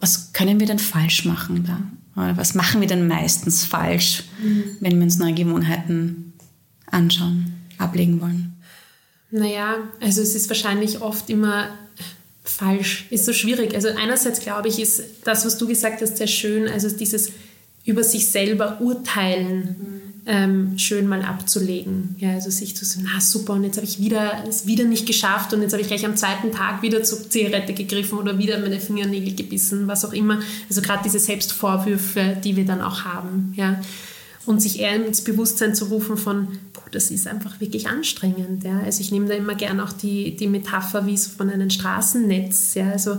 was 0.00 0.32
können 0.32 0.60
wir 0.60 0.66
denn 0.66 0.78
falsch 0.78 1.24
machen 1.24 1.64
da? 1.64 1.80
Oder 2.20 2.36
was 2.36 2.54
machen 2.54 2.80
wir 2.80 2.88
denn 2.88 3.06
meistens 3.06 3.64
falsch, 3.64 4.24
mhm. 4.42 4.64
wenn 4.80 4.96
wir 4.96 5.02
uns 5.02 5.18
neue 5.18 5.34
Gewohnheiten 5.34 6.32
anschauen, 6.90 7.52
ablegen 7.78 8.20
wollen? 8.20 8.57
Naja, 9.30 9.76
also 10.00 10.22
es 10.22 10.34
ist 10.34 10.48
wahrscheinlich 10.48 11.02
oft 11.02 11.28
immer 11.28 11.68
falsch, 12.44 13.06
ist 13.10 13.26
so 13.26 13.32
schwierig. 13.32 13.74
Also 13.74 13.88
einerseits 13.88 14.40
glaube 14.40 14.68
ich, 14.68 14.78
ist 14.78 15.02
das, 15.24 15.44
was 15.44 15.58
du 15.58 15.66
gesagt 15.66 16.00
hast, 16.00 16.16
sehr 16.16 16.26
schön, 16.26 16.66
also 16.68 16.88
dieses 16.88 17.32
über 17.84 18.04
sich 18.04 18.28
selber 18.28 18.80
urteilen 18.80 19.76
mhm. 19.78 20.22
ähm, 20.26 20.78
schön 20.78 21.06
mal 21.06 21.22
abzulegen. 21.22 22.16
Ja, 22.18 22.32
also 22.32 22.50
sich 22.50 22.74
zu 22.74 22.84
sagen, 22.84 23.06
na 23.12 23.20
super, 23.20 23.54
und 23.54 23.64
jetzt 23.64 23.76
habe 23.76 23.86
ich 23.86 24.00
wieder 24.00 24.44
es 24.48 24.66
wieder 24.66 24.84
nicht 24.84 25.06
geschafft 25.06 25.52
und 25.52 25.62
jetzt 25.62 25.72
habe 25.72 25.82
ich 25.82 25.88
gleich 25.88 26.04
am 26.06 26.16
zweiten 26.16 26.50
Tag 26.50 26.82
wieder 26.82 27.02
zur 27.02 27.28
Zigarette 27.28 27.74
gegriffen 27.74 28.18
oder 28.18 28.38
wieder 28.38 28.58
meine 28.58 28.80
Fingernägel 28.80 29.34
gebissen, 29.34 29.86
was 29.86 30.04
auch 30.04 30.12
immer. 30.12 30.40
Also 30.68 30.80
gerade 30.80 31.02
diese 31.04 31.18
Selbstvorwürfe, 31.18 32.36
die 32.42 32.56
wir 32.56 32.64
dann 32.64 32.80
auch 32.80 33.04
haben. 33.04 33.52
Ja 33.56 33.80
und 34.48 34.62
sich 34.62 34.80
eher 34.80 34.94
ins 34.94 35.20
Bewusstsein 35.20 35.74
zu 35.74 35.84
rufen 35.86 36.16
von, 36.16 36.48
das 36.90 37.10
ist 37.10 37.26
einfach 37.26 37.60
wirklich 37.60 37.88
anstrengend. 37.88 38.64
Ja. 38.64 38.80
Also 38.80 39.00
ich 39.00 39.10
nehme 39.10 39.28
da 39.28 39.34
immer 39.34 39.54
gern 39.54 39.80
auch 39.80 39.92
die, 39.92 40.36
die 40.36 40.46
Metapher 40.46 41.06
wie 41.06 41.16
so 41.16 41.30
von 41.30 41.50
einem 41.50 41.70
Straßennetz. 41.70 42.74
Ja. 42.74 42.90
Also 42.90 43.18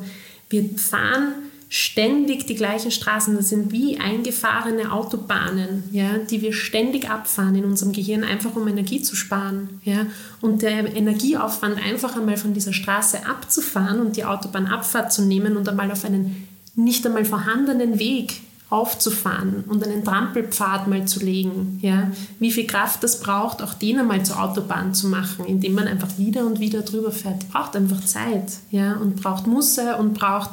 wir 0.50 0.70
fahren 0.78 1.34
ständig 1.70 2.48
die 2.48 2.56
gleichen 2.56 2.90
Straßen. 2.90 3.36
Das 3.36 3.50
sind 3.50 3.72
wie 3.72 4.00
eingefahrene 4.00 4.92
Autobahnen, 4.92 5.84
ja, 5.92 6.18
die 6.18 6.42
wir 6.42 6.52
ständig 6.52 7.10
abfahren 7.10 7.54
in 7.56 7.64
unserem 7.64 7.94
Gehirn, 7.94 8.24
einfach 8.24 8.56
um 8.56 8.68
Energie 8.68 9.02
zu 9.02 9.16
sparen. 9.16 9.80
Ja. 9.86 10.08
Und 10.42 10.64
der 10.64 10.96
Energieaufwand, 10.96 11.78
einfach 11.78 12.18
einmal 12.18 12.38
von 12.38 12.56
dieser 12.56 12.74
Straße 12.74 13.26
abzufahren 13.28 14.00
und 14.00 14.18
die 14.18 14.26
Autobahnabfahrt 14.26 15.14
zu 15.14 15.22
nehmen 15.22 15.56
und 15.56 15.70
einmal 15.70 15.92
auf 15.92 16.04
einen 16.06 16.48
nicht 16.76 17.06
einmal 17.06 17.26
vorhandenen 17.26 18.00
Weg 18.00 18.42
aufzufahren 18.70 19.64
und 19.68 19.84
einen 19.84 20.04
Trampelpfad 20.04 20.88
mal 20.88 21.06
zu 21.06 21.20
legen. 21.22 21.80
Ja? 21.82 22.12
Wie 22.40 22.52
viel 22.52 22.68
Kraft 22.68 23.04
das 23.04 23.20
braucht, 23.20 23.64
auch 23.64 23.74
den 23.74 24.00
einmal 24.00 24.24
zur 24.24 24.42
Autobahn 24.42 24.94
zu 24.94 25.08
machen, 25.08 25.46
indem 25.46 25.74
man 25.74 25.88
einfach 25.88 26.18
wieder 26.18 26.46
und 26.46 26.60
wieder 26.60 26.84
drüber 26.84 27.12
fährt. 27.12 27.50
Braucht 27.50 27.76
einfach 27.76 28.04
Zeit 28.06 28.52
ja? 28.70 28.94
und 28.94 29.16
braucht 29.22 29.48
Musse 29.48 29.98
und 29.98 30.14
braucht 30.14 30.52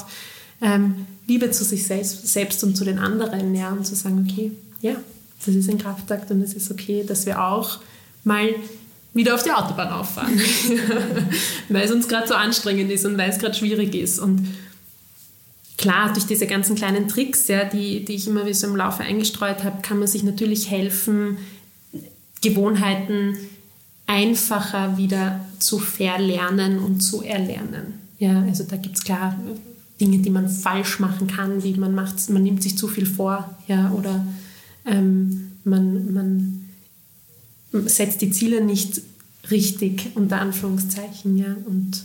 ähm, 0.62 1.06
Liebe 1.26 1.50
zu 1.50 1.64
sich 1.64 1.86
selbst, 1.86 2.26
selbst 2.26 2.64
und 2.64 2.76
zu 2.76 2.84
den 2.84 2.98
anderen. 2.98 3.54
Ja? 3.54 3.70
Und 3.70 3.86
zu 3.86 3.94
sagen, 3.94 4.26
okay, 4.28 4.52
ja, 4.80 4.96
das 5.44 5.54
ist 5.54 5.68
ein 5.68 5.78
Kraftakt 5.78 6.30
und 6.30 6.40
es 6.40 6.54
ist 6.54 6.70
okay, 6.70 7.04
dass 7.06 7.26
wir 7.26 7.42
auch 7.42 7.80
mal 8.24 8.48
wieder 9.12 9.34
auf 9.34 9.42
die 9.42 9.50
Autobahn 9.50 9.88
auffahren, 9.88 10.40
weil 11.68 11.84
es 11.84 11.90
uns 11.90 12.06
gerade 12.06 12.28
so 12.28 12.34
anstrengend 12.34 12.90
ist 12.90 13.04
und 13.06 13.16
weil 13.16 13.30
es 13.30 13.38
gerade 13.38 13.54
schwierig 13.54 13.94
ist. 13.94 14.18
Und 14.18 14.46
klar, 15.76 16.12
durch 16.12 16.26
diese 16.26 16.46
ganzen 16.46 16.76
kleinen 16.76 17.08
Tricks, 17.08 17.48
ja, 17.48 17.64
die, 17.64 18.04
die 18.04 18.14
ich 18.14 18.26
immer 18.26 18.44
wieder 18.44 18.54
so 18.54 18.66
im 18.66 18.76
Laufe 18.76 19.02
eingestreut 19.02 19.64
habe, 19.64 19.82
kann 19.82 19.98
man 19.98 20.08
sich 20.08 20.22
natürlich 20.22 20.70
helfen, 20.70 21.38
Gewohnheiten 22.42 23.36
einfacher 24.06 24.96
wieder 24.96 25.44
zu 25.58 25.78
verlernen 25.78 26.78
und 26.78 27.00
zu 27.00 27.22
erlernen. 27.22 27.94
Ja, 28.18 28.42
also 28.42 28.64
da 28.64 28.76
gibt 28.76 28.96
es 28.96 29.04
klar 29.04 29.36
Dinge, 30.00 30.18
die 30.18 30.30
man 30.30 30.48
falsch 30.48 31.00
machen 31.00 31.26
kann, 31.26 31.62
wie 31.62 31.74
man 31.74 31.94
macht, 31.94 32.28
man 32.30 32.42
nimmt 32.42 32.62
sich 32.62 32.76
zu 32.76 32.88
viel 32.88 33.06
vor, 33.06 33.56
ja, 33.66 33.90
oder 33.92 34.26
ähm, 34.84 35.52
man, 35.64 36.14
man 36.14 36.68
setzt 37.86 38.20
die 38.20 38.30
Ziele 38.30 38.62
nicht 38.64 39.00
richtig, 39.50 40.10
unter 40.14 40.40
Anführungszeichen, 40.40 41.36
ja, 41.36 41.56
und 41.66 42.04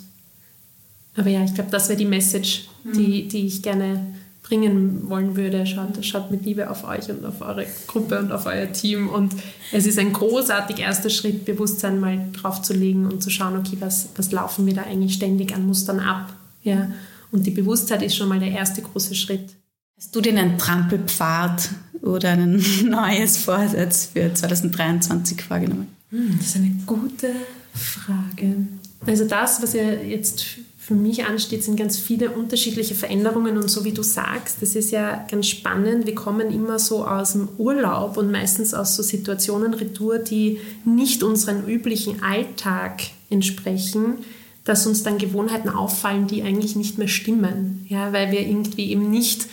aber 1.16 1.30
ja, 1.30 1.44
ich 1.44 1.54
glaube, 1.54 1.70
das 1.70 1.90
wäre 1.90 1.98
die 1.98 2.06
Message, 2.06 2.70
mhm. 2.84 2.94
die 3.28 3.46
ich 3.48 3.62
gerne 3.62 4.06
bringen 4.52 5.10
wollen 5.10 5.38
würde. 5.38 5.65
Schaut, 5.65 6.06
schaut 6.06 6.30
mit 6.30 6.44
Liebe 6.44 6.70
auf 6.70 6.84
euch 6.84 7.10
und 7.10 7.26
auf 7.26 7.39
eure 7.39 7.65
Gruppe 7.88 8.20
und 8.20 8.34
auf 8.34 8.46
euer 8.46 8.70
Team. 8.74 9.08
Und 9.08 9.34
es 9.72 9.86
ist 9.86 9.98
ein 9.98 10.12
großartiger 10.12 10.84
erster 10.84 11.10
Schritt, 11.10 11.46
Bewusstsein 11.46 12.02
mal 12.02 12.20
draufzulegen 12.34 13.06
und 13.06 13.24
zu 13.24 13.30
schauen, 13.30 13.58
okay, 13.58 13.78
was, 13.80 14.10
was 14.17 14.34
laufen 14.34 14.65
wir 14.65 14.74
da 14.74 14.84
eigentlich 14.84 15.13
ständig 15.13 15.56
an 15.56 15.65
Mustern 15.65 16.02
ab. 16.02 16.34
Ja? 16.63 16.91
Und 17.32 17.46
die 17.48 17.52
Bewusstheit 17.52 18.02
ist 18.02 18.17
schon 18.17 18.28
mal 18.28 18.41
der 18.41 18.52
erste 18.52 18.82
große 18.82 19.15
Schritt. 19.15 19.56
Hast 19.96 20.13
du 20.13 20.20
denn 20.20 20.38
einen 20.38 20.58
Trampelpfad 20.58 21.70
oder 22.02 22.32
ein 22.32 22.62
neues 22.89 23.38
Vorsatz 23.38 24.10
für 24.12 24.34
2023 24.34 25.41
vorgenommen? 25.41 25.88
Hm, 26.10 26.36
das 26.38 26.48
ist 26.48 26.56
eine 26.58 26.76
gute 26.86 27.30
Frage. 27.74 28.67
Also 29.06 29.26
das, 29.26 29.63
was 29.63 29.74
ihr 29.76 30.06
jetzt 30.06 30.46
für 30.92 30.98
mich 30.98 31.24
ansteht, 31.24 31.64
sind 31.64 31.78
ganz 31.78 31.98
viele 31.98 32.32
unterschiedliche 32.32 32.96
Veränderungen 32.96 33.56
und 33.56 33.70
so 33.70 33.86
wie 33.86 33.94
du 33.94 34.04
sagst, 34.04 34.58
das 34.60 34.76
ist 34.76 34.92
ja 34.92 35.26
ganz 35.32 35.48
spannend. 35.48 36.06
Wir 36.06 36.16
kommen 36.16 36.52
immer 36.52 36.80
so 36.80 37.06
aus 37.06 37.32
dem 37.32 37.48
Urlaub 37.58 38.18
und 38.18 38.30
meistens 38.30 38.74
aus 38.74 38.98
so 38.98 39.04
Situationen 39.04 39.74
retour, 39.74 40.20
die 40.20 40.60
nicht 40.84 41.24
unseren 41.24 41.66
üblichen 41.66 42.22
Alltag 42.24 43.04
entsprechen, 43.30 44.18
dass 44.66 44.86
uns 44.86 45.02
dann 45.04 45.18
Gewohnheiten 45.18 45.70
auffallen, 45.70 46.28
die 46.28 46.44
eigentlich 46.44 46.76
nicht 46.76 46.98
mehr 46.98 47.08
stimmen, 47.08 47.86
ja, 47.88 48.12
weil 48.12 48.34
wir 48.34 48.42
irgendwie 48.42 48.92
eben 48.92 49.10
nicht 49.10 49.48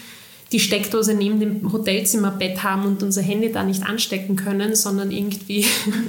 die 0.50 0.58
Steckdose 0.58 1.14
neben 1.14 1.38
dem 1.38 1.72
Hotelzimmerbett 1.72 2.64
haben 2.64 2.84
und 2.84 3.04
unser 3.04 3.22
Handy 3.22 3.52
da 3.52 3.62
nicht 3.62 3.84
anstecken 3.84 4.34
können, 4.34 4.74
sondern 4.74 5.12
irgendwie 5.12 5.66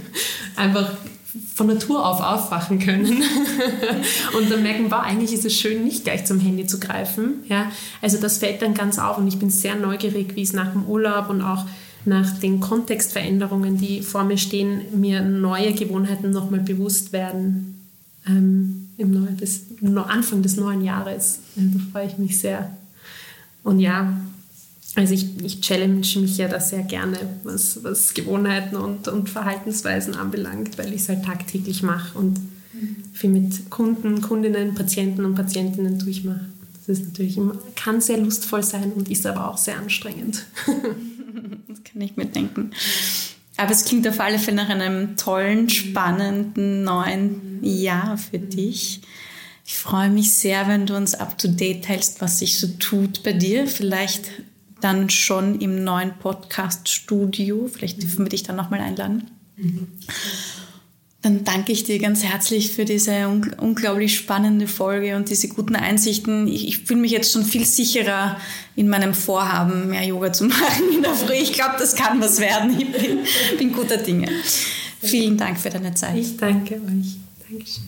einfach 0.56 0.98
von 1.60 1.68
Natur 1.68 2.06
auf 2.06 2.22
aufwachen 2.22 2.80
können. 2.80 3.22
und 4.38 4.50
dann 4.50 4.64
merken, 4.64 4.86
wow, 4.90 5.02
eigentlich 5.02 5.34
ist 5.34 5.44
es 5.44 5.54
schön, 5.54 5.84
nicht 5.84 6.06
gleich 6.06 6.24
zum 6.26 6.40
Handy 6.40 6.66
zu 6.66 6.80
greifen. 6.80 7.44
Ja? 7.50 7.70
Also 8.02 8.18
das 8.18 8.38
fällt 8.38 8.62
dann 8.62 8.74
ganz 8.74 8.98
auf 8.98 9.18
und 9.18 9.28
ich 9.28 9.40
bin 9.40 9.50
sehr 9.50 9.76
neugierig, 9.76 10.38
wie 10.38 10.42
es 10.42 10.54
nach 10.54 10.72
dem 10.72 10.86
Urlaub 10.86 11.30
und 11.30 11.42
auch 11.42 11.66
nach 12.06 12.40
den 12.40 12.62
Kontextveränderungen, 12.62 13.78
die 13.78 14.04
vor 14.04 14.24
mir 14.24 14.38
stehen, 14.38 14.84
mir 14.98 15.22
neue 15.22 15.74
Gewohnheiten 15.74 16.30
nochmal 16.30 16.62
bewusst 16.62 17.12
werden. 17.12 17.90
Ähm, 18.26 18.88
im 18.96 19.12
Neu 19.12 19.32
bis, 19.32 19.66
Anfang 20.08 20.42
des 20.42 20.56
neuen 20.56 20.82
Jahres. 20.82 21.40
Da 21.58 21.80
freue 21.92 22.08
ich 22.08 22.18
mich 22.18 22.40
sehr. 22.40 22.72
Und 23.64 23.82
ja, 23.82 24.14
also 25.00 25.14
ich, 25.14 25.42
ich 25.42 25.62
challenge 25.62 26.06
mich 26.18 26.38
ja 26.38 26.50
da 26.50 26.60
sehr 26.60 26.84
gerne, 26.84 27.18
was, 27.44 27.82
was 27.86 28.14
Gewohnheiten 28.14 28.76
und, 28.76 29.08
und 29.08 29.30
Verhaltensweisen 29.30 30.14
anbelangt, 30.14 30.78
weil 30.78 30.94
ich 30.94 31.04
es 31.04 31.10
halt 31.10 31.24
tagtäglich 31.24 31.84
mache 31.84 32.18
und 32.18 32.38
mhm. 32.74 32.98
viel 33.14 33.30
mit 33.30 33.70
Kunden, 33.70 34.20
Kundinnen, 34.22 34.76
Patienten 34.76 35.24
und 35.24 35.36
Patientinnen 35.36 36.00
durchmache. 36.00 36.50
Das 36.74 37.00
ist 37.00 37.08
natürlich 37.08 37.38
immer, 37.38 37.56
kann 37.78 38.02
sehr 38.02 38.18
lustvoll 38.18 38.62
sein 38.62 38.92
und 38.92 39.10
ist 39.10 39.26
aber 39.26 39.50
auch 39.50 39.58
sehr 39.58 39.78
anstrengend. 39.78 40.46
das 41.70 41.84
kann 41.86 42.02
ich 42.02 42.18
mir 42.18 42.26
denken. 42.26 42.72
Aber 43.56 43.72
es 43.72 43.86
klingt 43.86 44.06
auf 44.06 44.20
alle 44.20 44.38
Fälle 44.38 44.58
nach 44.58 44.70
einem 44.70 45.16
tollen, 45.16 45.70
spannenden 45.70 46.84
neuen 46.84 47.64
Jahr 47.64 48.18
für 48.18 48.40
dich. 48.40 49.00
Ich 49.66 49.76
freue 49.78 50.10
mich 50.10 50.34
sehr, 50.34 50.68
wenn 50.68 50.86
du 50.86 50.98
uns 50.98 51.16
up 51.16 51.38
to 51.38 51.48
date 51.48 51.86
teilst, 51.86 52.20
was 52.20 52.40
sich 52.40 52.60
so 52.60 52.68
tut 52.80 53.24
bei 53.24 53.32
dir. 53.32 53.66
Vielleicht 53.66 54.30
dann 54.82 55.10
schon 55.10 55.60
im 55.60 55.84
neuen 55.84 56.18
Podcast-Studio. 56.20 57.70
Vielleicht 57.72 58.02
dürfen 58.02 58.26
wir 58.26 58.30
dich 58.30 58.44
dann 58.44 58.56
nochmal 58.56 58.82
einladen. 58.82 59.30
Mhm. 59.58 59.88
Dann 61.22 61.44
danke 61.44 61.74
ich 61.74 61.84
dir 61.84 62.00
ganz 62.00 62.24
herzlich 62.24 62.72
für 62.72 62.86
diese 62.86 63.28
un 63.28 63.54
unglaublich 63.60 64.16
spannende 64.16 64.68
Folge 64.68 65.18
und 65.18 65.30
diese 65.30 65.50
guten 65.50 65.76
Einsichten. 65.76 66.48
Ich, 66.48 66.66
ich 66.66 66.78
fühle 66.80 67.02
mich 67.02 67.12
jetzt 67.12 67.34
schon 67.34 67.44
viel 67.44 67.66
sicherer 67.66 68.38
in 68.78 68.88
meinem 68.88 69.14
Vorhaben, 69.14 69.90
mehr 69.90 70.04
Yoga 70.04 70.32
zu 70.32 70.46
machen 70.46 70.84
in 70.96 71.04
der 71.04 71.14
Früh. 71.14 71.34
Ich 71.34 71.52
glaube, 71.52 71.76
das 71.78 71.96
kann 71.96 72.22
was 72.22 72.40
werden. 72.40 72.80
Ich 72.80 72.90
bin, 72.90 73.20
bin 73.58 73.74
guter 73.74 73.98
Dinge. 73.98 74.30
Vielen 75.02 75.38
Dank 75.38 75.60
für 75.60 75.70
deine 75.70 75.94
Zeit. 75.94 76.18
Ich 76.18 76.38
danke 76.38 76.76
euch. 76.76 77.18
Dankeschön. 77.50 77.84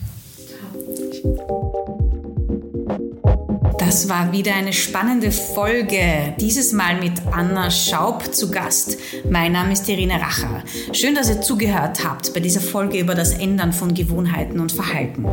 Das 3.91 4.07
war 4.07 4.31
wieder 4.31 4.55
eine 4.55 4.71
spannende 4.71 5.33
Folge. 5.33 6.33
Dieses 6.39 6.71
Mal 6.71 6.97
mit 7.01 7.11
Anna 7.29 7.69
Schaub 7.69 8.33
zu 8.33 8.49
Gast. 8.49 8.97
Mein 9.29 9.51
Name 9.51 9.73
ist 9.73 9.89
Irene 9.89 10.13
Racher. 10.13 10.63
Schön, 10.93 11.13
dass 11.13 11.27
ihr 11.27 11.41
zugehört 11.41 12.01
habt 12.05 12.33
bei 12.33 12.39
dieser 12.39 12.61
Folge 12.61 13.01
über 13.01 13.15
das 13.15 13.33
Ändern 13.33 13.73
von 13.73 13.93
Gewohnheiten 13.93 14.61
und 14.61 14.71
Verhalten. 14.71 15.25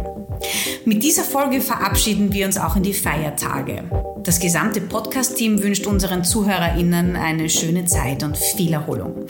Mit 0.84 1.04
dieser 1.04 1.22
Folge 1.22 1.60
verabschieden 1.60 2.32
wir 2.32 2.46
uns 2.46 2.58
auch 2.58 2.74
in 2.74 2.82
die 2.82 2.94
Feiertage. 2.94 3.84
Das 4.24 4.40
gesamte 4.40 4.80
Podcast-Team 4.80 5.62
wünscht 5.62 5.86
unseren 5.86 6.24
ZuhörerInnen 6.24 7.16
eine 7.16 7.48
schöne 7.48 7.86
Zeit 7.86 8.22
und 8.22 8.36
viel 8.36 8.72
Erholung. 8.72 9.26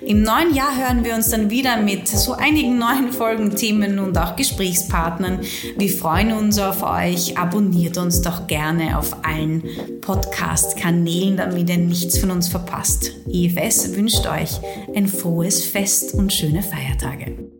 Im 0.00 0.22
neuen 0.22 0.54
Jahr 0.54 0.76
hören 0.76 1.04
wir 1.04 1.14
uns 1.14 1.30
dann 1.30 1.50
wieder 1.50 1.76
mit 1.76 2.08
so 2.08 2.32
einigen 2.32 2.78
neuen 2.78 3.12
Folgen, 3.12 3.54
Themen 3.54 3.98
und 3.98 4.18
auch 4.18 4.36
Gesprächspartnern. 4.36 5.40
Wir 5.76 5.90
freuen 5.90 6.32
uns 6.32 6.58
auf 6.58 6.82
euch. 6.82 7.38
Abonniert 7.38 7.98
uns 7.98 8.22
doch 8.22 8.46
gerne 8.46 8.98
auf 8.98 9.24
allen 9.24 9.62
Podcast-Kanälen, 10.00 11.36
damit 11.36 11.68
ihr 11.68 11.78
nichts 11.78 12.18
von 12.18 12.30
uns 12.30 12.48
verpasst. 12.48 13.12
IFS 13.28 13.94
wünscht 13.94 14.26
euch 14.26 14.60
ein 14.94 15.06
frohes 15.06 15.64
Fest 15.64 16.14
und 16.14 16.32
schöne 16.32 16.62
Feiertage. 16.62 17.59